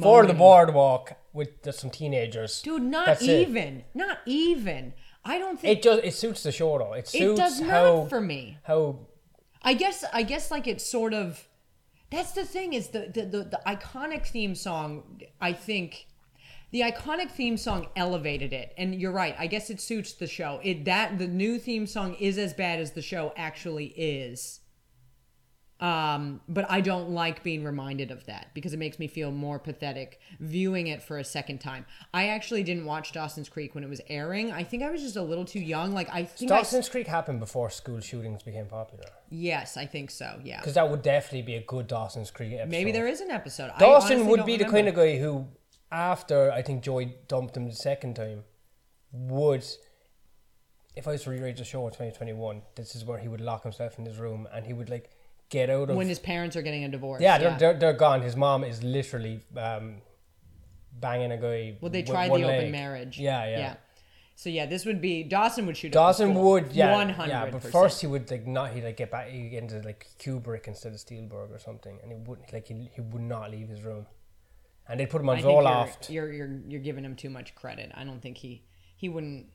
for 0.00 0.26
the 0.26 0.34
boardwalk 0.34 1.14
with 1.32 1.62
just 1.62 1.80
some 1.80 1.90
teenagers. 1.90 2.62
Dude, 2.62 2.82
not 2.82 3.06
That's 3.06 3.22
it. 3.22 3.48
even. 3.48 3.84
Not 3.94 4.18
even. 4.26 4.92
I 5.24 5.38
don't 5.38 5.58
think 5.58 5.78
It 5.78 5.82
just 5.82 6.04
it 6.04 6.14
suits 6.14 6.42
the 6.42 6.52
show 6.52 6.78
though. 6.78 6.92
It 6.94 7.08
suits 7.08 7.38
it 7.38 7.42
does 7.42 7.60
not 7.60 7.70
how 7.70 8.06
for 8.06 8.20
me. 8.20 8.58
how 8.64 8.98
I 9.62 9.74
guess 9.74 10.04
I 10.12 10.22
guess 10.24 10.50
like 10.50 10.66
it's 10.66 10.84
sort 10.84 11.14
of 11.14 11.46
that's 12.10 12.32
the 12.32 12.44
thing 12.44 12.74
is 12.74 12.88
the 12.88 13.10
the, 13.12 13.22
the, 13.26 13.44
the 13.44 13.60
iconic 13.66 14.26
theme 14.26 14.54
song 14.54 15.20
I 15.40 15.52
think 15.52 16.08
the 16.72 16.80
iconic 16.80 17.30
theme 17.30 17.56
song 17.56 17.86
elevated 17.94 18.52
it 18.52 18.74
and 18.76 19.00
you're 19.00 19.12
right 19.12 19.36
I 19.38 19.46
guess 19.46 19.70
it 19.70 19.80
suits 19.80 20.12
the 20.14 20.26
show 20.26 20.58
it 20.64 20.84
that 20.86 21.18
the 21.18 21.28
new 21.28 21.58
theme 21.58 21.86
song 21.86 22.14
is 22.14 22.36
as 22.36 22.52
bad 22.52 22.80
as 22.80 22.92
the 22.92 23.02
show 23.02 23.32
actually 23.36 23.86
is 23.96 24.58
um 25.82 26.40
but 26.48 26.64
I 26.70 26.80
don't 26.80 27.10
like 27.10 27.42
being 27.42 27.64
reminded 27.64 28.10
of 28.12 28.24
that 28.26 28.46
because 28.54 28.72
it 28.72 28.78
makes 28.78 28.98
me 29.00 29.08
feel 29.08 29.32
more 29.32 29.58
pathetic 29.58 30.20
viewing 30.38 30.86
it 30.86 31.02
for 31.02 31.18
a 31.18 31.24
second 31.24 31.58
time 31.58 31.84
I 32.14 32.28
actually 32.28 32.62
didn't 32.62 32.84
watch 32.86 33.10
Dawson's 33.12 33.48
Creek 33.48 33.74
when 33.74 33.82
it 33.82 33.90
was 33.90 34.00
airing 34.08 34.52
I 34.52 34.62
think 34.62 34.84
I 34.84 34.90
was 34.90 35.02
just 35.02 35.16
a 35.16 35.22
little 35.22 35.44
too 35.44 35.58
young 35.60 35.92
like 35.92 36.08
I 36.12 36.22
think 36.24 36.52
I, 36.52 36.58
Dawson's 36.58 36.88
Creek 36.88 37.08
happened 37.08 37.40
before 37.40 37.68
school 37.68 37.98
shootings 38.00 38.42
became 38.44 38.66
popular. 38.66 39.06
yes 39.28 39.76
I 39.76 39.86
think 39.86 40.10
so 40.12 40.38
yeah 40.44 40.60
Because 40.60 40.74
that 40.74 40.88
would 40.88 41.02
definitely 41.02 41.42
be 41.42 41.56
a 41.56 41.62
good 41.64 41.88
Dawson's 41.88 42.30
Creek 42.30 42.52
episode. 42.52 42.70
Maybe 42.70 42.92
there 42.92 43.08
is 43.08 43.20
an 43.20 43.30
episode. 43.32 43.72
I 43.74 43.78
Dawson 43.78 44.26
would 44.28 44.46
be 44.46 44.56
the 44.56 44.64
remember. 44.64 44.76
kind 44.76 44.88
of 44.88 44.94
guy 44.94 45.18
who, 45.18 45.48
after 45.90 46.52
I 46.52 46.62
think 46.62 46.82
Joey 46.84 47.16
dumped 47.26 47.56
him 47.56 47.66
the 47.66 47.74
second 47.74 48.14
time, 48.14 48.44
would, 49.10 49.64
if 50.96 51.08
I 51.08 51.12
was 51.12 51.22
to 51.24 51.30
rewrite 51.30 51.56
the 51.56 51.64
show 51.64 51.84
in 51.86 51.92
2021, 51.92 52.62
this 52.76 52.94
is 52.94 53.04
where 53.04 53.18
he 53.18 53.28
would 53.28 53.40
lock 53.40 53.62
himself 53.64 53.98
in 53.98 54.06
his 54.06 54.16
room 54.18 54.46
and 54.54 54.64
he 54.66 54.72
would 54.72 54.88
like 54.88 55.10
get 55.52 55.70
out 55.70 55.90
of. 55.90 55.96
when 55.96 56.08
his 56.08 56.18
parents 56.18 56.56
are 56.56 56.62
getting 56.62 56.84
a 56.84 56.88
divorce. 56.88 57.22
yeah, 57.22 57.38
they're, 57.38 57.58
They're, 57.58 57.78
they're 57.78 57.92
gone. 57.92 58.22
His 58.22 58.34
mom 58.34 58.64
is 58.64 58.82
literally 58.82 59.42
um, 59.56 59.96
banging 60.98 61.30
a 61.30 61.36
guy. 61.36 61.76
well, 61.80 61.90
they 61.90 62.02
tried 62.02 62.30
the 62.32 62.42
open 62.42 62.72
marriage. 62.72 63.18
Yeah, 63.18 63.46
yeah. 63.48 63.74
So 64.34 64.48
yeah, 64.48 64.66
this 64.66 64.84
would 64.86 65.00
be 65.00 65.22
Dawson 65.22 65.66
would 65.66 65.76
shoot. 65.76 65.92
Dawson 65.92 66.34
would, 66.34 66.72
yeah, 66.72 66.92
one 66.92 67.10
hundred. 67.10 67.30
yeah. 67.30 67.50
But 67.50 67.62
first, 67.62 68.00
he 68.00 68.06
would 68.08 68.28
like 68.30 68.46
not. 68.46 68.72
He'd 68.72 68.82
like 68.82 68.96
get 68.96 69.10
back. 69.10 69.28
He 69.28 69.56
into 69.56 69.80
like 69.82 70.08
Kubrick 70.18 70.66
instead 70.66 70.92
of 70.92 71.00
Spielberg 71.00 71.52
or 71.52 71.60
something, 71.60 71.98
and 72.02 72.10
he 72.10 72.18
wouldn't 72.18 72.52
like 72.52 72.66
he, 72.66 72.90
he 72.94 73.00
would 73.00 73.22
not 73.22 73.50
leave 73.50 73.68
his 73.68 73.82
room, 73.82 74.06
and 74.88 74.98
they'd 74.98 75.10
put 75.10 75.20
him 75.20 75.28
on 75.28 75.36
think 75.36 75.46
you're, 75.46 75.62
Zoloft. 75.62 76.10
you're 76.10 76.32
you're 76.32 76.60
you're 76.66 76.80
giving 76.80 77.04
him 77.04 77.14
too 77.14 77.30
much 77.30 77.54
credit. 77.54 77.92
I 77.94 78.02
don't 78.04 78.20
think 78.20 78.38
he 78.38 78.64
he 78.96 79.08
wouldn't. 79.08 79.46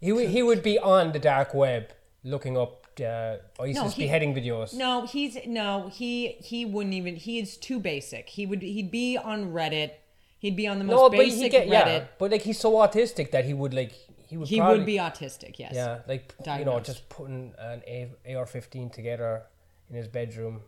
He 0.00 0.10
would 0.10 0.30
he 0.30 0.42
would 0.42 0.62
be 0.64 0.78
on 0.78 1.12
the 1.12 1.20
dark 1.20 1.54
web 1.54 1.92
looking 2.24 2.56
up 2.56 2.81
uh, 3.00 3.36
ISIS 3.62 3.94
he- 3.94 4.02
beheading 4.04 4.34
videos. 4.34 4.74
No, 4.74 5.06
he's 5.06 5.36
no 5.46 5.88
he 5.88 6.36
he 6.40 6.64
wouldn't 6.64 6.94
even. 6.94 7.16
He 7.16 7.38
is 7.38 7.56
too 7.56 7.80
basic. 7.80 8.28
He 8.28 8.46
would 8.46 8.62
he'd 8.62 8.90
be 8.90 9.16
on 9.16 9.52
Reddit. 9.52 9.92
He'd 10.38 10.56
be 10.56 10.66
on 10.66 10.78
the 10.78 10.84
most 10.84 10.96
No, 10.96 11.08
basic 11.08 11.52
get 11.52 11.66
Reddit. 11.68 11.70
yeah, 11.70 12.04
but 12.18 12.30
like 12.32 12.42
he's 12.42 12.58
so 12.58 12.72
autistic 12.72 13.30
that 13.30 13.44
he 13.44 13.54
would 13.54 13.72
like 13.72 13.92
he 14.26 14.36
would 14.36 14.48
He 14.48 14.58
probably, 14.58 14.78
would 14.78 14.86
be 14.86 14.96
autistic. 14.96 15.58
Yes. 15.58 15.72
yeah 15.74 16.00
like 16.08 16.34
you 16.58 16.64
know 16.64 16.80
just 16.80 17.08
putting 17.08 17.54
an 17.58 18.10
AR 18.36 18.46
fifteen 18.46 18.90
together 18.90 19.42
in 19.88 19.96
his 19.96 20.08
bedroom 20.08 20.62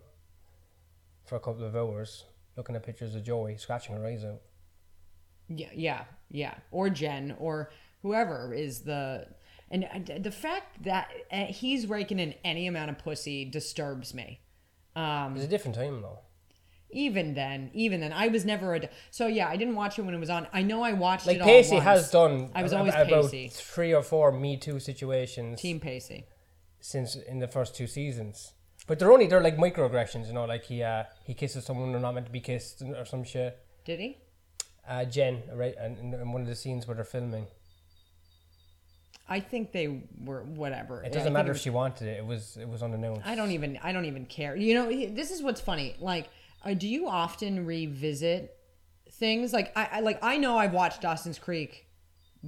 for 1.25 1.37
a 1.37 1.41
couple 1.41 1.65
of 1.65 1.75
hours, 1.75 2.25
looking 2.57 2.77
at 2.77 2.83
pictures 2.83 3.15
of 3.15 3.25
Joey 3.25 3.57
scratching 3.57 3.97
her 3.97 4.07
eyes 4.07 4.25
out. 4.25 4.41
Yeah, 5.49 5.71
yeah, 5.75 6.05
yeah. 6.31 6.55
Or 6.71 6.89
Jen, 6.91 7.35
or 7.39 7.71
whoever 8.03 8.53
is 8.55 8.81
the. 8.81 9.27
And 9.71 10.07
the 10.23 10.31
fact 10.31 10.85
that 10.85 11.09
uh, 11.33 11.45
he's 11.47 11.87
raking 11.89 12.19
in 12.21 12.35
any 12.45 12.67
amount 12.67 12.91
of 12.91 12.99
pussy 12.99 13.45
disturbs 13.45 14.15
me. 14.15 14.41
Um, 14.95 15.33
It 15.33 15.35
was 15.35 15.45
a 15.45 15.49
different 15.49 15.75
time 15.75 16.01
though. 16.03 16.21
even 16.91 17.35
then, 17.35 17.71
even 17.75 18.01
then, 18.01 18.13
I 18.13 18.29
was 18.29 18.45
never 18.45 18.75
a. 18.77 18.89
So 19.11 19.27
yeah, 19.27 19.49
I 19.49 19.57
didn't 19.57 19.75
watch 19.75 19.99
it 19.99 20.03
when 20.03 20.15
it 20.15 20.21
was 20.21 20.31
on. 20.31 20.47
I 20.53 20.63
know 20.63 20.83
I 20.83 20.93
watched 20.93 21.27
Like 21.27 21.37
it 21.39 21.41
all 21.43 21.47
Pacey 21.49 21.79
has 21.79 22.11
done. 22.11 22.51
I 22.55 22.63
was 22.63 22.73
always 22.73 22.95
about 22.95 23.09
Pacey. 23.31 23.49
three 23.49 23.93
or 23.93 24.03
four 24.03 24.31
Me 24.31 24.57
Too 24.57 24.79
situations 24.79 25.61
Team 25.61 25.81
Pacey. 25.81 26.27
since 26.81 27.17
in 27.17 27.41
the 27.41 27.49
first 27.49 27.75
two 27.75 27.87
seasons. 27.89 28.53
But 28.87 28.99
they're 28.99 29.11
only 29.11 29.27
they're 29.27 29.41
like 29.41 29.57
microaggressions, 29.57 30.27
you 30.29 30.35
know, 30.35 30.45
like 30.45 30.65
he 30.65 30.83
uh, 30.85 31.05
he 31.25 31.35
kisses 31.35 31.65
someone 31.65 31.91
they're 31.91 32.01
not 32.01 32.13
meant 32.15 32.27
to 32.27 32.33
be 32.33 32.41
kissed 32.41 32.83
or 32.83 33.05
some 33.07 33.25
shit. 33.25 33.59
Did 33.85 33.99
he? 33.99 34.19
Uh, 34.87 35.05
Jen, 35.07 35.43
right, 35.55 35.75
and 35.81 35.99
in, 35.99 36.13
in 36.15 36.31
one 36.33 36.43
of 36.43 36.47
the 36.49 36.55
scenes 36.55 36.87
where 36.87 36.95
they're 36.95 37.05
filming, 37.07 37.47
I 39.29 39.41
think 39.41 39.73
they 39.73 40.03
were 40.23 40.43
whatever. 40.43 41.03
it 41.03 41.13
doesn't 41.13 41.33
matter 41.33 41.53
it 41.53 41.57
if 41.57 41.63
she 41.63 41.71
wanted 41.71 42.09
it; 42.09 42.19
it 42.19 42.27
was 42.27 42.59
it 42.61 42.69
was 42.69 42.83
unannounced. 42.83 43.27
I 43.27 43.35
don't 43.35 43.53
even. 43.53 43.79
I 43.83 43.93
don't 43.93 44.05
even 44.05 44.27
care. 44.27 44.55
You 44.55 44.75
know, 44.75 44.87
this 45.15 45.31
is 45.31 45.43
what's 45.43 45.61
funny. 45.61 45.97
Like, 45.99 46.29
uh, 46.65 46.75
do 46.75 46.87
you 46.87 47.09
often 47.09 47.65
revisit 47.65 48.55
things? 49.13 49.53
Like, 49.53 49.73
I, 49.77 49.89
I 49.93 50.01
like. 50.01 50.19
I 50.23 50.37
know 50.37 50.59
I've 50.59 50.73
watched 50.75 51.01
Dawson's 51.01 51.39
Creek 51.39 51.87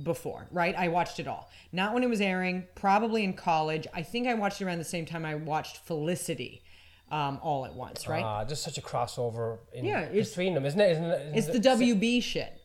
before, 0.02 0.46
right? 0.50 0.74
I 0.76 0.88
watched 0.88 1.18
it 1.18 1.26
all. 1.26 1.50
Not 1.72 1.94
when 1.94 2.02
it 2.02 2.10
was 2.10 2.20
airing. 2.20 2.66
Probably 2.74 3.24
in 3.24 3.32
college. 3.32 3.86
I 3.94 4.02
think 4.02 4.26
I 4.28 4.34
watched 4.34 4.60
it 4.60 4.66
around 4.66 4.78
the 4.78 4.84
same 4.84 5.06
time 5.06 5.24
I 5.24 5.34
watched 5.34 5.78
Felicity, 5.78 6.62
um, 7.10 7.38
all 7.42 7.64
at 7.64 7.74
once, 7.74 8.06
right? 8.06 8.22
Ah, 8.22 8.44
just 8.44 8.62
such 8.62 8.76
a 8.76 8.82
crossover 8.82 9.60
in 9.72 9.86
Yeah, 9.86 10.06
between 10.10 10.52
them, 10.52 10.66
isn't 10.66 10.78
it? 10.80 10.90
Isn't 10.90 11.04
it? 11.04 11.20
it's 11.34 11.48
isn't 11.48 11.62
the 11.62 11.70
it- 11.70 11.78
WB 11.98 12.22
shit. 12.22 12.60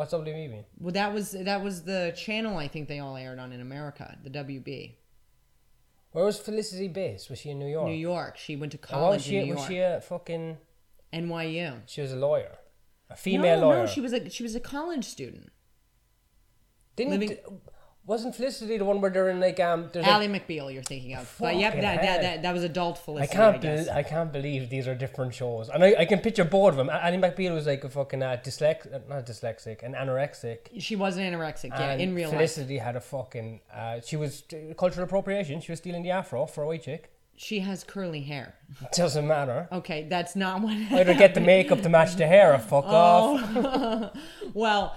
What's 0.00 0.14
WB 0.14 0.48
mean? 0.50 0.64
Well, 0.78 0.94
that 0.94 1.12
was 1.12 1.32
that 1.32 1.62
was 1.62 1.82
the 1.82 2.14
channel 2.16 2.56
I 2.56 2.68
think 2.68 2.88
they 2.88 3.00
all 3.00 3.18
aired 3.18 3.38
on 3.38 3.52
in 3.52 3.60
America. 3.60 4.16
The 4.24 4.30
WB, 4.30 4.94
Where 6.12 6.24
was 6.24 6.38
Felicity 6.38 6.88
based? 6.88 7.28
Was 7.28 7.38
she 7.38 7.50
in 7.50 7.58
New 7.58 7.66
York? 7.66 7.86
New 7.86 7.92
York. 7.92 8.38
She 8.38 8.56
went 8.56 8.72
to 8.72 8.78
oh, 8.78 8.94
And 8.94 9.02
what 9.02 9.10
was 9.10 9.22
college 9.22 9.22
she? 9.24 9.36
in 9.36 9.48
New 9.48 9.54
was 9.56 9.66
she 9.66 9.76
a 9.76 10.00
fucking? 10.00 10.56
NYU. 11.12 11.82
She 11.84 12.00
was 12.00 12.12
a 12.12 12.16
lawyer, 12.16 12.56
a 13.10 13.16
female 13.16 13.60
no, 13.60 13.66
lawyer. 13.66 13.76
no, 13.76 13.84
no, 13.84 13.90
she 13.90 14.00
was 14.00 14.14
a 14.14 14.30
she 14.30 14.42
was 14.42 14.54
a 14.54 14.60
college 14.60 15.04
student. 15.04 15.52
Didn't 16.96 17.10
living- 17.10 17.36
wasn't 18.10 18.34
Felicity 18.34 18.76
the 18.76 18.84
one 18.84 19.00
where 19.00 19.10
they're 19.14 19.30
in 19.30 19.38
like 19.38 19.60
um? 19.60 19.88
There's 19.92 20.04
like, 20.04 20.14
Ally 20.14 20.26
McBeal, 20.26 20.66
you're 20.74 20.82
thinking 20.82 21.14
of. 21.14 21.32
But 21.38 21.54
yep, 21.56 21.74
that, 21.80 22.02
that, 22.02 22.22
that, 22.22 22.42
that 22.42 22.52
was 22.52 22.64
adult 22.64 22.96
I 22.96 23.00
Felicity. 23.04 23.32
I, 23.32 23.36
can't. 23.40 23.62
guess. 23.62 23.84
Be- 23.84 23.90
I 24.00 24.02
can't 24.02 24.32
believe 24.32 24.68
these 24.68 24.88
are 24.88 24.96
different 24.96 25.32
shows, 25.32 25.68
and 25.68 25.84
I, 25.84 25.94
I 26.00 26.04
can 26.06 26.18
picture 26.18 26.44
both 26.44 26.70
of 26.72 26.76
them. 26.76 26.90
Annie 26.90 27.18
McBeal 27.18 27.54
was 27.54 27.66
like 27.66 27.84
a 27.84 27.88
fucking 27.88 28.22
uh, 28.22 28.40
dyslex, 28.44 28.92
uh, 28.92 28.98
not 29.08 29.26
dyslexic, 29.26 29.84
an 29.84 29.92
anorexic. 29.94 30.58
she 30.80 30.96
was 30.96 31.16
an 31.16 31.22
anorexic, 31.32 31.70
yeah, 31.70 31.94
in 31.94 32.14
real 32.14 32.28
life. 32.28 32.36
Felicity 32.38 32.78
had 32.78 32.96
a 32.96 33.00
fucking. 33.00 33.60
Uh, 33.72 34.00
she 34.04 34.16
was 34.16 34.42
uh, 34.52 34.74
cultural 34.74 35.04
appropriation. 35.04 35.60
She 35.60 35.70
was 35.70 35.78
stealing 35.78 36.02
the 36.02 36.10
afro 36.10 36.46
for 36.46 36.64
a 36.64 36.66
white 36.66 36.82
chick. 36.82 37.12
She 37.36 37.60
has 37.60 37.84
curly 37.84 38.20
hair. 38.20 38.54
It 38.82 38.92
doesn't 38.96 39.26
matter. 39.26 39.66
Okay, 39.72 40.06
that's 40.10 40.36
not 40.36 40.60
what. 40.60 40.76
Either 40.92 41.14
get 41.14 41.32
the 41.32 41.40
makeup 41.40 41.80
to 41.80 41.88
match 41.88 42.16
the 42.16 42.26
hair 42.26 42.52
or 42.52 42.58
fuck 42.58 42.84
Oh. 42.86 43.38
off. 43.38 44.16
well, 44.54 44.94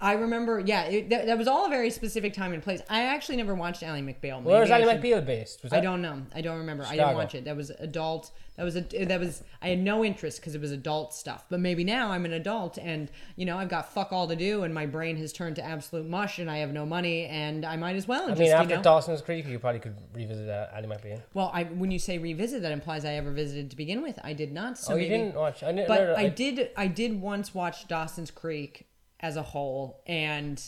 I 0.00 0.12
remember, 0.14 0.60
yeah, 0.60 0.84
it, 0.84 1.10
that, 1.10 1.26
that 1.26 1.38
was 1.38 1.46
all 1.46 1.66
a 1.66 1.68
very 1.68 1.90
specific 1.90 2.32
time 2.32 2.52
and 2.52 2.62
place. 2.62 2.80
I 2.88 3.02
actually 3.02 3.36
never 3.36 3.54
watched 3.54 3.82
Ally 3.82 4.00
McBeal. 4.00 4.42
Where 4.42 4.60
was 4.60 4.70
I 4.70 4.80
Ally 4.80 4.96
McBeal 4.96 5.24
based? 5.24 5.62
Was 5.62 5.70
that 5.70 5.78
I 5.78 5.80
don't 5.80 6.02
know. 6.02 6.22
I 6.34 6.40
don't 6.40 6.58
remember. 6.58 6.84
I 6.84 6.96
didn't 6.96 7.14
watch 7.14 7.34
it. 7.34 7.44
That 7.44 7.56
was 7.56 7.70
adult. 7.70 8.30
That 8.56 8.64
was 8.64 8.76
a, 8.76 8.80
that 8.82 9.18
was. 9.18 9.42
I 9.62 9.68
had 9.68 9.78
no 9.78 10.04
interest 10.04 10.38
because 10.38 10.54
it 10.54 10.60
was 10.60 10.72
adult 10.72 11.14
stuff. 11.14 11.46
But 11.48 11.60
maybe 11.60 11.84
now 11.84 12.10
I'm 12.10 12.26
an 12.26 12.34
adult 12.34 12.76
and 12.76 13.10
you 13.36 13.46
know 13.46 13.56
I've 13.56 13.70
got 13.70 13.92
fuck 13.94 14.12
all 14.12 14.28
to 14.28 14.36
do 14.36 14.64
and 14.64 14.74
my 14.74 14.84
brain 14.84 15.16
has 15.16 15.32
turned 15.32 15.56
to 15.56 15.64
absolute 15.64 16.06
mush 16.06 16.38
and 16.38 16.50
I 16.50 16.58
have 16.58 16.70
no 16.70 16.84
money 16.84 17.26
and 17.26 17.64
I 17.64 17.76
might 17.76 17.96
as 17.96 18.06
well 18.06 18.24
I 18.24 18.28
just 18.28 18.40
mean, 18.40 18.48
you 18.48 18.54
after 18.54 18.76
know. 18.76 18.82
Dawson's 18.82 19.22
Creek, 19.22 19.46
you 19.48 19.58
probably 19.58 19.80
could 19.80 19.96
revisit 20.14 20.50
uh, 20.50 20.66
Ally 20.74 20.86
McBeal. 20.86 21.22
well, 21.32 21.50
I 21.54 21.64
when 21.64 21.90
you 21.90 21.98
say 21.98 22.18
revisit, 22.18 22.60
that 22.60 22.72
implies 22.72 23.06
I 23.06 23.14
ever 23.14 23.30
visited 23.30 23.70
to 23.70 23.76
begin 23.76 24.02
with. 24.02 24.18
I 24.22 24.34
did 24.34 24.52
not. 24.52 24.76
So 24.76 24.92
oh, 24.92 24.96
you 24.96 25.08
maybe, 25.08 25.24
didn't 25.24 25.34
watch? 25.34 25.62
I 25.62 25.72
didn't. 25.72 25.88
But 25.88 26.00
no, 26.00 26.06
no, 26.08 26.16
I 26.16 26.28
did. 26.28 26.70
I 26.76 26.86
did 26.88 27.20
once 27.22 27.54
watch 27.54 27.88
Dawson's 27.88 28.30
Creek 28.30 28.86
as 29.22 29.36
a 29.36 29.42
whole, 29.42 30.02
and 30.06 30.62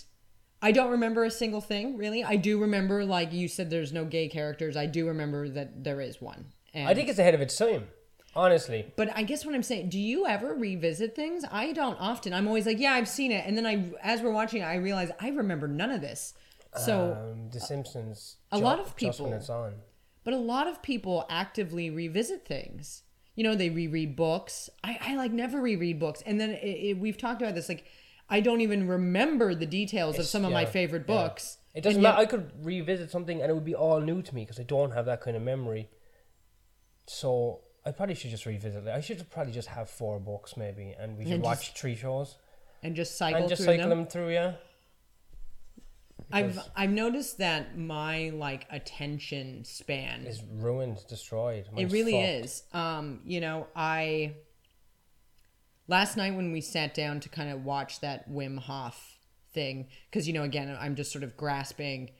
I 0.62 0.72
don't 0.72 0.92
remember 0.92 1.24
a 1.24 1.30
single 1.30 1.60
thing 1.60 1.96
really. 1.96 2.22
I 2.24 2.36
do 2.36 2.60
remember, 2.60 3.04
like 3.04 3.32
you 3.32 3.48
said, 3.48 3.68
there's 3.70 3.92
no 3.92 4.04
gay 4.04 4.28
characters. 4.28 4.76
I 4.76 4.86
do 4.86 5.06
remember 5.08 5.48
that 5.50 5.84
there 5.84 6.00
is 6.00 6.22
one. 6.22 6.46
And, 6.72 6.88
I 6.88 6.94
think 6.94 7.08
it's 7.08 7.18
ahead 7.18 7.34
of 7.34 7.40
its 7.40 7.56
time. 7.56 7.88
Honestly, 8.36 8.92
But 8.96 9.16
I 9.16 9.22
guess 9.22 9.46
what 9.46 9.54
I'm 9.54 9.62
saying, 9.62 9.90
do 9.90 9.98
you 9.98 10.26
ever 10.26 10.54
revisit 10.54 11.14
things? 11.14 11.44
I 11.52 11.72
don't 11.72 11.96
often. 12.00 12.32
I'm 12.32 12.48
always 12.48 12.66
like, 12.66 12.80
yeah, 12.80 12.92
I've 12.94 13.08
seen 13.08 13.30
it, 13.30 13.44
and 13.46 13.56
then 13.56 13.64
I, 13.64 13.92
as 14.02 14.22
we're 14.22 14.32
watching 14.32 14.60
it, 14.62 14.64
I 14.64 14.74
realize 14.76 15.12
I 15.20 15.28
remember 15.28 15.68
none 15.68 15.92
of 15.92 16.00
this. 16.00 16.34
So, 16.76 17.12
um, 17.32 17.50
The 17.50 17.60
Simpsons. 17.60 18.38
A 18.50 18.58
lot 18.58 18.80
of 18.80 18.96
people- 18.96 19.32
it's 19.32 19.48
on. 19.48 19.74
but 20.24 20.34
a 20.34 20.38
lot 20.38 20.66
of 20.66 20.82
people 20.82 21.24
actively 21.30 21.90
revisit 21.90 22.44
things. 22.44 23.04
You 23.36 23.44
know, 23.44 23.54
they 23.54 23.70
reread 23.70 24.16
books. 24.16 24.68
I, 24.82 24.98
I 25.00 25.16
like 25.16 25.30
never 25.30 25.60
reread 25.60 26.00
books, 26.00 26.20
and 26.26 26.40
then 26.40 26.50
it, 26.50 26.56
it, 26.90 26.98
we've 26.98 27.16
talked 27.18 27.40
about 27.40 27.54
this. 27.54 27.68
Like, 27.68 27.84
I 28.28 28.40
don't 28.40 28.60
even 28.62 28.88
remember 28.88 29.54
the 29.54 29.66
details 29.66 30.14
of 30.16 30.20
It's- 30.20 30.30
some 30.30 30.44
of 30.44 30.52
my 30.52 30.62
yeah, 30.62 30.68
favorite 30.70 31.04
yeah. 31.08 31.14
books. 31.14 31.58
It 31.74 31.82
doesn't 31.82 31.96
And 31.98 32.02
yet- 32.02 32.10
matter. 32.10 32.22
I 32.22 32.26
could 32.26 32.64
revisit 32.64 33.10
something 33.10 33.40
and 33.42 33.50
it 33.50 33.54
would 33.54 33.64
be 33.64 33.74
all 33.74 34.00
new 34.00 34.22
to 34.22 34.34
me 34.34 34.42
because 34.42 34.58
I 34.60 34.62
don't 34.62 34.92
have 34.92 35.06
that 35.06 35.20
kind 35.20 35.36
of 35.36 35.42
memory. 35.42 35.90
So 37.06 37.60
I 37.84 37.90
probably 37.92 38.14
should 38.14 38.30
just 38.30 38.46
revisit 38.46 38.86
it. 38.86 38.90
I 38.90 39.00
should 39.00 39.28
probably 39.30 39.52
just 39.52 39.68
have 39.68 39.90
four 39.90 40.18
books 40.18 40.56
maybe, 40.56 40.94
and 40.98 41.18
we 41.18 41.24
should 41.24 41.34
And 41.34 41.42
watch 41.42 41.66
just 41.66 41.78
three 41.78 41.94
shows 41.96 42.36
and 42.82 42.96
just 42.96 43.16
cycle 43.18 43.40
and 43.40 43.48
just 43.48 43.62
through 43.62 43.74
cycle 43.74 43.88
them. 43.90 43.98
them 44.00 44.06
through. 44.08 44.30
Yeah. 44.32 44.54
I've 46.32 46.48
because- 46.54 46.70
I've 46.74 46.90
noticed 46.90 47.38
that 47.38 47.76
my 47.76 48.30
like 48.30 48.66
attention 48.70 49.64
span 49.64 50.26
Is 50.26 50.42
ruined, 50.42 51.04
destroyed. 51.08 51.68
It 51.76 51.92
really 51.92 52.12
fucked. 52.12 52.44
is. 52.46 52.62
Um, 52.72 53.20
you 53.26 53.40
know, 53.40 53.66
I 53.76 54.34
last 55.88 56.16
night 56.16 56.34
when 56.34 56.52
we 56.52 56.60
sat 56.60 56.94
down 56.94 57.20
to 57.20 57.28
kind 57.28 57.50
of 57.50 57.64
watch 57.64 58.00
that 58.00 58.30
Wim 58.30 58.58
Hof 58.58 59.18
thing, 59.52 59.86
because 60.10 60.26
you 60.26 60.32
know, 60.34 60.42
again, 60.42 60.76
I'm 60.80 60.94
just 60.94 61.12
sort 61.12 61.24
of 61.24 61.36
grasping. 61.36 62.10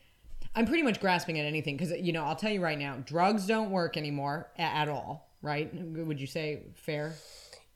I'm 0.55 0.67
pretty 0.67 0.83
much 0.83 1.01
grasping 1.01 1.39
at 1.41 1.47
anything 1.47 1.77
because 1.77 1.93
you 2.01 2.13
know 2.13 2.25
I'll 2.25 2.37
tell 2.37 2.53
you 2.53 2.63
right 2.63 2.79
now, 2.79 2.97
drugs 3.05 3.47
don't 3.47 3.71
work 3.71 3.97
anymore 3.97 4.49
a- 4.59 4.63
at 4.63 4.89
all. 4.89 5.31
Right? 5.43 5.69
Would 5.75 6.21
you 6.21 6.27
say 6.27 6.63
fair? 6.75 7.13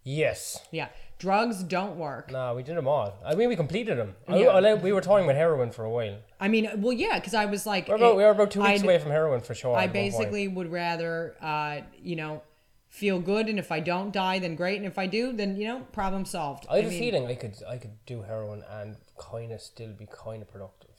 Yes. 0.05 0.59
Yeah, 0.70 0.88
drugs 1.18 1.62
don't 1.62 1.96
work. 1.98 2.31
No, 2.31 2.55
we 2.55 2.62
did 2.62 2.77
them 2.79 2.88
all. 2.88 3.12
I 3.27 3.35
mean, 3.35 3.51
we 3.51 3.57
completed 3.57 3.98
them. 3.98 4.14
Yeah. 4.27 4.46
I 4.48 4.61
like- 4.61 4.83
we 4.83 4.90
were 4.92 5.03
toying 5.03 5.27
with 5.27 5.37
heroin 5.37 5.70
for 5.70 5.85
a 5.85 5.90
while. 5.90 6.16
I 6.40 6.48
mean, 6.48 6.70
well, 6.81 6.94
yeah, 6.94 7.18
because 7.18 7.35
I 7.35 7.44
was 7.44 7.66
like, 7.66 7.88
We're 7.88 7.96
about, 7.96 8.12
it- 8.12 8.16
we 8.16 8.22
were 8.22 8.31
about 8.31 8.51
two 8.51 8.61
weeks 8.61 8.70
I'd- 8.81 8.85
away 8.85 8.98
from 8.98 9.11
heroin 9.11 9.40
for 9.42 9.55
sure. 9.55 9.77
I 9.77 9.85
at 9.85 9.88
one 9.88 9.92
point. 9.92 10.12
basically 10.12 10.48
would 10.48 10.72
rather, 10.72 11.35
uh, 11.42 11.81
you 12.03 12.16
know, 12.16 12.40
feel 12.88 13.20
good, 13.20 13.48
and 13.48 13.59
if 13.59 13.70
I 13.70 13.81
don't 13.81 14.12
die, 14.12 14.38
then 14.38 14.55
great, 14.57 14.77
and 14.77 14.87
if 14.87 14.98
I 14.98 15.07
do, 15.07 15.33
then 15.33 15.57
you 15.57 15.68
know, 15.68 15.81
problem 15.92 16.24
solved. 16.24 16.66
I 16.70 16.77
have 16.77 16.87
a 16.87 16.88
mean, 16.88 16.98
feeling 16.98 17.27
I 17.27 17.35
could 17.35 17.55
I 17.68 17.77
could 17.79 18.05
do 18.07 18.22
heroin 18.22 18.64
and 18.70 18.96
kind 19.18 19.53
of 19.53 19.61
still 19.61 19.92
be 19.92 20.07
kind 20.11 20.42
of 20.42 20.48
productive. 20.48 20.90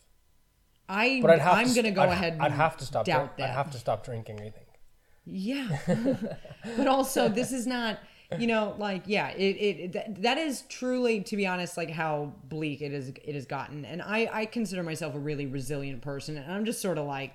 I 0.88 1.19
But 1.21 1.32
I'd 1.32 1.39
have 1.39 1.54
I'm 1.58 1.67
to, 1.67 1.75
gonna 1.75 1.91
go 1.91 2.02
I'd, 2.02 2.10
ahead. 2.10 2.34
And 2.34 2.41
I'd 2.41 2.52
have 2.52 2.78
to 2.78 2.86
stop. 2.86 3.06
Doubt 3.06 3.38
drink-. 3.38 3.49
I'd 3.49 3.54
have 3.54 3.71
to 3.71 3.78
stop 3.78 4.04
drinking. 4.06 4.39
I 4.39 4.49
think. 4.49 4.67
Yeah, 5.25 5.78
but 6.78 6.88
also 6.88 7.30
this 7.30 7.52
is 7.52 7.67
not. 7.67 7.99
You 8.38 8.45
know, 8.45 8.75
like 8.78 9.04
yeah, 9.08 9.30
it, 9.30 9.41
it 9.41 9.93
that, 9.93 10.21
that 10.21 10.38
is 10.38 10.62
truly, 10.69 11.21
to 11.21 11.36
be 11.36 11.47
honest, 11.47 11.78
like 11.78 11.89
how 11.89 12.32
bleak 12.43 12.80
it 12.80 12.93
is. 12.93 13.10
It 13.10 13.34
has 13.34 13.47
gotten, 13.47 13.86
and 13.86 14.04
I 14.04 14.30
I 14.32 14.45
consider 14.45 14.84
myself 14.84 15.15
a 15.15 15.19
really 15.19 15.47
resilient 15.47 16.04
person, 16.04 16.38
and 16.38 16.52
I'm 16.52 16.63
just 16.63 16.80
sort 16.80 16.99
of 16.99 17.08
like, 17.08 17.34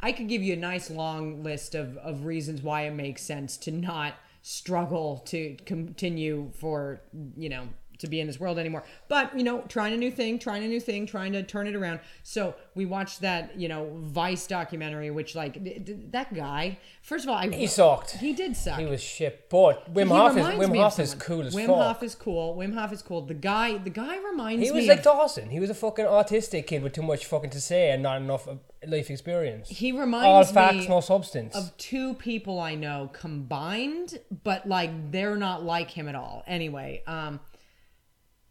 I 0.00 0.12
could 0.12 0.28
give 0.28 0.42
you 0.42 0.52
a 0.52 0.56
nice 0.56 0.90
long 0.90 1.42
list 1.42 1.74
of 1.74 1.96
of 1.98 2.24
reasons 2.24 2.62
why 2.62 2.82
it 2.82 2.94
makes 2.94 3.22
sense 3.22 3.56
to 3.58 3.70
not 3.70 4.14
struggle 4.42 5.18
to 5.26 5.56
continue 5.66 6.50
for 6.54 7.00
you 7.36 7.48
know 7.48 7.68
to 7.98 8.06
be 8.06 8.20
in 8.20 8.26
this 8.26 8.38
world 8.40 8.58
anymore. 8.58 8.84
But 9.08 9.36
you 9.36 9.44
know, 9.44 9.62
trying 9.68 9.92
a 9.94 9.96
new 9.96 10.10
thing, 10.10 10.38
trying 10.38 10.64
a 10.64 10.68
new 10.68 10.80
thing, 10.80 11.06
trying 11.06 11.32
to 11.32 11.42
turn 11.42 11.66
it 11.66 11.74
around. 11.74 12.00
So 12.22 12.54
we 12.74 12.86
watched 12.86 13.20
that 13.22 13.58
you 13.58 13.68
know 13.68 13.90
Vice 14.00 14.46
documentary, 14.46 15.10
which 15.10 15.34
like 15.34 15.62
d- 15.62 15.78
d- 15.78 15.96
that 16.10 16.32
guy. 16.34 16.78
First 17.02 17.24
of 17.24 17.30
all, 17.30 17.36
I 17.36 17.48
He 17.48 17.66
sucked. 17.66 18.12
He 18.12 18.32
did 18.32 18.56
suck. 18.56 18.78
He 18.78 18.86
was 18.86 19.02
shit. 19.02 19.48
But 19.50 19.92
Wim 19.92 20.04
He 20.04 20.08
Hof 20.10 20.36
is 20.36 20.44
Wim 20.46 20.76
Hof 20.76 20.98
is 20.98 21.14
cool 21.14 21.46
as 21.46 21.54
Wim 21.54 21.66
fuck. 21.66 21.76
Hof 21.76 22.02
is 22.02 22.14
cool. 22.14 22.56
Wim 22.56 22.74
Hof 22.74 22.92
is 22.92 23.02
cool. 23.02 23.22
The 23.22 23.34
guy, 23.34 23.78
the 23.78 23.90
guy 23.90 24.16
reminds 24.18 24.60
me. 24.60 24.66
he 24.66 24.72
was 24.72 24.82
me 24.84 24.88
like 24.90 24.98
of. 24.98 25.04
Dawson. 25.04 25.50
He 25.50 25.60
was 25.60 25.70
a 25.70 25.74
fucking 25.74 26.04
autistic 26.04 26.66
kid 26.66 26.82
with 26.82 26.92
too 26.92 27.02
much 27.02 27.26
fucking 27.26 27.50
to 27.50 27.60
say 27.60 27.90
and 27.90 28.02
not 28.02 28.20
enough 28.20 28.46
uh, 28.46 28.54
life 28.86 29.10
experience. 29.10 29.68
he 29.68 29.92
All 29.92 29.98
reminds 30.00 30.52
facts, 30.52 30.76
me 30.76 30.88
no 30.88 31.00
substance. 31.00 31.56
of 31.56 31.76
two 31.78 32.14
people 32.14 32.60
I 32.60 32.74
know 32.74 33.10
combined, 33.12 34.18
but 34.44 34.68
like 34.68 35.10
they're 35.10 35.36
not 35.36 35.64
like 35.64 35.90
him 35.90 36.08
at 36.08 36.14
all. 36.14 36.44
Anyway, 36.46 37.02
um, 37.06 37.40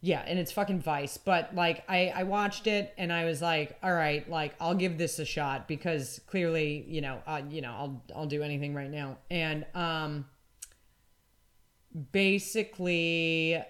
yeah, 0.02 0.24
and 0.28 0.38
it's 0.38 0.52
fucking 0.52 0.80
Vice. 0.80 1.18
But 1.18 1.56
like 1.56 1.84
I 1.90 2.14
I 2.16 2.24
watched 2.24 2.68
it 2.68 2.94
and 2.98 3.12
I 3.12 3.26
was 3.26 3.42
like, 3.42 3.78
all 3.82 3.94
right, 3.94 4.30
like 4.30 4.56
I'll 4.60 4.76
give 4.76 4.98
this 4.98 5.18
a 5.20 5.26
shot 5.26 5.68
because 5.68 6.22
clearly, 6.28 6.86
you 6.88 7.02
know, 7.02 7.22
uh, 7.26 7.42
you 7.50 7.62
know, 7.62 7.72
I'll 7.72 8.04
I'll 8.16 8.26
do 8.28 8.44
anything 8.44 8.76
right 8.76 8.92
now. 8.92 9.18
And 9.32 9.66
um, 9.74 10.26
basically, 12.12 13.62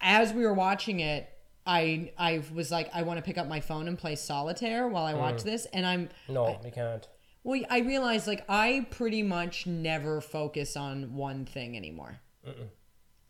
as 0.00 0.32
we 0.32 0.44
were 0.44 0.54
watching 0.54 1.00
it. 1.00 1.28
I, 1.70 2.12
I 2.16 2.42
was 2.54 2.70
like 2.70 2.88
I 2.94 3.02
want 3.02 3.18
to 3.18 3.22
pick 3.22 3.36
up 3.36 3.46
my 3.46 3.60
phone 3.60 3.88
and 3.88 3.98
play 3.98 4.16
solitaire 4.16 4.88
while 4.88 5.04
I 5.04 5.12
watch 5.12 5.42
this 5.42 5.66
and 5.66 5.84
I'm 5.84 6.08
no, 6.26 6.58
you 6.64 6.70
can't. 6.70 7.06
well, 7.44 7.60
I 7.68 7.80
realized 7.80 8.26
like 8.26 8.42
I 8.48 8.86
pretty 8.90 9.22
much 9.22 9.66
never 9.66 10.22
focus 10.22 10.78
on 10.78 11.12
one 11.14 11.44
thing 11.44 11.76
anymore. 11.76 12.20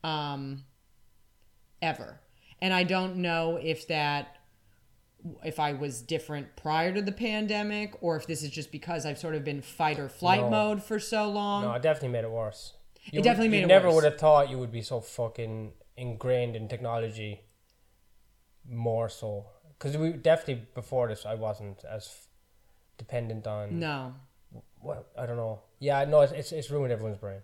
Um, 0.05 0.63
ever. 1.83 2.21
And 2.61 2.73
I 2.75 2.83
don't 2.83 3.17
know 3.17 3.59
if 3.63 3.87
that 3.89 4.35
if 5.45 5.59
I 5.59 5.73
was 5.73 6.01
different 6.01 6.55
prior 6.57 6.93
to 6.93 7.03
the 7.03 7.13
pandemic 7.13 7.95
or 8.01 8.17
if 8.17 8.27
this 8.27 8.43
is 8.43 8.51
just 8.51 8.71
because 8.71 9.05
I've 9.05 9.19
sort 9.19 9.35
of 9.35 9.45
been 9.45 9.61
fight 9.63 9.99
or 9.99 10.09
flight 10.09 10.41
No. 10.43 10.51
mode 10.51 10.83
for 10.83 10.99
so 11.01 11.29
long. 11.29 11.65
No, 11.65 11.73
it 11.73 11.83
definitely 11.83 12.11
made 12.11 12.25
it 12.25 12.31
worse. 12.31 12.75
You 13.11 13.21
It 13.21 13.23
definitely 13.25 13.49
would, 13.49 13.53
made 13.53 13.59
you 13.59 13.65
it 13.65 13.69
never 13.69 13.87
worse. 13.89 13.95
would 13.97 14.05
have 14.05 14.19
thought 14.19 14.49
you 14.49 14.59
would 14.59 14.71
be 14.73 14.83
so 14.83 15.01
fucking 15.01 15.73
ingrained 15.97 16.55
in 16.57 16.69
technology 16.69 17.41
more 18.69 19.09
so. 19.09 19.47
Because 19.79 19.97
we 19.97 20.13
definitely, 20.13 20.67
before 20.75 21.09
this, 21.09 21.25
I 21.27 21.35
wasn't 21.35 21.85
as 21.85 22.07
f- 22.07 22.27
dependent 22.97 23.47
on. 23.47 23.79
No. 23.79 24.15
Well, 24.83 25.07
I 25.17 25.27
don't 25.27 25.37
know. 25.37 25.61
Yeah, 25.79 26.05
no, 26.05 26.21
it's, 26.21 26.33
it's, 26.33 26.53
it's 26.53 26.71
ruined 26.71 26.93
everyone's 26.93 27.19
brain. 27.19 27.41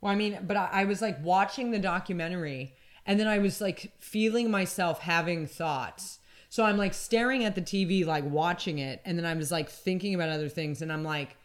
Well, 0.00 0.12
I 0.12 0.16
mean, 0.16 0.38
but 0.46 0.56
I, 0.56 0.68
I 0.72 0.84
was 0.84 1.00
like 1.02 1.22
watching 1.24 1.70
the 1.70 1.78
documentary 1.78 2.74
and 3.06 3.18
then 3.20 3.26
I 3.28 3.38
was 3.38 3.60
like 3.60 3.92
feeling 3.98 4.50
myself 4.50 5.00
having 5.00 5.46
thoughts. 5.46 6.18
So 6.48 6.64
I'm 6.64 6.76
like 6.76 6.94
staring 6.94 7.44
at 7.44 7.54
the 7.54 7.60
TV, 7.62 8.04
like 8.06 8.24
watching 8.24 8.78
it. 8.78 9.00
And 9.04 9.18
then 9.18 9.26
I 9.26 9.34
was 9.34 9.50
like 9.50 9.68
thinking 9.68 10.14
about 10.14 10.28
other 10.30 10.48
things. 10.48 10.80
And 10.82 10.92
I'm 10.92 11.04
like, 11.04 11.36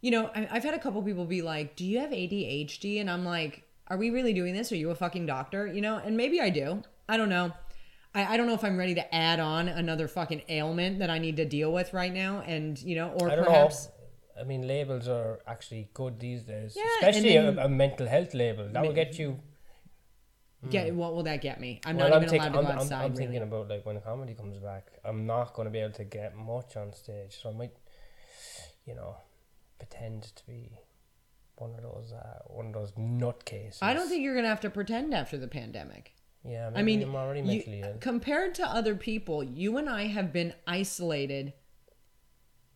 you 0.00 0.10
know, 0.10 0.30
I, 0.34 0.48
I've 0.50 0.64
had 0.64 0.74
a 0.74 0.78
couple 0.78 1.02
people 1.02 1.24
be 1.24 1.42
like, 1.42 1.76
do 1.76 1.84
you 1.84 1.98
have 2.00 2.10
ADHD? 2.10 3.00
And 3.00 3.10
I'm 3.10 3.24
like, 3.24 3.64
are 3.88 3.96
we 3.96 4.10
really 4.10 4.32
doing 4.32 4.54
this? 4.54 4.72
Are 4.72 4.76
you 4.76 4.90
a 4.90 4.94
fucking 4.94 5.26
doctor? 5.26 5.66
You 5.66 5.80
know, 5.80 5.96
and 5.98 6.16
maybe 6.16 6.40
I 6.40 6.50
do. 6.50 6.82
I 7.08 7.16
don't 7.16 7.28
know. 7.28 7.52
I, 8.14 8.34
I 8.34 8.36
don't 8.36 8.46
know 8.46 8.54
if 8.54 8.64
I'm 8.64 8.78
ready 8.78 8.94
to 8.94 9.14
add 9.14 9.40
on 9.40 9.68
another 9.68 10.08
fucking 10.08 10.42
ailment 10.48 11.00
that 11.00 11.10
I 11.10 11.18
need 11.18 11.36
to 11.36 11.44
deal 11.44 11.72
with 11.72 11.92
right 11.92 12.12
now. 12.12 12.40
And, 12.46 12.78
you 12.80 12.96
know, 12.96 13.10
or 13.20 13.30
I 13.30 13.36
perhaps. 13.36 13.86
know. 13.86 13.92
I 14.40 14.44
mean, 14.44 14.66
labels 14.66 15.08
are 15.08 15.40
actually 15.46 15.88
good 15.94 16.18
these 16.20 16.42
days, 16.44 16.74
Yeah, 16.76 16.84
especially 17.00 17.34
then- 17.36 17.58
a, 17.58 17.64
a 17.64 17.68
mental 17.68 18.06
health 18.06 18.32
label. 18.34 18.68
That 18.72 18.82
will 18.84 18.92
get 18.92 19.18
you. 19.18 19.38
Get 20.84 20.94
what 20.94 21.14
will 21.14 21.22
that 21.24 21.40
get 21.40 21.60
me? 21.60 21.80
I'm 21.86 21.96
Well, 21.96 22.08
not 22.08 22.16
I'm, 22.16 22.22
even 22.22 22.30
think- 22.30 22.42
allowed 22.42 22.52
to 22.52 22.58
I'm, 22.58 22.64
go 22.64 22.70
I'm- 22.70 22.78
outside. 22.78 23.04
I'm 23.04 23.10
really. 23.12 23.16
thinking 23.24 23.42
about 23.42 23.68
like 23.68 23.84
when 23.86 23.94
the 23.96 24.00
comedy 24.00 24.34
comes 24.34 24.58
back, 24.58 24.88
I'm 25.04 25.26
not 25.26 25.54
going 25.54 25.66
to 25.66 25.70
be 25.72 25.78
able 25.80 25.94
to 25.94 26.04
get 26.04 26.36
much 26.36 26.76
on 26.76 26.92
stage, 26.92 27.38
so 27.42 27.50
I 27.50 27.52
might, 27.52 27.72
you 28.84 28.94
know, 28.94 29.16
pretend 29.78 30.22
to 30.36 30.46
be 30.46 30.78
one 31.56 31.70
of 31.74 31.82
those 31.82 32.12
uh, 32.12 32.40
one 32.46 32.66
of 32.66 32.72
those 32.72 32.92
nutcases. 32.92 33.78
I 33.82 33.94
don't 33.94 34.08
think 34.08 34.22
you're 34.22 34.34
gonna 34.34 34.48
have 34.48 34.60
to 34.60 34.70
pretend 34.70 35.14
after 35.14 35.36
the 35.38 35.48
pandemic. 35.48 36.12
Yeah, 36.44 36.68
maybe 36.70 36.78
I 36.80 36.82
mean, 36.84 37.02
I'm 37.02 37.16
already 37.16 37.42
mentally 37.42 37.82
compared 38.00 38.54
to 38.56 38.64
other 38.66 38.94
people, 38.94 39.42
you 39.42 39.78
and 39.78 39.88
I 39.88 40.06
have 40.06 40.32
been 40.32 40.52
isolated 40.66 41.54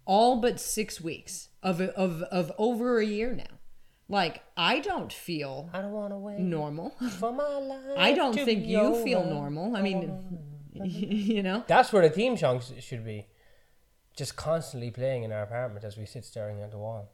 all 0.07 0.41
but 0.41 0.59
six 0.59 1.01
weeks 1.01 1.51
of 1.63 1.81
of 1.81 2.23
of 2.23 2.51
over 2.59 2.99
a 2.99 3.05
year 3.07 3.33
now. 3.35 3.60
Like 4.11 4.43
I 4.57 4.81
don't 4.81 5.13
feel 5.13 5.71
I 5.73 5.81
don't 5.81 5.93
want 5.93 6.13
to 6.13 6.19
wait 6.19 6.41
normal. 6.41 6.91
for 7.19 7.33
my 7.33 7.59
life. 7.59 7.97
I 7.97 8.13
don't 8.13 8.35
think 8.35 8.67
you 8.67 9.03
feel 9.05 9.25
normal. 9.25 9.77
I 9.77 9.83
mean, 9.83 10.19
you 10.75 11.45
know? 11.45 11.63
That's 11.69 11.93
where 11.93 12.03
the 12.03 12.11
theme 12.11 12.37
song 12.37 12.61
should 12.81 13.05
be. 13.05 13.29
Just 14.17 14.35
constantly 14.35 14.91
playing 14.91 15.23
in 15.23 15.31
our 15.31 15.43
apartment 15.43 15.85
as 15.85 15.97
we 15.97 16.07
sit 16.07 16.25
staring 16.25 16.61
at 16.61 16.73
the 16.73 16.79
wall. 16.79 17.13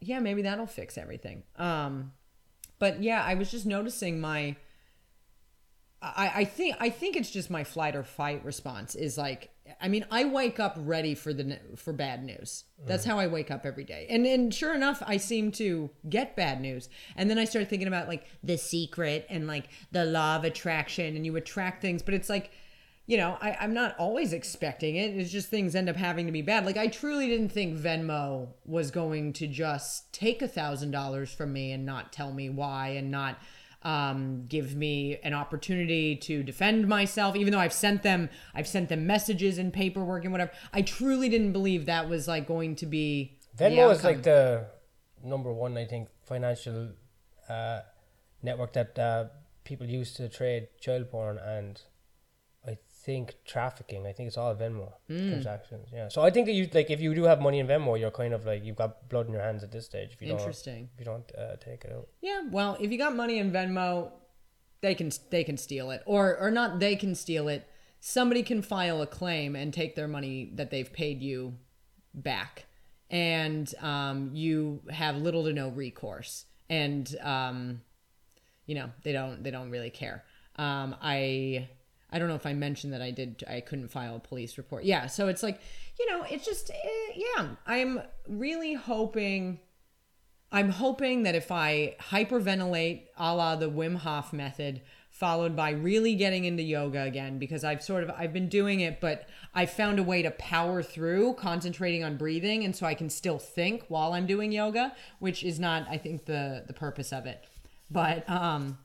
yeah, 0.00 0.18
maybe 0.20 0.40
that'll 0.42 0.66
fix 0.66 0.96
everything. 0.96 1.42
Um, 1.56 2.12
but 2.78 3.02
yeah, 3.02 3.22
I 3.22 3.34
was 3.34 3.50
just 3.50 3.66
noticing 3.66 4.20
my. 4.20 4.56
I, 6.02 6.32
I 6.36 6.44
think 6.44 6.76
I 6.80 6.88
think 6.88 7.16
it's 7.16 7.30
just 7.30 7.50
my 7.50 7.64
flight 7.64 7.94
or 7.94 8.02
fight 8.02 8.44
response 8.44 8.94
is 8.94 9.18
like 9.18 9.50
I 9.80 9.88
mean 9.88 10.06
I 10.10 10.24
wake 10.24 10.58
up 10.58 10.76
ready 10.78 11.14
for 11.14 11.34
the 11.34 11.58
for 11.76 11.92
bad 11.92 12.24
news. 12.24 12.64
That's 12.86 13.04
how 13.04 13.18
I 13.18 13.26
wake 13.26 13.50
up 13.50 13.66
every 13.66 13.84
day. 13.84 14.06
And 14.08 14.24
and 14.26 14.52
sure 14.54 14.74
enough, 14.74 15.02
I 15.06 15.18
seem 15.18 15.52
to 15.52 15.90
get 16.08 16.36
bad 16.36 16.60
news. 16.60 16.88
And 17.16 17.28
then 17.28 17.38
I 17.38 17.44
start 17.44 17.68
thinking 17.68 17.88
about 17.88 18.08
like 18.08 18.24
the 18.42 18.56
secret 18.56 19.26
and 19.28 19.46
like 19.46 19.68
the 19.92 20.06
law 20.06 20.36
of 20.36 20.44
attraction, 20.44 21.16
and 21.16 21.26
you 21.26 21.36
attract 21.36 21.82
things. 21.82 22.02
But 22.02 22.14
it's 22.14 22.30
like 22.30 22.50
you 23.06 23.16
know, 23.16 23.36
I, 23.40 23.56
I'm 23.60 23.74
not 23.74 23.96
always 23.98 24.32
expecting 24.32 24.94
it. 24.94 25.16
It's 25.16 25.32
just 25.32 25.48
things 25.48 25.74
end 25.74 25.88
up 25.88 25.96
having 25.96 26.26
to 26.26 26.32
be 26.32 26.42
bad. 26.42 26.64
Like 26.64 26.76
I 26.76 26.86
truly 26.86 27.26
didn't 27.26 27.48
think 27.50 27.76
Venmo 27.76 28.50
was 28.64 28.92
going 28.92 29.32
to 29.34 29.48
just 29.48 30.12
take 30.12 30.42
a 30.42 30.48
thousand 30.48 30.92
dollars 30.92 31.32
from 31.32 31.52
me 31.52 31.72
and 31.72 31.84
not 31.84 32.12
tell 32.12 32.32
me 32.32 32.48
why 32.48 32.90
and 32.90 33.10
not 33.10 33.36
um, 33.82 34.46
give 34.46 34.74
me 34.74 35.18
an 35.22 35.34
opportunity 35.34 36.16
to 36.16 36.42
defend 36.42 36.86
myself. 36.86 37.36
Even 37.36 37.52
though 37.52 37.58
I've 37.58 37.72
sent 37.72 38.02
them, 38.02 38.28
I've 38.54 38.68
sent 38.68 38.88
them 38.88 39.06
messages 39.06 39.58
and 39.58 39.72
paperwork 39.72 40.24
and 40.24 40.32
whatever. 40.32 40.52
I 40.72 40.82
truly 40.82 41.28
didn't 41.28 41.52
believe 41.52 41.86
that 41.86 42.08
was 42.08 42.28
like 42.28 42.46
going 42.46 42.76
to 42.76 42.86
be 42.86 43.38
Venmo 43.56 43.92
is 43.92 44.04
like 44.04 44.22
the 44.22 44.66
number 45.22 45.52
one, 45.52 45.76
I 45.76 45.84
think, 45.84 46.08
financial 46.24 46.90
uh, 47.48 47.80
network 48.42 48.72
that 48.72 48.98
uh, 48.98 49.24
people 49.64 49.86
use 49.86 50.14
to 50.14 50.28
trade 50.28 50.68
child 50.80 51.10
porn 51.10 51.38
and 51.38 51.80
think 53.04 53.34
trafficking. 53.44 54.06
I 54.06 54.12
think 54.12 54.26
it's 54.28 54.36
all 54.36 54.54
Venmo 54.54 54.92
Hmm. 55.08 55.28
transactions. 55.30 55.88
Yeah. 55.92 56.08
So 56.08 56.22
I 56.22 56.30
think 56.30 56.46
that 56.46 56.52
you 56.52 56.68
like 56.72 56.90
if 56.90 57.00
you 57.00 57.14
do 57.14 57.24
have 57.24 57.40
money 57.40 57.58
in 57.58 57.66
Venmo, 57.66 57.98
you're 57.98 58.10
kind 58.10 58.34
of 58.34 58.44
like 58.44 58.64
you've 58.64 58.76
got 58.76 59.08
blood 59.08 59.26
in 59.26 59.32
your 59.32 59.42
hands 59.42 59.62
at 59.62 59.72
this 59.72 59.86
stage. 59.86 60.10
If 60.12 60.20
you 60.22 60.28
don't, 60.28 60.38
interesting. 60.38 60.90
if 60.94 60.98
you 61.00 61.04
don't 61.06 61.30
uh, 61.36 61.56
take 61.56 61.84
it 61.84 61.92
out. 61.92 62.08
Yeah, 62.20 62.42
well, 62.50 62.76
if 62.80 62.90
you 62.92 62.98
got 62.98 63.16
money 63.16 63.38
in 63.38 63.52
Venmo, 63.52 64.12
they 64.82 64.94
can 64.94 65.10
they 65.30 65.44
can 65.44 65.56
steal 65.56 65.90
it, 65.90 66.02
or 66.06 66.36
or 66.38 66.50
not. 66.50 66.78
They 66.80 66.94
can 66.96 67.14
steal 67.14 67.48
it. 67.48 67.66
Somebody 68.00 68.42
can 68.42 68.62
file 68.62 69.02
a 69.02 69.06
claim 69.06 69.54
and 69.56 69.72
take 69.74 69.94
their 69.94 70.08
money 70.08 70.50
that 70.54 70.70
they've 70.70 70.90
paid 70.92 71.22
you 71.22 71.54
back, 72.14 72.66
and 73.10 73.74
um, 73.80 74.30
you 74.34 74.82
have 74.90 75.16
little 75.16 75.44
to 75.44 75.52
no 75.52 75.68
recourse. 75.68 76.46
And 76.68 77.14
um, 77.22 77.80
you 78.66 78.74
know 78.74 78.90
they 79.02 79.12
don't 79.12 79.42
they 79.42 79.50
don't 79.50 79.70
really 79.70 79.90
care. 79.90 80.24
Um, 80.56 80.96
I 81.02 81.68
I 82.12 82.18
don't 82.18 82.28
know 82.28 82.34
if 82.34 82.46
I 82.46 82.52
mentioned 82.52 82.92
that 82.92 83.02
I 83.02 83.10
did 83.10 83.44
I 83.48 83.60
couldn't 83.60 83.88
file 83.88 84.16
a 84.16 84.20
police 84.20 84.58
report. 84.58 84.84
Yeah, 84.84 85.06
so 85.06 85.28
it's 85.28 85.42
like 85.42 85.60
you 85.98 86.10
know 86.10 86.24
it's 86.30 86.44
just 86.44 86.70
eh, 86.70 87.12
yeah. 87.14 87.48
I'm 87.66 88.02
really 88.28 88.74
hoping. 88.74 89.60
I'm 90.52 90.70
hoping 90.70 91.22
that 91.22 91.36
if 91.36 91.52
I 91.52 91.94
hyperventilate 92.00 93.02
a 93.16 93.34
la 93.34 93.54
the 93.54 93.70
Wim 93.70 93.98
Hof 93.98 94.32
method, 94.32 94.82
followed 95.10 95.54
by 95.54 95.70
really 95.70 96.16
getting 96.16 96.44
into 96.44 96.62
yoga 96.62 97.02
again, 97.02 97.38
because 97.38 97.62
I've 97.62 97.82
sort 97.82 98.02
of 98.02 98.10
I've 98.10 98.32
been 98.32 98.48
doing 98.48 98.80
it, 98.80 99.00
but 99.00 99.28
I 99.54 99.66
found 99.66 99.98
a 99.98 100.02
way 100.02 100.22
to 100.22 100.30
power 100.32 100.82
through, 100.82 101.34
concentrating 101.34 102.02
on 102.02 102.16
breathing, 102.16 102.64
and 102.64 102.74
so 102.74 102.86
I 102.86 102.94
can 102.94 103.10
still 103.10 103.38
think 103.38 103.84
while 103.88 104.12
I'm 104.12 104.26
doing 104.26 104.50
yoga, 104.50 104.92
which 105.20 105.44
is 105.44 105.60
not, 105.60 105.86
I 105.88 105.98
think, 105.98 106.24
the 106.24 106.64
the 106.66 106.72
purpose 106.72 107.12
of 107.12 107.26
it. 107.26 107.44
But 107.90 108.28
um, 108.28 108.78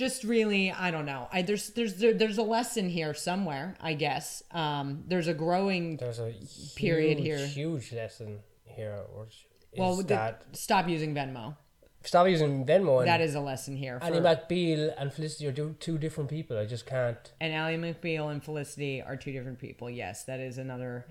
just 0.00 0.24
really, 0.24 0.72
I 0.72 0.90
don't 0.90 1.04
know. 1.04 1.28
I 1.30 1.42
there's 1.42 1.68
there's 1.70 1.94
there, 1.96 2.14
there's 2.14 2.38
a 2.38 2.42
lesson 2.42 2.88
here 2.88 3.12
somewhere, 3.12 3.76
I 3.82 3.92
guess. 3.92 4.42
Um, 4.50 5.04
there's 5.06 5.28
a 5.28 5.34
growing 5.34 5.98
There's 5.98 6.18
a 6.18 6.32
Period 6.74 7.18
here. 7.18 7.36
Huge 7.36 7.92
lesson 7.92 8.40
here. 8.64 9.04
Which 9.14 9.46
well 9.76 9.96
the- 9.96 10.04
that 10.04 10.44
stop 10.52 10.88
using 10.88 11.14
Venmo. 11.14 11.54
stop 12.02 12.26
using 12.28 12.64
Venmo 12.64 13.00
and 13.00 13.08
That 13.08 13.20
is 13.20 13.34
a 13.34 13.40
lesson 13.40 13.76
here. 13.76 14.00
For, 14.00 14.06
Annie 14.06 14.20
McBeal 14.20 14.94
and 14.96 15.12
Felicity 15.12 15.46
are 15.48 15.74
two 15.86 15.98
different 15.98 16.30
people. 16.30 16.56
I 16.56 16.64
just 16.64 16.86
can't. 16.86 17.24
And 17.38 17.52
Ally 17.52 17.76
McBeal 17.76 18.32
and 18.32 18.42
Felicity 18.42 19.02
are 19.02 19.16
two 19.16 19.32
different 19.32 19.58
people. 19.58 19.90
Yes, 19.90 20.24
that 20.24 20.40
is 20.40 20.56
another 20.56 21.04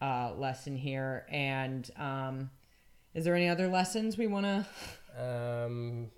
uh, 0.00 0.34
lesson 0.36 0.76
here. 0.76 1.26
And 1.32 1.90
um, 1.96 2.50
is 3.12 3.24
there 3.24 3.34
any 3.34 3.48
other 3.48 3.66
lessons 3.66 4.16
we 4.16 4.28
want 4.28 4.46
to? 4.46 4.58
Um, 5.18 6.10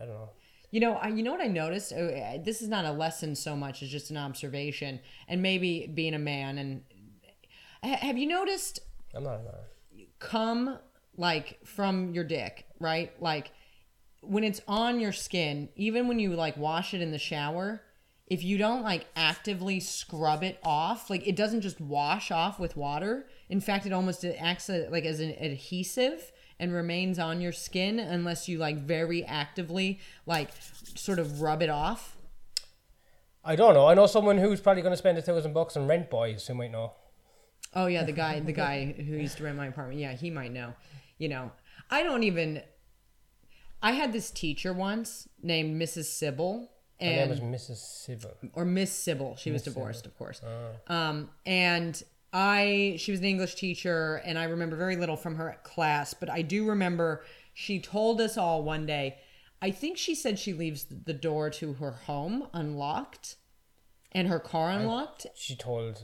I 0.00 0.06
don't 0.06 0.14
know. 0.14 0.30
You 0.76 0.80
know, 0.80 0.96
I, 0.96 1.08
you 1.08 1.22
know 1.22 1.32
what 1.32 1.40
I 1.40 1.46
noticed. 1.46 1.94
Oh, 1.96 2.06
uh, 2.06 2.36
This 2.44 2.60
is 2.60 2.68
not 2.68 2.84
a 2.84 2.92
lesson 2.92 3.34
so 3.34 3.56
much 3.56 3.82
as 3.82 3.88
just 3.88 4.10
an 4.10 4.18
observation, 4.18 5.00
and 5.26 5.40
maybe 5.40 5.86
being 5.86 6.12
a 6.12 6.18
man. 6.18 6.58
And 6.58 6.82
have 7.82 8.18
you 8.18 8.26
noticed 8.26 8.80
I'm 9.14 9.24
not. 9.24 9.42
not 9.42 9.54
cum 10.18 10.78
like 11.16 11.60
from 11.64 12.12
your 12.12 12.24
dick, 12.24 12.66
right? 12.78 13.10
Like 13.22 13.52
when 14.20 14.44
it's 14.44 14.60
on 14.68 15.00
your 15.00 15.12
skin, 15.12 15.70
even 15.76 16.08
when 16.08 16.18
you 16.18 16.34
like 16.34 16.58
wash 16.58 16.92
it 16.92 17.00
in 17.00 17.10
the 17.10 17.18
shower, 17.18 17.80
if 18.26 18.44
you 18.44 18.58
don't 18.58 18.82
like 18.82 19.06
actively 19.16 19.80
scrub 19.80 20.42
it 20.42 20.58
off, 20.62 21.08
like 21.08 21.26
it 21.26 21.36
doesn't 21.36 21.62
just 21.62 21.80
wash 21.80 22.30
off 22.30 22.60
with 22.60 22.76
water. 22.76 23.28
In 23.48 23.62
fact, 23.62 23.86
it 23.86 23.94
almost 23.94 24.26
acts 24.26 24.68
like 24.68 25.06
as 25.06 25.20
an 25.20 25.30
adhesive 25.40 26.32
and 26.58 26.72
remains 26.72 27.18
on 27.18 27.40
your 27.40 27.52
skin 27.52 27.98
unless 27.98 28.48
you 28.48 28.58
like 28.58 28.78
very 28.78 29.24
actively 29.24 30.00
like 30.26 30.50
sort 30.94 31.18
of 31.18 31.40
rub 31.42 31.62
it 31.62 31.68
off. 31.70 32.16
I 33.44 33.54
don't 33.54 33.74
know. 33.74 33.86
I 33.86 33.94
know 33.94 34.06
someone 34.06 34.38
who's 34.38 34.60
probably 34.60 34.82
going 34.82 34.92
to 34.92 34.96
spend 34.96 35.18
a 35.18 35.22
thousand 35.22 35.52
bucks 35.52 35.76
on 35.76 35.86
rent 35.86 36.10
boys 36.10 36.46
who 36.46 36.54
might 36.54 36.72
know. 36.72 36.92
Oh 37.74 37.86
yeah, 37.86 38.02
the 38.04 38.12
guy, 38.12 38.40
the 38.40 38.52
guy 38.66 38.92
who 38.96 39.16
used 39.16 39.36
to 39.38 39.44
rent 39.44 39.56
my 39.56 39.66
apartment. 39.66 40.00
Yeah, 40.00 40.12
he 40.14 40.30
might 40.30 40.52
know. 40.52 40.74
You 41.18 41.28
know, 41.28 41.52
I 41.90 42.02
don't 42.02 42.22
even. 42.24 42.62
I 43.82 43.92
had 43.92 44.12
this 44.12 44.30
teacher 44.30 44.72
once 44.72 45.28
named 45.42 45.80
Mrs. 45.80 46.06
Sybil, 46.06 46.70
Her 47.00 47.06
name 47.06 47.28
was 47.28 47.40
Mrs. 47.40 47.76
Sybil. 47.76 48.30
or 48.54 48.64
Miss 48.64 48.90
Sybil. 48.90 49.36
She 49.36 49.50
was 49.50 49.62
divorced, 49.62 50.06
of 50.06 50.16
course. 50.16 50.40
Um, 50.88 51.28
and 51.44 52.02
I, 52.32 52.96
she 52.98 53.12
was 53.12 53.20
an 53.20 53.26
English 53.26 53.54
teacher, 53.54 54.20
and 54.24 54.38
I 54.38 54.44
remember 54.44 54.76
very 54.76 54.96
little 54.96 55.16
from 55.16 55.36
her 55.36 55.58
class, 55.62 56.12
but 56.14 56.28
I 56.28 56.42
do 56.42 56.68
remember 56.68 57.24
she 57.54 57.80
told 57.80 58.20
us 58.20 58.36
all 58.36 58.62
one 58.62 58.84
day. 58.84 59.18
I 59.62 59.70
think 59.70 59.96
she 59.96 60.14
said 60.14 60.38
she 60.38 60.52
leaves 60.52 60.84
the 60.84 61.14
door 61.14 61.48
to 61.50 61.74
her 61.74 61.92
home 61.92 62.48
unlocked, 62.52 63.36
and 64.12 64.28
her 64.28 64.38
car 64.38 64.70
unlocked, 64.70 65.26
She 65.34 65.56
told 65.56 66.02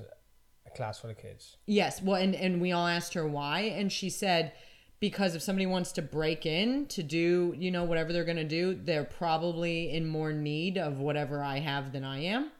a 0.66 0.70
class 0.70 1.00
full 1.00 1.10
of 1.10 1.18
kids. 1.18 1.56
Yes, 1.66 2.00
well, 2.02 2.16
and 2.16 2.34
and 2.34 2.60
we 2.60 2.72
all 2.72 2.86
asked 2.86 3.14
her 3.14 3.26
why, 3.26 3.60
and 3.60 3.92
she 3.92 4.08
said 4.08 4.52
because 5.02 5.34
if 5.34 5.42
somebody 5.42 5.66
wants 5.66 5.90
to 5.90 6.00
break 6.00 6.46
in 6.46 6.86
to 6.86 7.02
do, 7.02 7.54
you 7.58 7.72
know, 7.72 7.82
whatever 7.82 8.12
they're 8.12 8.24
gonna 8.24 8.44
do, 8.44 8.72
they're 8.72 9.02
probably 9.02 9.90
in 9.90 10.06
more 10.06 10.32
need 10.32 10.78
of 10.78 11.00
whatever 11.00 11.42
I 11.42 11.58
have 11.58 11.92
than 11.92 12.04
I 12.04 12.20
am, 12.20 12.52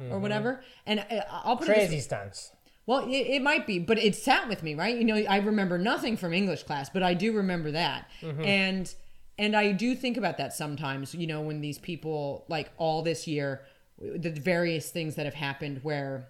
or 0.00 0.04
mm-hmm. 0.04 0.20
whatever. 0.20 0.64
And 0.86 0.98
I- 1.00 1.24
I'll 1.30 1.56
put 1.56 1.68
it 1.68 1.76
this 1.76 1.88
Crazy 1.88 2.00
stance. 2.00 2.50
Well, 2.86 3.06
it, 3.08 3.26
it 3.26 3.42
might 3.42 3.66
be, 3.66 3.78
but 3.78 3.98
it 3.98 4.14
sat 4.14 4.48
with 4.48 4.62
me, 4.62 4.74
right? 4.74 4.96
You 4.96 5.04
know, 5.04 5.16
I 5.16 5.38
remember 5.38 5.78
nothing 5.78 6.16
from 6.16 6.32
English 6.32 6.64
class, 6.64 6.90
but 6.90 7.02
I 7.02 7.14
do 7.14 7.32
remember 7.32 7.70
that. 7.70 8.10
Mm-hmm. 8.20 8.42
And 8.42 8.94
and 9.36 9.56
I 9.56 9.72
do 9.72 9.96
think 9.96 10.16
about 10.16 10.38
that 10.38 10.52
sometimes, 10.52 11.14
you 11.14 11.26
know, 11.26 11.40
when 11.40 11.60
these 11.60 11.78
people 11.78 12.44
like 12.48 12.70
all 12.76 13.02
this 13.02 13.26
year 13.26 13.62
the 13.98 14.30
various 14.30 14.90
things 14.90 15.14
that 15.14 15.24
have 15.24 15.34
happened 15.34 15.80
where 15.82 16.28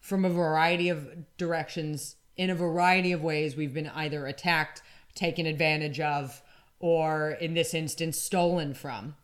from 0.00 0.24
a 0.24 0.30
variety 0.30 0.88
of 0.88 1.08
directions 1.36 2.16
in 2.36 2.50
a 2.50 2.54
variety 2.54 3.12
of 3.12 3.22
ways 3.22 3.56
we've 3.56 3.74
been 3.74 3.88
either 3.88 4.26
attacked, 4.26 4.82
taken 5.14 5.46
advantage 5.46 5.98
of, 6.00 6.42
or 6.78 7.30
in 7.40 7.54
this 7.54 7.74
instance 7.74 8.20
stolen 8.20 8.74
from 8.74 9.16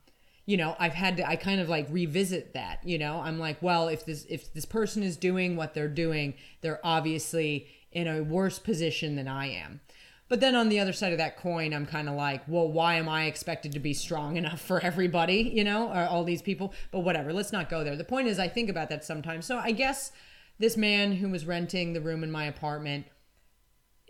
you 0.47 0.57
know 0.57 0.75
i've 0.79 0.95
had 0.95 1.17
to 1.17 1.29
i 1.29 1.37
kind 1.37 1.61
of 1.61 1.69
like 1.69 1.87
revisit 1.91 2.55
that 2.55 2.81
you 2.85 2.99
know? 2.99 3.21
I'm 3.21 3.39
like 3.39 3.63
well 3.63 3.89
if 3.89 4.05
this 4.05 4.27
if 4.29 4.53
this 4.53 4.65
person 4.65 5.03
is 5.03 5.17
doing 5.17 5.57
what 5.57 5.75
they're 5.75 5.89
doing 5.89 6.35
they're 6.61 6.81
obviously 6.85 7.69
in 7.93 8.09
a 8.09 8.23
worse 8.23 8.59
position 8.59 9.17
than 9.17 9.29
i 9.29 9.47
am. 9.47 9.81
But 10.29 10.41
then 10.41 10.55
on 10.55 10.71
the 10.71 10.81
other 10.81 10.95
side 10.95 11.13
of 11.13 11.19
that 11.19 11.37
coin 11.37 11.73
i'm 11.73 11.87
kind 11.87 12.09
of 12.09 12.15
like 12.15 12.43
well 12.49 12.69
why 12.69 12.95
am 12.95 13.09
i 13.09 13.25
expected 13.25 13.73
to 13.73 13.81
be 13.81 13.95
strong 13.95 14.37
enough 14.43 14.61
for 14.61 14.81
everybody 14.81 15.53
you 15.55 15.65
know 15.65 15.89
or 15.89 16.07
all 16.07 16.25
these 16.25 16.43
people? 16.43 16.73
But 16.91 17.01
whatever 17.01 17.33
let's 17.33 17.53
not 17.53 17.71
go 17.71 17.85
there. 17.85 17.97
The 17.97 18.05
point 18.05 18.29
is 18.29 18.39
i 18.39 18.49
think 18.49 18.69
about 18.69 18.89
that 18.89 19.05
sometimes. 19.05 19.47
So 19.47 19.59
i 19.59 19.73
guess 19.73 20.13
this 20.59 20.77
man 20.77 21.13
who 21.13 21.29
was 21.29 21.45
renting 21.45 21.93
the 21.93 22.01
room 22.01 22.23
in 22.23 22.31
my 22.31 22.45
apartment 22.45 23.07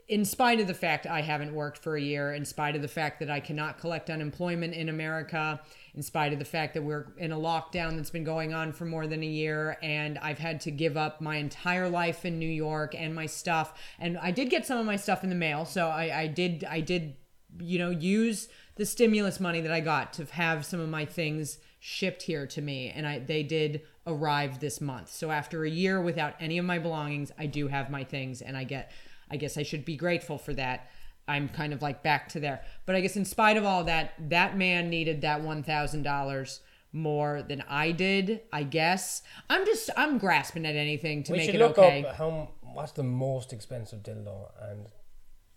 in 0.09 0.25
spite 0.27 0.61
of 0.61 0.67
the 0.67 0.75
fact 0.75 1.07
I 1.07 1.23
haven't 1.23 1.55
worked 1.55 1.79
for 1.79 1.97
a 1.97 2.01
year, 2.01 2.35
in 2.35 2.45
spite 2.45 2.77
of 2.77 2.83
the 2.83 2.89
fact 2.89 3.19
that 3.21 3.31
I 3.31 3.41
cannot 3.41 3.79
collect 3.79 4.11
unemployment 4.11 4.75
in 4.75 4.91
America, 4.91 5.61
in 5.95 6.03
spite 6.03 6.33
of 6.33 6.39
the 6.39 6.45
fact 6.45 6.75
that 6.75 6.83
we're 6.83 7.13
in 7.19 7.33
a 7.33 7.37
lockdown 7.37 7.97
that's 7.97 8.11
been 8.11 8.25
going 8.25 8.55
on 8.55 8.73
for 8.73 8.85
more 8.85 9.07
than 9.07 9.23
a 9.23 9.27
year, 9.27 9.77
and 9.83 10.19
I've 10.19 10.39
had 10.39 10.61
to 10.63 10.71
give 10.71 10.97
up 10.97 11.21
my 11.21 11.37
entire 11.37 11.89
life 11.89 12.25
in 12.25 12.39
New 12.39 12.49
York 12.49 12.95
and 12.97 13.15
my 13.15 13.27
stuff. 13.27 13.79
And 13.99 14.17
I 14.19 14.31
did 14.31 14.49
get 14.49 14.67
some 14.67 14.79
of 14.79 14.87
my 14.87 14.97
stuff 14.97 15.23
in 15.23 15.29
the 15.31 15.37
mail, 15.37 15.65
so 15.65 15.89
I, 15.89 16.21
I 16.21 16.27
did, 16.29 16.65
I 16.69 16.81
did, 16.81 17.17
you 17.61 17.79
know, 17.79 17.91
use 17.91 18.49
the 18.77 18.87
stimulus 18.87 19.39
money 19.39 19.61
that 19.61 19.73
I 19.73 19.81
got 19.81 20.13
to 20.15 20.25
have 20.25 20.65
some 20.65 20.81
of 20.81 20.89
my 20.89 21.05
things 21.05 21.59
shipped 21.85 22.23
here 22.23 22.47
to 22.47 22.63
me 22.63 22.91
and 22.91 23.07
I 23.07 23.19
they 23.19 23.43
did 23.43 23.83
arrive 24.07 24.61
this 24.61 24.81
month. 24.81 25.11
So 25.11 25.31
after 25.31 25.65
a 25.65 25.69
year 25.69 26.01
without 26.01 26.35
any 26.41 26.59
of 26.59 26.65
my 26.65 26.79
belongings, 26.79 27.33
I 27.39 27.47
do 27.47 27.69
have 27.69 27.91
my 27.91 28.05
things 28.05 28.41
and 28.41 28.57
I 28.57 28.65
get 28.65 28.93
I 29.31 29.37
guess 29.37 29.57
I 29.57 29.63
should 29.63 29.85
be 29.85 29.97
grateful 29.97 30.39
for 30.39 30.55
that. 30.55 30.91
I'm 31.33 31.49
kind 31.49 31.73
of 31.73 31.81
like 31.83 32.03
back 32.03 32.29
to 32.31 32.41
there. 32.41 32.63
But 32.87 32.95
I 32.97 33.01
guess 33.01 33.17
in 33.17 33.25
spite 33.25 33.57
of 33.57 33.65
all 33.65 33.85
that, 33.85 34.13
that 34.29 34.57
man 34.57 34.91
needed 34.91 35.23
that 35.23 35.41
$1,000 35.43 36.61
more 36.93 37.43
than 37.43 37.63
I 37.69 37.91
did, 37.93 38.43
I 38.53 38.65
guess. 38.65 39.23
I'm 39.49 39.65
just 39.65 39.89
I'm 39.97 40.19
grasping 40.19 40.67
at 40.67 40.77
anything 40.77 41.23
to 41.25 41.33
We 41.33 41.39
make 41.39 41.47
should 41.47 41.55
it 41.55 41.59
look 41.61 41.79
okay. 41.79 42.05
up 42.05 42.17
how 42.17 42.51
what's 42.75 42.93
the 42.93 43.03
most 43.03 43.53
expensive 43.53 44.03
dildo, 44.03 44.51
and 44.71 44.87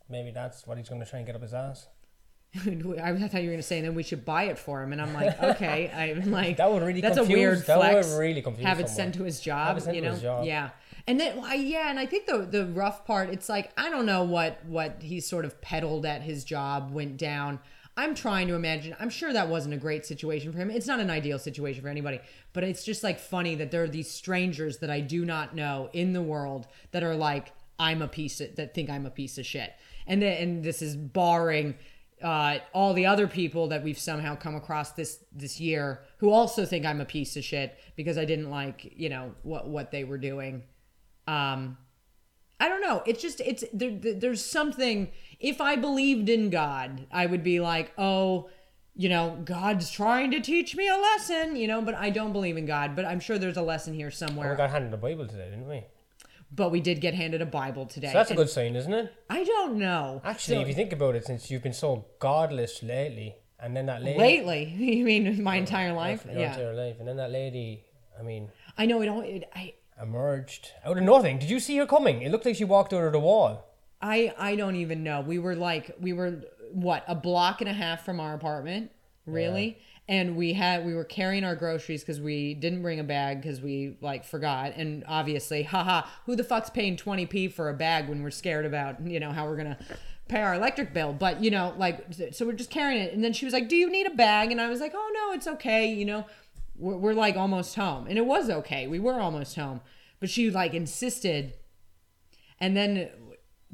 maybe 0.09 0.31
that's 0.31 0.65
what 0.65 0.77
he's 0.77 0.87
going 0.87 1.01
to 1.03 1.09
try 1.09 1.19
and 1.19 1.25
get 1.25 1.35
up 1.35 1.41
his 1.41 1.53
ass. 1.53 1.87
I 2.55 2.59
thought 2.61 3.41
you 3.43 3.49
were 3.49 3.53
gonna 3.53 3.61
say, 3.61 3.79
and 3.79 3.87
then 3.87 3.95
we 3.95 4.03
should 4.03 4.23
buy 4.23 4.43
it 4.43 4.57
for 4.57 4.81
him. 4.81 4.93
And 4.93 5.01
I'm 5.01 5.13
like, 5.13 5.37
okay. 5.43 5.91
I'm 5.93 6.31
like, 6.31 6.55
That 6.55 6.71
would 6.71 6.83
really 6.83 7.01
that's 7.01 7.17
a 7.17 7.21
confuse- 7.21 7.37
weird 7.37 7.65
that 7.65 7.93
would 7.93 8.17
really 8.17 8.41
confuse 8.41 8.65
Have 8.65 8.79
it 8.79 8.87
someone. 8.87 8.95
sent 8.95 9.15
to 9.15 9.23
his 9.23 9.41
job, 9.41 9.67
Have 9.67 9.77
it 9.77 9.81
sent 9.81 9.95
you 9.97 10.01
to 10.03 10.07
know? 10.07 10.13
his 10.13 10.21
job. 10.21 10.45
Yeah. 10.45 10.69
And 11.07 11.19
then, 11.19 11.39
I, 11.43 11.55
yeah, 11.55 11.89
and 11.89 11.99
I 11.99 12.05
think 12.07 12.25
the 12.25 12.39
the 12.39 12.65
rough 12.65 13.05
part, 13.05 13.29
it's 13.29 13.47
like 13.47 13.71
I 13.77 13.89
don't 13.89 14.05
know 14.05 14.23
what 14.23 14.65
what 14.65 15.01
he 15.01 15.19
sort 15.19 15.45
of 15.45 15.61
peddled 15.61 16.05
at 16.05 16.21
his 16.21 16.43
job 16.43 16.91
went 16.91 17.17
down. 17.17 17.59
I'm 17.97 18.13
trying 18.13 18.47
to 18.47 18.55
imagine. 18.55 18.95
I'm 18.99 19.09
sure 19.09 19.31
that 19.31 19.47
wasn't 19.47 19.73
a 19.73 19.77
great 19.77 20.05
situation 20.05 20.51
for 20.51 20.57
him. 20.57 20.69
It's 20.69 20.87
not 20.87 20.99
an 20.99 21.09
ideal 21.09 21.39
situation 21.39 21.81
for 21.81 21.87
anybody, 21.87 22.19
but 22.51 22.63
it's 22.63 22.83
just 22.83 23.03
like 23.03 23.19
funny 23.19 23.55
that 23.55 23.71
there 23.71 23.83
are 23.83 23.87
these 23.87 24.11
strangers 24.11 24.79
that 24.79 24.89
I 24.89 24.99
do 24.99 25.23
not 25.23 25.55
know 25.55 25.89
in 25.93 26.11
the 26.11 26.21
world 26.21 26.67
that 26.91 27.03
are 27.03 27.15
like, 27.15 27.53
I'm 27.79 28.01
a 28.01 28.07
piece 28.09 28.41
of, 28.41 28.55
that 28.57 28.73
think 28.73 28.89
I'm 28.89 29.05
a 29.05 29.09
piece 29.09 29.37
of 29.37 29.45
shit. 29.45 29.73
And 30.07 30.21
then, 30.21 30.41
and 30.41 30.63
this 30.63 30.81
is 30.81 30.97
barring 30.97 31.75
uh, 32.21 32.59
all 32.73 32.93
the 32.93 33.05
other 33.05 33.27
people 33.27 33.67
that 33.69 33.83
we've 33.83 33.99
somehow 33.99 34.35
come 34.35 34.55
across 34.55 34.91
this 34.91 35.19
this 35.31 35.59
year 35.59 36.01
who 36.17 36.31
also 36.31 36.65
think 36.65 36.85
I'm 36.85 36.99
a 36.99 37.05
piece 37.05 37.37
of 37.37 37.43
shit 37.43 37.77
because 37.95 38.17
I 38.17 38.25
didn't 38.25 38.49
like 38.49 38.93
you 38.95 39.09
know 39.09 39.35
what 39.43 39.67
what 39.67 39.91
they 39.91 40.03
were 40.03 40.17
doing. 40.17 40.63
Um, 41.27 41.77
I 42.59 42.69
don't 42.69 42.81
know. 42.81 43.03
It's 43.05 43.21
just 43.21 43.41
it's 43.41 43.63
there, 43.73 43.91
there- 43.91 44.13
There's 44.13 44.43
something. 44.43 45.11
If 45.39 45.59
I 45.61 45.75
believed 45.75 46.29
in 46.29 46.49
God, 46.49 47.07
I 47.11 47.25
would 47.25 47.43
be 47.43 47.59
like, 47.59 47.91
oh, 47.97 48.49
you 48.95 49.09
know, 49.09 49.37
God's 49.43 49.91
trying 49.91 50.31
to 50.31 50.39
teach 50.39 50.75
me 50.75 50.87
a 50.87 50.95
lesson, 50.95 51.55
you 51.57 51.67
know. 51.67 51.81
But 51.81 51.95
I 51.95 52.09
don't 52.09 52.31
believe 52.31 52.55
in 52.57 52.65
God. 52.65 52.95
But 52.95 53.05
I'm 53.05 53.19
sure 53.19 53.37
there's 53.37 53.57
a 53.57 53.61
lesson 53.61 53.93
here 53.93 54.09
somewhere. 54.11 54.49
We 54.51 54.55
got 54.55 54.69
handed 54.69 54.93
a 54.93 54.97
Bible 54.97 55.27
today, 55.27 55.49
didn't 55.49 55.67
we? 55.67 55.83
But 56.51 56.71
we 56.71 56.79
did 56.79 57.01
get 57.01 57.13
handed 57.13 57.41
a 57.41 57.45
Bible 57.45 57.85
today. 57.85 58.07
So 58.07 58.13
that's 58.13 58.31
a 58.31 58.35
good 58.35 58.49
sign, 58.49 58.75
isn't 58.77 58.93
it? 58.93 59.11
I 59.29 59.43
don't 59.43 59.77
know. 59.77 60.21
Actually, 60.23 60.55
So- 60.57 60.61
if 60.61 60.67
you 60.69 60.73
think 60.75 60.93
about 60.93 61.15
it, 61.15 61.25
since 61.25 61.51
you've 61.51 61.63
been 61.63 61.73
so 61.73 62.05
godless 62.19 62.81
lately, 62.81 63.35
and 63.59 63.75
then 63.75 63.87
that 63.87 64.01
lady, 64.03 64.17
lately, 64.19 64.63
you 64.77 65.03
mean 65.03 65.43
my 65.43 65.57
entire 65.57 65.91
life? 65.91 66.23
your 66.25 66.39
Yeah. 66.39 66.51
entire 66.53 66.73
life, 66.73 66.95
and 66.99 67.07
then 67.07 67.17
that 67.17 67.31
lady, 67.31 67.83
I 68.17 68.21
mean, 68.21 68.49
I 68.77 68.85
know 68.85 69.01
it 69.01 69.09
all. 69.09 69.21
It, 69.21 69.49
I 69.53 69.73
emerged 70.01 70.71
out 70.83 70.97
of 70.97 71.03
nothing. 71.03 71.39
Did 71.39 71.49
you 71.49 71.59
see 71.59 71.77
her 71.77 71.85
coming? 71.85 72.21
It 72.21 72.31
looked 72.31 72.45
like 72.45 72.55
she 72.55 72.65
walked 72.65 72.93
out 72.93 73.03
of 73.03 73.11
the 73.13 73.19
wall. 73.19 73.65
I 74.01 74.33
I 74.37 74.55
don't 74.55 74.75
even 74.75 75.03
know. 75.03 75.21
We 75.21 75.39
were 75.39 75.55
like 75.55 75.95
we 75.99 76.13
were 76.13 76.41
what 76.71 77.03
a 77.07 77.15
block 77.15 77.61
and 77.61 77.69
a 77.69 77.73
half 77.73 78.03
from 78.03 78.19
our 78.19 78.33
apartment, 78.33 78.91
really. 79.25 79.79
And 80.07 80.35
we 80.35 80.53
had 80.53 80.85
we 80.85 80.93
were 80.93 81.03
carrying 81.03 81.43
our 81.43 81.55
groceries 81.55 82.01
because 82.01 82.21
we 82.21 82.53
didn't 82.53 82.83
bring 82.83 82.99
a 82.99 83.03
bag 83.03 83.41
because 83.41 83.61
we 83.61 83.97
like 84.01 84.23
forgot. 84.23 84.73
And 84.75 85.03
obviously, 85.07 85.63
haha, 85.63 86.07
who 86.25 86.35
the 86.35 86.43
fuck's 86.43 86.69
paying 86.69 86.97
twenty 86.97 87.25
p 87.25 87.47
for 87.47 87.69
a 87.69 87.73
bag 87.73 88.07
when 88.07 88.21
we're 88.21 88.31
scared 88.31 88.65
about 88.65 89.01
you 89.07 89.19
know 89.19 89.31
how 89.31 89.47
we're 89.47 89.57
gonna 89.57 89.79
pay 90.27 90.41
our 90.41 90.53
electric 90.53 90.93
bill? 90.93 91.13
But 91.13 91.43
you 91.43 91.49
know, 91.49 91.73
like 91.77 92.05
so 92.31 92.45
we're 92.45 92.53
just 92.53 92.69
carrying 92.69 93.01
it. 93.01 93.13
And 93.13 93.23
then 93.23 93.33
she 93.33 93.45
was 93.45 93.53
like, 93.53 93.67
"Do 93.67 93.75
you 93.75 93.89
need 93.89 94.05
a 94.05 94.13
bag?" 94.13 94.51
And 94.51 94.61
I 94.61 94.69
was 94.69 94.79
like, 94.79 94.93
"Oh 94.93 95.11
no, 95.13 95.33
it's 95.33 95.47
okay." 95.47 95.91
You 95.91 96.05
know, 96.05 96.25
we're, 96.77 96.97
we're 96.97 97.13
like 97.13 97.35
almost 97.35 97.75
home, 97.75 98.07
and 98.07 98.17
it 98.17 98.25
was 98.25 98.49
okay. 98.49 98.87
We 98.87 98.99
were 98.99 99.19
almost 99.19 99.55
home, 99.55 99.81
but 100.19 100.29
she 100.29 100.49
like 100.49 100.73
insisted 100.73 101.53
and 102.59 102.75
then 102.75 103.09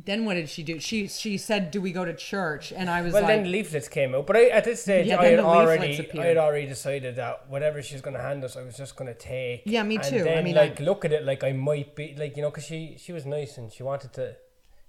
then 0.03 0.25
what 0.25 0.33
did 0.33 0.49
she 0.49 0.63
do? 0.63 0.79
She 0.79 1.07
she 1.07 1.37
said, 1.37 1.69
"Do 1.69 1.79
we 1.79 1.91
go 1.91 2.03
to 2.03 2.15
church?" 2.15 2.73
And 2.75 2.89
I 2.89 3.01
was 3.01 3.13
like 3.13 3.23
Well, 3.23 3.31
like, 3.35 3.43
then 3.43 3.51
leaflets 3.51 3.87
came 3.87 4.15
out, 4.15 4.25
but 4.25 4.35
I, 4.35 4.45
at 4.47 4.63
this 4.63 4.81
stage, 4.81 5.05
Yeah, 5.05 5.19
I 5.19 5.25
had 5.25 5.39
already, 5.39 6.09
I 6.19 6.25
had 6.25 6.37
already 6.37 6.65
decided 6.65 7.17
that 7.17 7.47
whatever 7.49 7.83
she's 7.83 8.01
going 8.01 8.15
to 8.15 8.21
hand 8.21 8.43
us, 8.43 8.57
I 8.57 8.63
was 8.63 8.75
just 8.77 8.95
going 8.95 9.13
to 9.13 9.19
take. 9.19 9.61
Yeah, 9.65 9.83
me 9.83 9.97
too. 9.99 10.21
I 10.21 10.23
Then, 10.23 10.43
mean, 10.43 10.55
like, 10.55 10.81
I- 10.81 10.83
look 10.83 11.05
at 11.05 11.11
it 11.11 11.23
like 11.23 11.43
I 11.43 11.51
might 11.51 11.95
be, 11.95 12.15
like 12.17 12.35
you 12.35 12.41
know, 12.41 12.49
because 12.49 12.65
she 12.65 12.95
she 12.97 13.11
was 13.13 13.25
nice 13.27 13.57
and 13.59 13.71
she 13.71 13.83
wanted 13.83 14.13
to, 14.13 14.35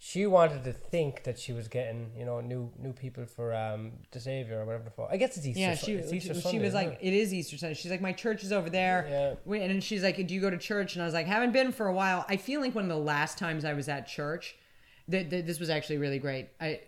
she 0.05 0.27
wanted 0.27 0.65
to 0.65 0.73
think 0.73 1.23
that 1.23 1.39
she 1.39 1.53
was 1.53 1.69
getting, 1.69 2.11
you 2.19 2.25
know, 2.25 2.41
new 2.41 2.73
new 2.77 2.93
people 2.93 3.25
for 3.25 3.55
um 3.55 3.93
the 4.11 4.19
Savior 4.19 4.61
or 4.61 4.65
whatever. 4.65 4.83
the 4.83 4.91
For 4.91 5.09
I 5.09 5.17
guess 5.17 5.37
it's 5.37 5.47
Easter. 5.47 5.61
yeah, 5.61 5.75
she 5.77 5.85
she, 6.03 6.17
Easter 6.17 6.35
she 6.35 6.41
Sunday, 6.41 6.59
was 6.59 6.75
like, 6.75 6.89
it? 6.95 6.99
"It 7.01 7.15
is 7.15 7.33
Easter 7.33 7.57
Sunday." 7.57 7.75
She's 7.75 7.93
like, 7.93 8.01
"My 8.01 8.13
church 8.13 8.43
is 8.43 8.51
over 8.51 8.69
there." 8.69 9.37
Yeah. 9.47 9.55
And 9.63 9.83
she's 9.83 10.03
like, 10.03 10.17
"Do 10.27 10.35
you 10.35 10.41
go 10.41 10.51
to 10.51 10.59
church?" 10.59 10.95
And 10.97 11.03
I 11.03 11.05
was 11.05 11.15
like, 11.15 11.27
"Haven't 11.27 11.53
been 11.53 11.71
for 11.71 11.87
a 11.87 11.93
while." 11.95 12.25
I 12.29 12.37
feel 12.37 12.61
like 12.61 12.75
one 12.75 12.83
of 12.83 12.91
the 12.91 12.97
last 12.97 13.39
times 13.39 13.65
I 13.65 13.75
was 13.75 13.89
at 13.89 14.09
church, 14.09 14.57
that 15.07 15.31
that 15.31 15.47
this 15.47 15.61
was 15.61 15.71
actually 15.71 15.99
really 15.99 16.19
great. 16.19 16.49
I 16.61 16.81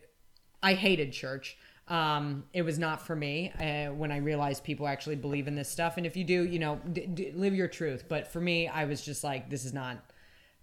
I 0.61 0.75
hated 0.75 1.13
church. 1.13 1.57
Um, 1.87 2.47
it 2.53 2.63
was 2.63 2.81
not 2.81 3.01
for 3.07 3.15
me 3.15 3.53
uh, 3.61 3.93
when 3.95 4.11
I 4.11 4.17
realized 4.17 4.65
people 4.65 4.89
actually 4.89 5.17
believe 5.17 5.47
in 5.47 5.55
this 5.55 5.69
stuff. 5.69 5.99
And 5.99 6.05
if 6.07 6.17
you 6.17 6.25
do, 6.25 6.43
you 6.45 6.59
know, 6.59 6.81
d- 6.93 7.07
d- 7.07 7.31
live 7.33 7.55
your 7.55 7.69
truth. 7.69 8.07
But 8.09 8.27
for 8.33 8.41
me, 8.41 8.67
I 8.67 8.87
was 8.87 9.03
just 9.05 9.23
like, 9.23 9.51
this 9.51 9.67
is 9.67 9.75
not, 9.75 9.99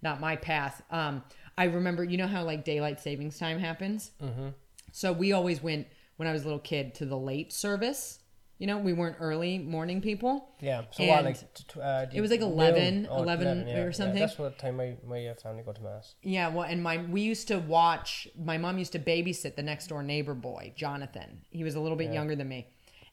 not 0.02 0.20
my 0.20 0.34
path. 0.34 0.82
Um, 0.90 1.22
I 1.58 1.64
remember, 1.64 2.04
you 2.04 2.16
know 2.16 2.26
how 2.26 2.44
like 2.44 2.64
daylight 2.64 3.00
savings 3.00 3.38
time 3.38 3.58
happens. 3.58 4.10
Mm-hmm. 4.22 4.48
So 4.92 5.12
we 5.12 5.32
always 5.32 5.62
went 5.62 5.86
when 6.16 6.28
I 6.28 6.32
was 6.32 6.42
a 6.42 6.44
little 6.46 6.58
kid 6.60 6.94
to 6.96 7.06
the 7.06 7.16
late 7.16 7.52
service. 7.52 8.18
You 8.58 8.66
know, 8.68 8.78
we 8.78 8.92
weren't 8.92 9.16
early 9.18 9.58
morning 9.58 10.00
people. 10.00 10.50
Yeah. 10.60 10.82
So 10.92 11.04
what, 11.06 11.24
like 11.24 11.36
uh, 11.82 12.06
it 12.12 12.20
was 12.20 12.30
like 12.30 12.40
noon? 12.40 12.52
11, 12.52 13.08
Oh, 13.10 13.22
11 13.22 13.66
yeah, 13.66 13.74
or 13.80 13.86
yeah, 13.86 13.90
something. 13.90 14.20
that's 14.20 14.38
what 14.38 14.56
time 14.56 14.76
my 14.76 14.94
my 15.04 15.26
uh, 15.26 15.34
family 15.34 15.64
go 15.64 15.72
to 15.72 15.80
mass. 15.82 16.14
Yeah, 16.22 16.48
well, 16.48 16.62
and 16.64 16.80
my 16.80 16.98
we 16.98 17.22
used 17.22 17.48
to 17.48 17.58
watch. 17.58 18.28
My 18.38 18.58
mom 18.58 18.78
used 18.78 18.92
to 18.92 19.00
babysit 19.00 19.56
the 19.56 19.62
next 19.64 19.88
door 19.88 20.02
neighbor 20.04 20.34
boy, 20.34 20.74
Jonathan. 20.76 21.40
He 21.50 21.64
was 21.64 21.74
a 21.74 21.80
little 21.80 21.96
bit 21.96 22.12
younger 22.12 22.36
than 22.36 22.48
me, 22.48 22.68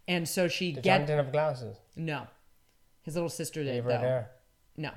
and 0.07 0.29
so 0.29 0.47
she 0.47 0.71
Did 0.73 0.83
get 0.83 0.97
Jonathan 0.97 1.17
have 1.17 1.31
glasses? 1.31 1.77
no, 1.95 2.27
his 3.01 3.15
little 3.15 3.29
sister 3.29 3.63
did 3.63 3.83
though. 3.83 3.87
there. 3.89 4.29
No, 4.77 4.91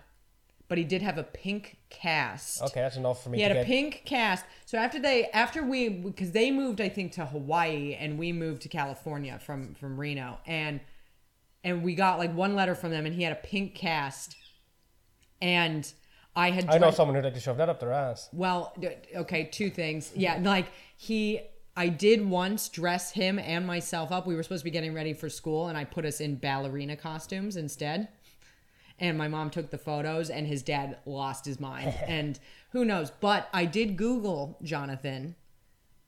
but 0.73 0.79
he 0.79 0.85
did 0.85 1.03
have 1.03 1.19
a 1.19 1.23
pink 1.23 1.77
cast. 1.91 2.63
Okay, 2.63 2.81
that's 2.81 2.97
enough 2.97 3.23
for 3.23 3.29
me. 3.29 3.37
He 3.37 3.43
had 3.43 3.53
a 3.53 3.57
get, 3.57 3.67
pink 3.67 4.05
cast. 4.07 4.47
So 4.65 4.79
after 4.79 4.99
they, 4.99 5.27
after 5.27 5.63
we, 5.63 5.91
because 5.91 6.33
they 6.33 6.51
moved, 6.51 6.81
I 6.81 6.89
think 6.89 7.13
to 7.13 7.27
Hawaii, 7.27 7.95
and 8.01 8.19
we 8.19 8.33
moved 8.33 8.63
to 8.63 8.71
California 8.71 9.39
from 9.39 9.75
from 9.75 10.01
Reno, 10.01 10.39
and 10.47 10.81
and 11.63 11.83
we 11.83 11.95
got 11.95 12.19
like 12.19 12.35
one 12.35 12.55
letter 12.55 12.75
from 12.75 12.91
them, 12.91 13.05
and 13.05 13.15
he 13.15 13.23
had 13.23 13.35
a 13.35 13.41
pink 13.47 13.75
cast, 13.75 14.35
and 15.43 15.93
I 16.35 16.51
had. 16.53 16.71
I 16.71 16.79
know 16.79 16.91
someone 16.91 17.17
who'd 17.17 17.25
like 17.25 17.35
to 17.35 17.41
shove 17.41 17.59
that 17.59 17.69
up 17.69 17.79
their 17.79 17.93
ass. 17.93 18.31
well, 18.33 18.75
okay, 19.15 19.51
two 19.53 19.69
things. 19.69 20.11
Yeah, 20.17 20.41
like 20.41 20.69
he 20.97 21.43
I 21.77 21.89
did 21.91 22.27
once 22.27 22.71
dress 22.71 23.11
him 23.11 23.39
and 23.39 23.67
myself 23.67 24.11
up. 24.11 24.27
We 24.27 24.35
were 24.35 24.43
supposed 24.43 24.63
to 24.63 24.65
be 24.65 24.71
getting 24.71 24.95
ready 24.95 25.13
for 25.13 25.29
school 25.29 25.69
and 25.69 25.77
I 25.77 25.85
put 25.85 26.07
us 26.07 26.23
in 26.23 26.37
ballerina 26.37 26.97
costumes 26.97 27.57
instead. 27.57 28.09
And 29.03 29.19
my 29.19 29.29
mom 29.29 29.51
took 29.51 29.71
the 29.71 29.79
photos 29.79 30.31
and 30.31 30.47
his 30.47 30.63
dad 30.63 30.97
lost 31.05 31.45
his 31.45 31.61
mind. 31.61 31.95
and 32.07 32.41
who 32.71 32.85
knows, 32.87 33.11
but 33.11 33.49
I 33.53 33.67
did 33.67 33.97
Google 33.97 34.59
Jonathan 34.63 35.35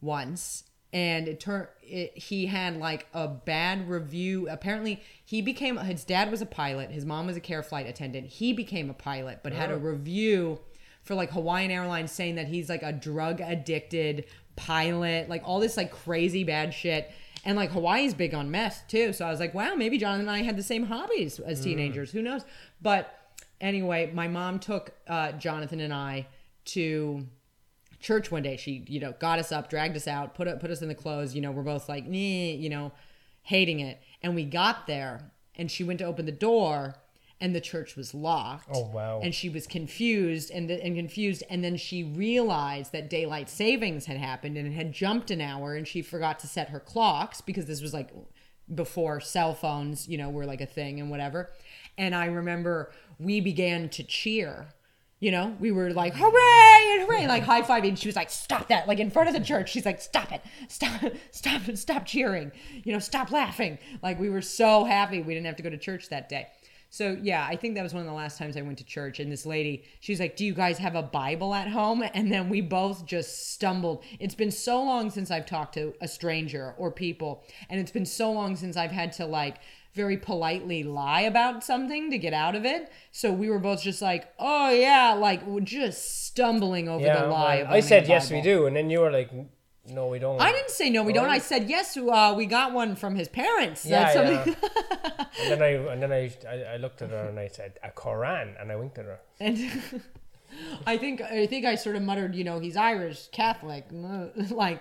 once 0.01 0.65
and 0.93 1.27
it 1.27 1.41
turned 1.41 1.67
he 1.83 2.47
had 2.47 2.79
like 2.79 3.09
a 3.13 3.29
bad 3.29 3.89
review. 3.89 4.49
Apparently 4.49 5.03
he 5.25 5.43
became 5.43 5.77
his 5.77 6.05
dad 6.05 6.31
was 6.31 6.41
a 6.41 6.47
pilot. 6.47 6.91
His 6.91 7.05
mom 7.05 7.27
was 7.27 7.37
a 7.37 7.41
care 7.41 7.63
flight 7.63 7.87
attendant. 7.87 8.29
He 8.29 8.53
became 8.53 8.89
a 8.89 8.95
pilot 8.95 9.41
but 9.43 9.53
had 9.53 9.71
a 9.71 9.75
oh. 9.75 9.79
review 9.79 10.61
for 11.03 11.15
like 11.15 11.31
hawaiian 11.31 11.71
airlines 11.71 12.11
saying 12.11 12.37
that 12.37 12.49
he's 12.49 12.71
like 12.71 12.83
a 12.83 12.93
drug 12.93 13.41
addicted 13.41 14.25
pilot 14.57 15.29
like 15.29 15.43
all 15.45 15.61
this 15.61 15.77
like 15.77 15.93
crazy 15.93 16.45
bad 16.45 16.73
shit 16.73 17.11
and 17.45 17.57
like 17.57 17.71
hawaii's 17.71 18.15
big 18.15 18.35
on 18.35 18.51
meth 18.51 18.85
too 18.89 19.13
so 19.13 19.25
i 19.25 19.31
was 19.31 19.41
like 19.41 19.55
wow 19.55 19.75
maybe 19.75 19.99
jonathan 19.99 20.23
and 20.23 20.31
i 20.31 20.43
had 20.43 20.57
the 20.57 20.63
same 20.63 20.85
hobbies 20.85 21.39
as 21.41 21.61
teenagers 21.61 22.11
who 22.11 22.23
knows 22.23 22.43
but 22.81 23.19
anyway 23.61 24.11
my 24.13 24.29
mom 24.29 24.59
took 24.59 24.93
uh, 25.09 25.33
jonathan 25.33 25.81
and 25.81 25.93
i 25.93 26.27
to 26.65 27.27
church 28.05 28.31
one 28.31 28.43
day. 28.43 28.57
She, 28.57 28.85
you 28.87 29.01
know, 29.01 29.15
got 29.19 29.39
us 29.39 29.51
up, 29.51 29.71
dragged 29.71 29.97
us 29.97 30.07
out, 30.07 30.35
put 30.35 30.47
put 30.61 30.71
us 30.71 30.83
in 30.83 30.89
the 30.89 30.95
clothes. 30.95 31.35
You 31.35 31.41
know, 31.41 31.51
we're 31.51 31.63
both 31.63 31.89
like, 31.89 32.07
nee, 32.07 32.55
you 32.55 32.69
know, 32.69 32.93
hating 33.43 33.81
it. 33.81 34.01
And 34.23 34.35
we 34.35 34.45
got 34.45 34.87
there, 34.87 35.33
and 35.57 35.71
she 35.71 35.83
went 35.83 35.99
to 36.01 36.05
open 36.05 36.27
the 36.27 36.33
door, 36.33 36.97
and 37.41 37.55
the 37.55 37.61
church 37.61 37.97
was 37.97 38.15
locked. 38.15 38.69
Oh, 38.73 38.87
wow. 38.87 39.21
And 39.23 39.35
she 39.35 39.49
was 39.49 39.67
confused 39.67 40.51
and 40.51 40.71
and 40.71 40.97
confused, 40.97 41.43
and 41.51 41.63
then 41.63 41.77
she 41.77 42.05
realized 42.05 42.93
that 42.93 43.11
daylight 43.11 43.51
savings 43.51 44.07
had 44.07 44.17
happened 44.17 44.57
and 44.57 44.67
it 44.67 44.73
had 44.73 44.93
jumped 44.93 45.31
an 45.31 45.41
hour, 45.41 45.75
and 45.75 45.87
she 45.87 46.03
forgot 46.03 46.39
to 46.41 46.47
set 46.47 46.71
her 46.71 46.81
clocks 46.81 47.41
because 47.41 47.67
this 47.67 47.83
was 47.83 47.93
like 47.93 48.11
before 48.73 49.21
cell 49.21 49.55
phones, 49.55 50.09
you 50.09 50.17
know, 50.17 50.31
were 50.31 50.47
like 50.47 50.61
a 50.61 50.67
thing 50.67 51.01
and 51.01 51.11
whatever. 51.11 51.51
And 51.99 52.15
I 52.15 52.27
remember 52.27 52.93
we 53.19 53.41
began 53.41 53.89
to 53.91 54.03
cheer. 54.03 54.69
You 55.21 55.31
know, 55.31 55.57
we 55.59 55.73
were 55.73 55.91
like, 55.91 56.15
hooray 56.15 56.99
and 56.99 57.07
hooray, 57.07 57.27
like 57.27 57.45
high 57.45 57.63
fiving. 57.63 57.97
She 57.97 58.09
was 58.09 58.17
like, 58.17 58.29
stop 58.29 58.69
that. 58.69 58.87
Like 58.87 58.99
in 58.99 59.11
front 59.11 59.29
of 59.29 59.35
the 59.35 59.41
church, 59.41 59.71
she's 59.71 59.87
like, 59.87 60.03
stop 60.03 60.33
it, 60.33 60.43
stop, 60.69 61.01
stop, 61.31 61.63
stop 61.77 62.05
cheering. 62.05 62.53
You 62.83 62.93
know, 62.93 62.99
stop 62.99 63.31
laughing. 63.31 63.79
Like 64.03 64.21
we 64.21 64.29
were 64.29 64.43
so 64.43 64.85
happy 64.85 65.23
we 65.23 65.33
didn't 65.33 65.47
have 65.47 65.57
to 65.57 65.63
go 65.63 65.71
to 65.71 65.79
church 65.79 66.11
that 66.11 66.29
day. 66.29 66.49
So 66.95 67.19
yeah, 67.21 67.45
I 67.51 67.57
think 67.57 67.75
that 67.75 67.83
was 67.83 67.93
one 67.93 68.03
of 68.03 68.07
the 68.07 68.15
last 68.15 68.39
times 68.39 68.57
I 68.57 68.63
went 68.63 68.79
to 68.79 68.85
church. 68.85 69.19
And 69.19 69.33
this 69.33 69.45
lady, 69.45 69.83
she's 69.99 70.21
like, 70.21 70.37
"Do 70.37 70.45
you 70.45 70.55
guys 70.55 70.79
have 70.79 70.95
a 70.95 71.03
Bible 71.03 71.53
at 71.53 71.67
home?" 71.67 72.05
And 72.15 72.31
then 72.31 72.49
we 72.49 72.61
both 72.61 73.05
just 73.05 73.51
stumbled. 73.53 74.05
It's 74.21 74.37
been 74.37 74.53
so 74.53 74.81
long 74.81 75.11
since 75.11 75.29
I've 75.33 75.45
talked 75.45 75.75
to 75.75 75.93
a 76.01 76.07
stranger 76.07 76.73
or 76.79 76.93
people, 76.93 77.43
and 77.69 77.81
it's 77.81 77.91
been 77.91 78.07
so 78.07 78.31
long 78.31 78.55
since 78.55 78.77
I've 78.77 78.93
had 78.93 79.11
to 79.15 79.27
like 79.27 79.57
very 79.95 80.17
politely 80.17 80.85
lie 80.85 81.23
about 81.23 81.65
something 81.65 82.13
to 82.13 82.19
get 82.19 82.33
out 82.33 82.55
of 82.55 82.65
it. 82.65 82.93
So 83.11 83.33
we 83.33 83.51
were 83.51 83.59
both 83.59 83.83
just 83.83 84.01
like, 84.01 84.33
"Oh 84.39 84.71
yeah," 84.71 85.15
like 85.15 85.45
we're 85.45 85.63
just 85.63 86.27
stumbling 86.27 86.89
over 86.89 87.05
Yeah, 87.05 87.25
oh 87.25 87.27
the 87.27 87.33
lie. 87.33 87.63
well, 87.65 87.75
I 87.75 87.81
said 87.81 88.07
yes, 88.07 88.31
we 88.31 88.41
do, 88.41 88.67
and 88.67 88.77
then 88.77 88.89
you 88.89 89.01
were 89.01 89.11
like, 89.11 89.31
no, 89.87 90.09
we 90.09 90.19
don't. 90.19 90.41
I 90.41 90.51
didn't 90.53 90.71
say 90.71 90.89
no, 90.89 91.03
we 91.03 91.13
don't. 91.13 91.29
I 91.29 91.39
said 91.39 91.69
yes. 91.69 91.97
Uh, 91.97 92.35
we 92.37 92.47
got 92.47 92.73
one 92.73 92.97
from 92.97 93.15
his 93.17 93.29
parents. 93.29 93.83
That's 93.83 94.15
Yeah. 94.15 94.55
And 95.41 95.51
then 95.51 95.63
I 95.63 95.69
and 95.93 96.03
then 96.03 96.13
I, 96.13 96.33
I 96.49 96.75
I 96.75 96.77
looked 96.79 97.03
at 97.03 97.11
her 97.11 97.29
and 97.29 97.39
I 97.39 97.49
said 97.49 97.79
a 97.83 97.91
Koran, 97.91 98.55
and 98.59 98.73
I 98.73 98.77
winked 98.77 98.99
at 98.99 99.05
her. 99.05 99.21
And 99.41 99.59
I 100.87 100.97
think 100.97 101.21
I 101.21 101.47
think 101.47 101.67
I 101.67 101.75
sort 101.75 101.97
of 101.97 102.03
muttered, 102.03 102.35
you 102.35 102.45
know, 102.45 102.61
he's 102.61 102.77
Irish 102.77 103.29
Catholic, 103.29 103.87
like, 104.51 104.81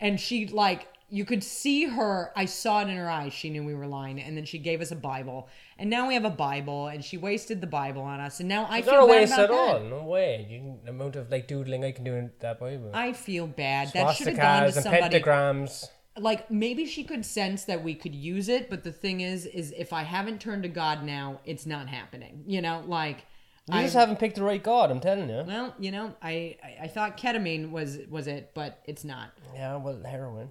and 0.00 0.18
she 0.18 0.46
like 0.46 0.88
you 1.10 1.24
could 1.24 1.42
see 1.42 1.84
her. 1.84 2.32
I 2.34 2.46
saw 2.46 2.80
it 2.80 2.88
in 2.88 2.96
her 2.96 3.10
eyes. 3.10 3.32
She 3.34 3.50
knew 3.50 3.64
we 3.64 3.74
were 3.74 3.86
lying, 3.86 4.20
and 4.20 4.36
then 4.36 4.44
she 4.44 4.58
gave 4.58 4.80
us 4.80 4.90
a 4.92 4.96
Bible, 4.96 5.48
and 5.78 5.88
now 5.90 6.08
we 6.08 6.14
have 6.14 6.24
a 6.24 6.30
Bible, 6.30 6.88
and 6.88 7.04
she 7.04 7.16
wasted 7.16 7.60
the 7.60 7.66
Bible 7.66 8.02
on 8.02 8.20
us, 8.20 8.40
and 8.40 8.48
now 8.48 8.66
I 8.68 8.82
feel 8.82 8.94
not 8.94 9.04
a 9.04 9.06
bad 9.06 9.10
waste 9.20 9.32
about 9.34 9.44
at 9.44 9.50
all. 9.50 9.78
that. 9.80 9.88
No 9.88 10.02
way. 10.04 10.46
You, 10.50 10.78
the 10.84 10.90
amount 10.90 11.16
of 11.16 11.30
like 11.30 11.46
doodling 11.46 11.84
I 11.84 11.92
can 11.92 12.04
do 12.04 12.14
in 12.14 12.30
that 12.40 12.58
Bible. 12.60 12.90
I 12.94 13.12
feel 13.12 13.46
bad. 13.46 13.92
That 13.94 14.12
should 14.16 14.28
have 14.28 14.36
gone 14.36 14.62
Swastikas 14.64 14.70
to 14.72 14.76
and 14.76 14.84
somebody. 14.84 15.20
pentagrams. 15.20 15.84
Like 16.16 16.50
maybe 16.50 16.84
she 16.84 17.04
could 17.04 17.24
sense 17.24 17.64
that 17.64 17.84
we 17.84 17.94
could 17.94 18.14
use 18.14 18.48
it, 18.48 18.68
but 18.68 18.82
the 18.82 18.90
thing 18.92 19.20
is, 19.20 19.46
is 19.46 19.72
if 19.76 19.92
I 19.92 20.02
haven't 20.02 20.40
turned 20.40 20.64
to 20.64 20.68
God 20.68 21.04
now, 21.04 21.40
it's 21.44 21.64
not 21.64 21.88
happening. 21.88 22.42
You 22.46 22.60
know, 22.60 22.82
like. 22.86 23.24
You 23.70 23.78
I- 23.78 23.82
just 23.82 23.94
haven't 23.94 24.18
picked 24.18 24.36
the 24.36 24.42
right 24.42 24.62
God. 24.62 24.90
I'm 24.90 24.98
telling 24.98 25.28
you. 25.28 25.44
Well, 25.46 25.74
you 25.78 25.92
know, 25.92 26.14
I, 26.22 26.56
I 26.64 26.84
I 26.84 26.88
thought 26.88 27.16
ketamine 27.18 27.70
was 27.70 27.98
was 28.10 28.26
it, 28.26 28.50
but 28.54 28.80
it's 28.86 29.04
not. 29.04 29.30
Yeah, 29.54 29.76
well, 29.76 30.02
heroin. 30.04 30.50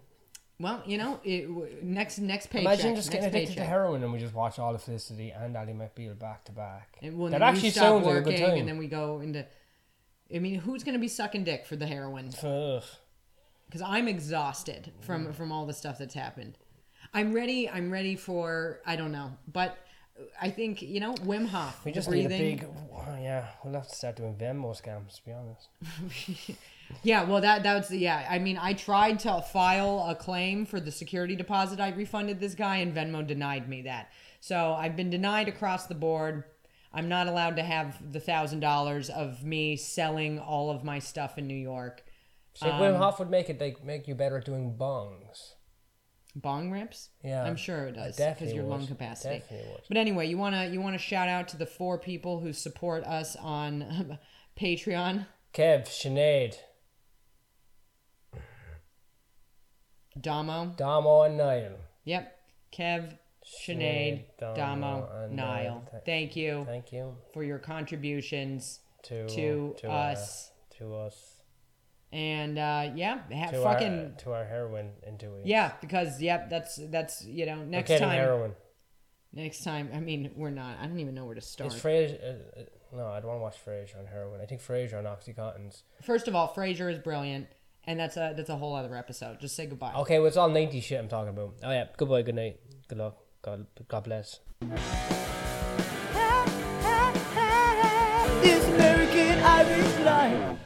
Well, 0.60 0.82
you 0.86 0.98
know, 0.98 1.20
it, 1.24 1.84
next 1.84 2.18
next 2.18 2.48
paycheck. 2.48 2.66
Imagine 2.66 2.96
just 2.96 3.12
getting 3.12 3.28
addicted 3.28 3.58
to 3.58 3.64
heroin 3.64 4.04
and 4.04 4.12
we 4.12 4.18
just 4.18 4.34
watch 4.34 4.58
all 4.58 4.74
of 4.74 4.82
Felicity 4.82 5.30
and 5.30 5.56
Ally 5.56 5.74
McBeal 5.74 6.18
back 6.18 6.46
to 6.46 6.52
back. 6.52 6.98
And 7.02 7.18
when 7.18 7.32
that 7.32 7.44
actually 7.44 7.70
sounds 7.70 8.06
like 8.06 8.18
a 8.18 8.22
good 8.22 8.38
time. 8.38 8.58
and 8.58 8.68
then 8.68 8.78
we 8.78 8.88
go 8.88 9.20
into. 9.20 9.46
I 10.34 10.40
mean, 10.40 10.56
who's 10.56 10.84
going 10.84 10.94
to 10.94 11.00
be 11.00 11.08
sucking 11.08 11.46
dick 11.46 11.66
for 11.66 11.76
the 11.76 11.88
heroin? 11.88 12.32
Because 12.32 13.82
I'm 13.86 14.08
exhausted 14.08 14.92
from 15.02 15.28
mm. 15.28 15.36
from 15.36 15.52
all 15.52 15.68
the 15.68 15.74
stuff 15.74 16.00
that's 16.00 16.16
happened. 16.16 16.58
I'm 17.14 17.34
ready. 17.34 17.70
I'm 17.70 17.92
ready 17.92 18.16
for 18.16 18.82
I 18.86 18.96
don't 18.96 19.12
know, 19.12 19.34
but 19.52 19.78
I 20.42 20.50
think 20.50 20.82
you 20.82 21.00
know 21.00 21.14
Wim 21.14 21.48
Hof. 21.48 21.86
We 21.86 21.92
just 21.92 22.10
need 22.10 22.26
a 22.26 22.30
big. 22.30 22.68
yeah, 23.22 23.46
we'll 23.64 23.76
have 23.76 23.88
to 23.88 23.96
start 23.96 24.16
doing 24.16 24.36
Venmo 24.36 24.76
scams. 24.80 25.18
To 25.18 25.26
be 25.26 25.32
honest. 25.34 26.58
Yeah, 27.04 27.24
well, 27.24 27.42
that 27.42 27.64
that's 27.64 27.90
the 27.90 27.98
yeah. 27.98 28.26
I 28.30 28.40
mean, 28.40 28.58
I 28.58 28.74
tried 28.74 29.20
to 29.20 29.42
file 29.42 30.06
a 30.08 30.16
claim 30.16 30.66
for 30.66 30.80
the 30.80 30.92
security 30.92 31.36
deposit 31.36 31.80
I 31.80 31.90
refunded 31.90 32.40
this 32.40 32.56
guy, 32.56 32.78
and 32.78 32.94
Venmo 32.96 33.26
denied 33.26 33.68
me 33.68 33.84
that. 33.84 34.12
So 34.40 34.74
I've 34.74 34.96
been 34.96 35.10
denied 35.10 35.48
across 35.48 35.88
the 35.88 35.96
board. 35.96 36.44
I'm 36.94 37.10
not 37.10 37.28
allowed 37.28 37.58
to 37.58 37.64
have 37.64 38.12
the 38.14 38.20
thousand 38.20 38.62
dollars 38.62 39.10
of 39.10 39.44
me 39.44 39.76
selling 39.76 40.40
all 40.40 40.70
of 40.70 40.84
my 40.84 41.00
stuff 41.00 41.38
in 41.38 41.48
New 41.48 41.54
York. 41.54 42.04
So 42.54 42.70
Um, 42.70 42.82
Wim 42.82 42.98
Hof 42.98 43.20
would 43.20 43.30
make 43.30 43.50
it 43.50 43.60
like 43.60 43.84
make 43.84 44.08
you 44.08 44.16
better 44.16 44.38
at 44.38 44.46
doing 44.46 44.76
bongs. 44.78 45.54
Bong 46.36 46.72
rips? 46.72 47.10
Yeah, 47.24 47.44
I'm 47.44 47.56
sure 47.56 47.88
it 47.88 47.94
does 47.94 48.16
because 48.16 48.54
your 48.54 48.64
lung 48.64 48.88
capacity. 48.88 49.44
But 49.88 49.98
anyway, 49.98 50.28
you 50.28 50.38
wanna 50.38 50.68
you 50.68 50.82
wanna 50.82 50.98
shout 50.98 51.28
out 51.28 51.48
to 51.50 51.58
the 51.58 51.66
four 51.66 51.98
people 51.98 52.40
who 52.40 52.54
support 52.54 53.04
us 53.04 53.36
on 53.36 54.18
Patreon. 54.60 55.26
Kev, 55.54 55.88
Sinead, 55.88 56.58
Damo. 60.22 60.74
Damo, 60.78 61.22
and 61.24 61.38
Niall. 61.38 61.78
Yep. 62.06 62.34
Kev, 62.72 63.18
Sinead, 63.46 64.24
Sinead, 64.40 64.56
Damo, 64.56 64.56
Damo, 64.56 65.28
Niall. 65.32 65.84
Th- 65.90 66.04
Thank 66.06 66.36
you 66.36 66.66
Thank 66.68 66.92
you 66.92 67.16
for 67.34 67.44
your 67.44 67.60
contributions 67.60 68.80
to 69.04 69.28
to, 69.30 69.76
to 69.80 69.90
us. 69.90 70.52
uh, 70.52 70.76
to 70.78 70.96
us 70.96 71.38
and 72.12 72.58
uh, 72.58 72.90
yeah, 72.96 73.20
ha- 73.34 73.52
to 73.52 73.62
fucking 73.62 74.00
our 74.00 74.10
to 74.20 74.32
our 74.32 74.46
heroin 74.46 74.92
into 75.06 75.36
it. 75.36 75.46
yeah, 75.46 75.74
because 75.82 76.22
yep, 76.22 76.50
that's 76.50 76.80
that's 76.90 77.26
you 77.26 77.46
know 77.46 77.64
next 77.64 77.90
time. 77.90 78.10
heroin. 78.10 78.54
Next 79.34 79.64
time, 79.64 79.90
I 79.94 80.00
mean, 80.00 80.32
we're 80.36 80.50
not. 80.50 80.78
I 80.80 80.88
don't 80.88 81.00
even 81.00 81.14
know 81.14 81.26
where 81.26 81.36
to 81.36 81.42
start. 81.42 81.72
Frasier? 81.74 82.18
Uh, 82.24 82.60
uh, 82.62 82.64
no, 82.96 83.08
I 83.08 83.20
don't 83.20 83.28
want 83.28 83.40
to 83.40 83.44
watch 83.44 83.58
Frasier 83.64 84.00
on 84.00 84.06
heroin. 84.08 84.40
I 84.42 84.46
think 84.46 84.62
Frasier 84.62 84.98
on 84.98 85.04
OxyContins. 85.04 85.82
First 86.02 86.30
of 86.30 86.36
all, 86.36 86.54
Frasier 86.54 86.92
is 86.92 86.98
brilliant, 86.98 87.48
and 87.88 88.00
that's 88.00 88.18
a 88.18 88.34
that's 88.36 88.50
a 88.50 88.58
whole 88.58 88.76
other 88.76 88.96
episode. 88.96 89.40
Just 89.40 89.56
say 89.56 89.66
goodbye. 89.66 89.94
Okay, 89.96 90.20
well, 90.20 90.28
it's 90.28 90.38
all 90.38 90.50
90 90.50 90.82
shit 90.82 91.00
I'm 91.00 91.08
talking 91.08 91.30
about. 91.30 91.56
Oh, 91.64 91.72
yeah. 91.72 91.86
Goodbye, 91.96 92.22
good 92.22 92.36
night. 92.36 92.60
Good 92.88 92.98
luck. 93.00 93.18
God, 93.42 93.66
God 93.88 94.04
bless. 94.04 94.40
This 98.42 98.68
American 98.68 99.40
Irish 99.40 100.00
life. 100.06 100.60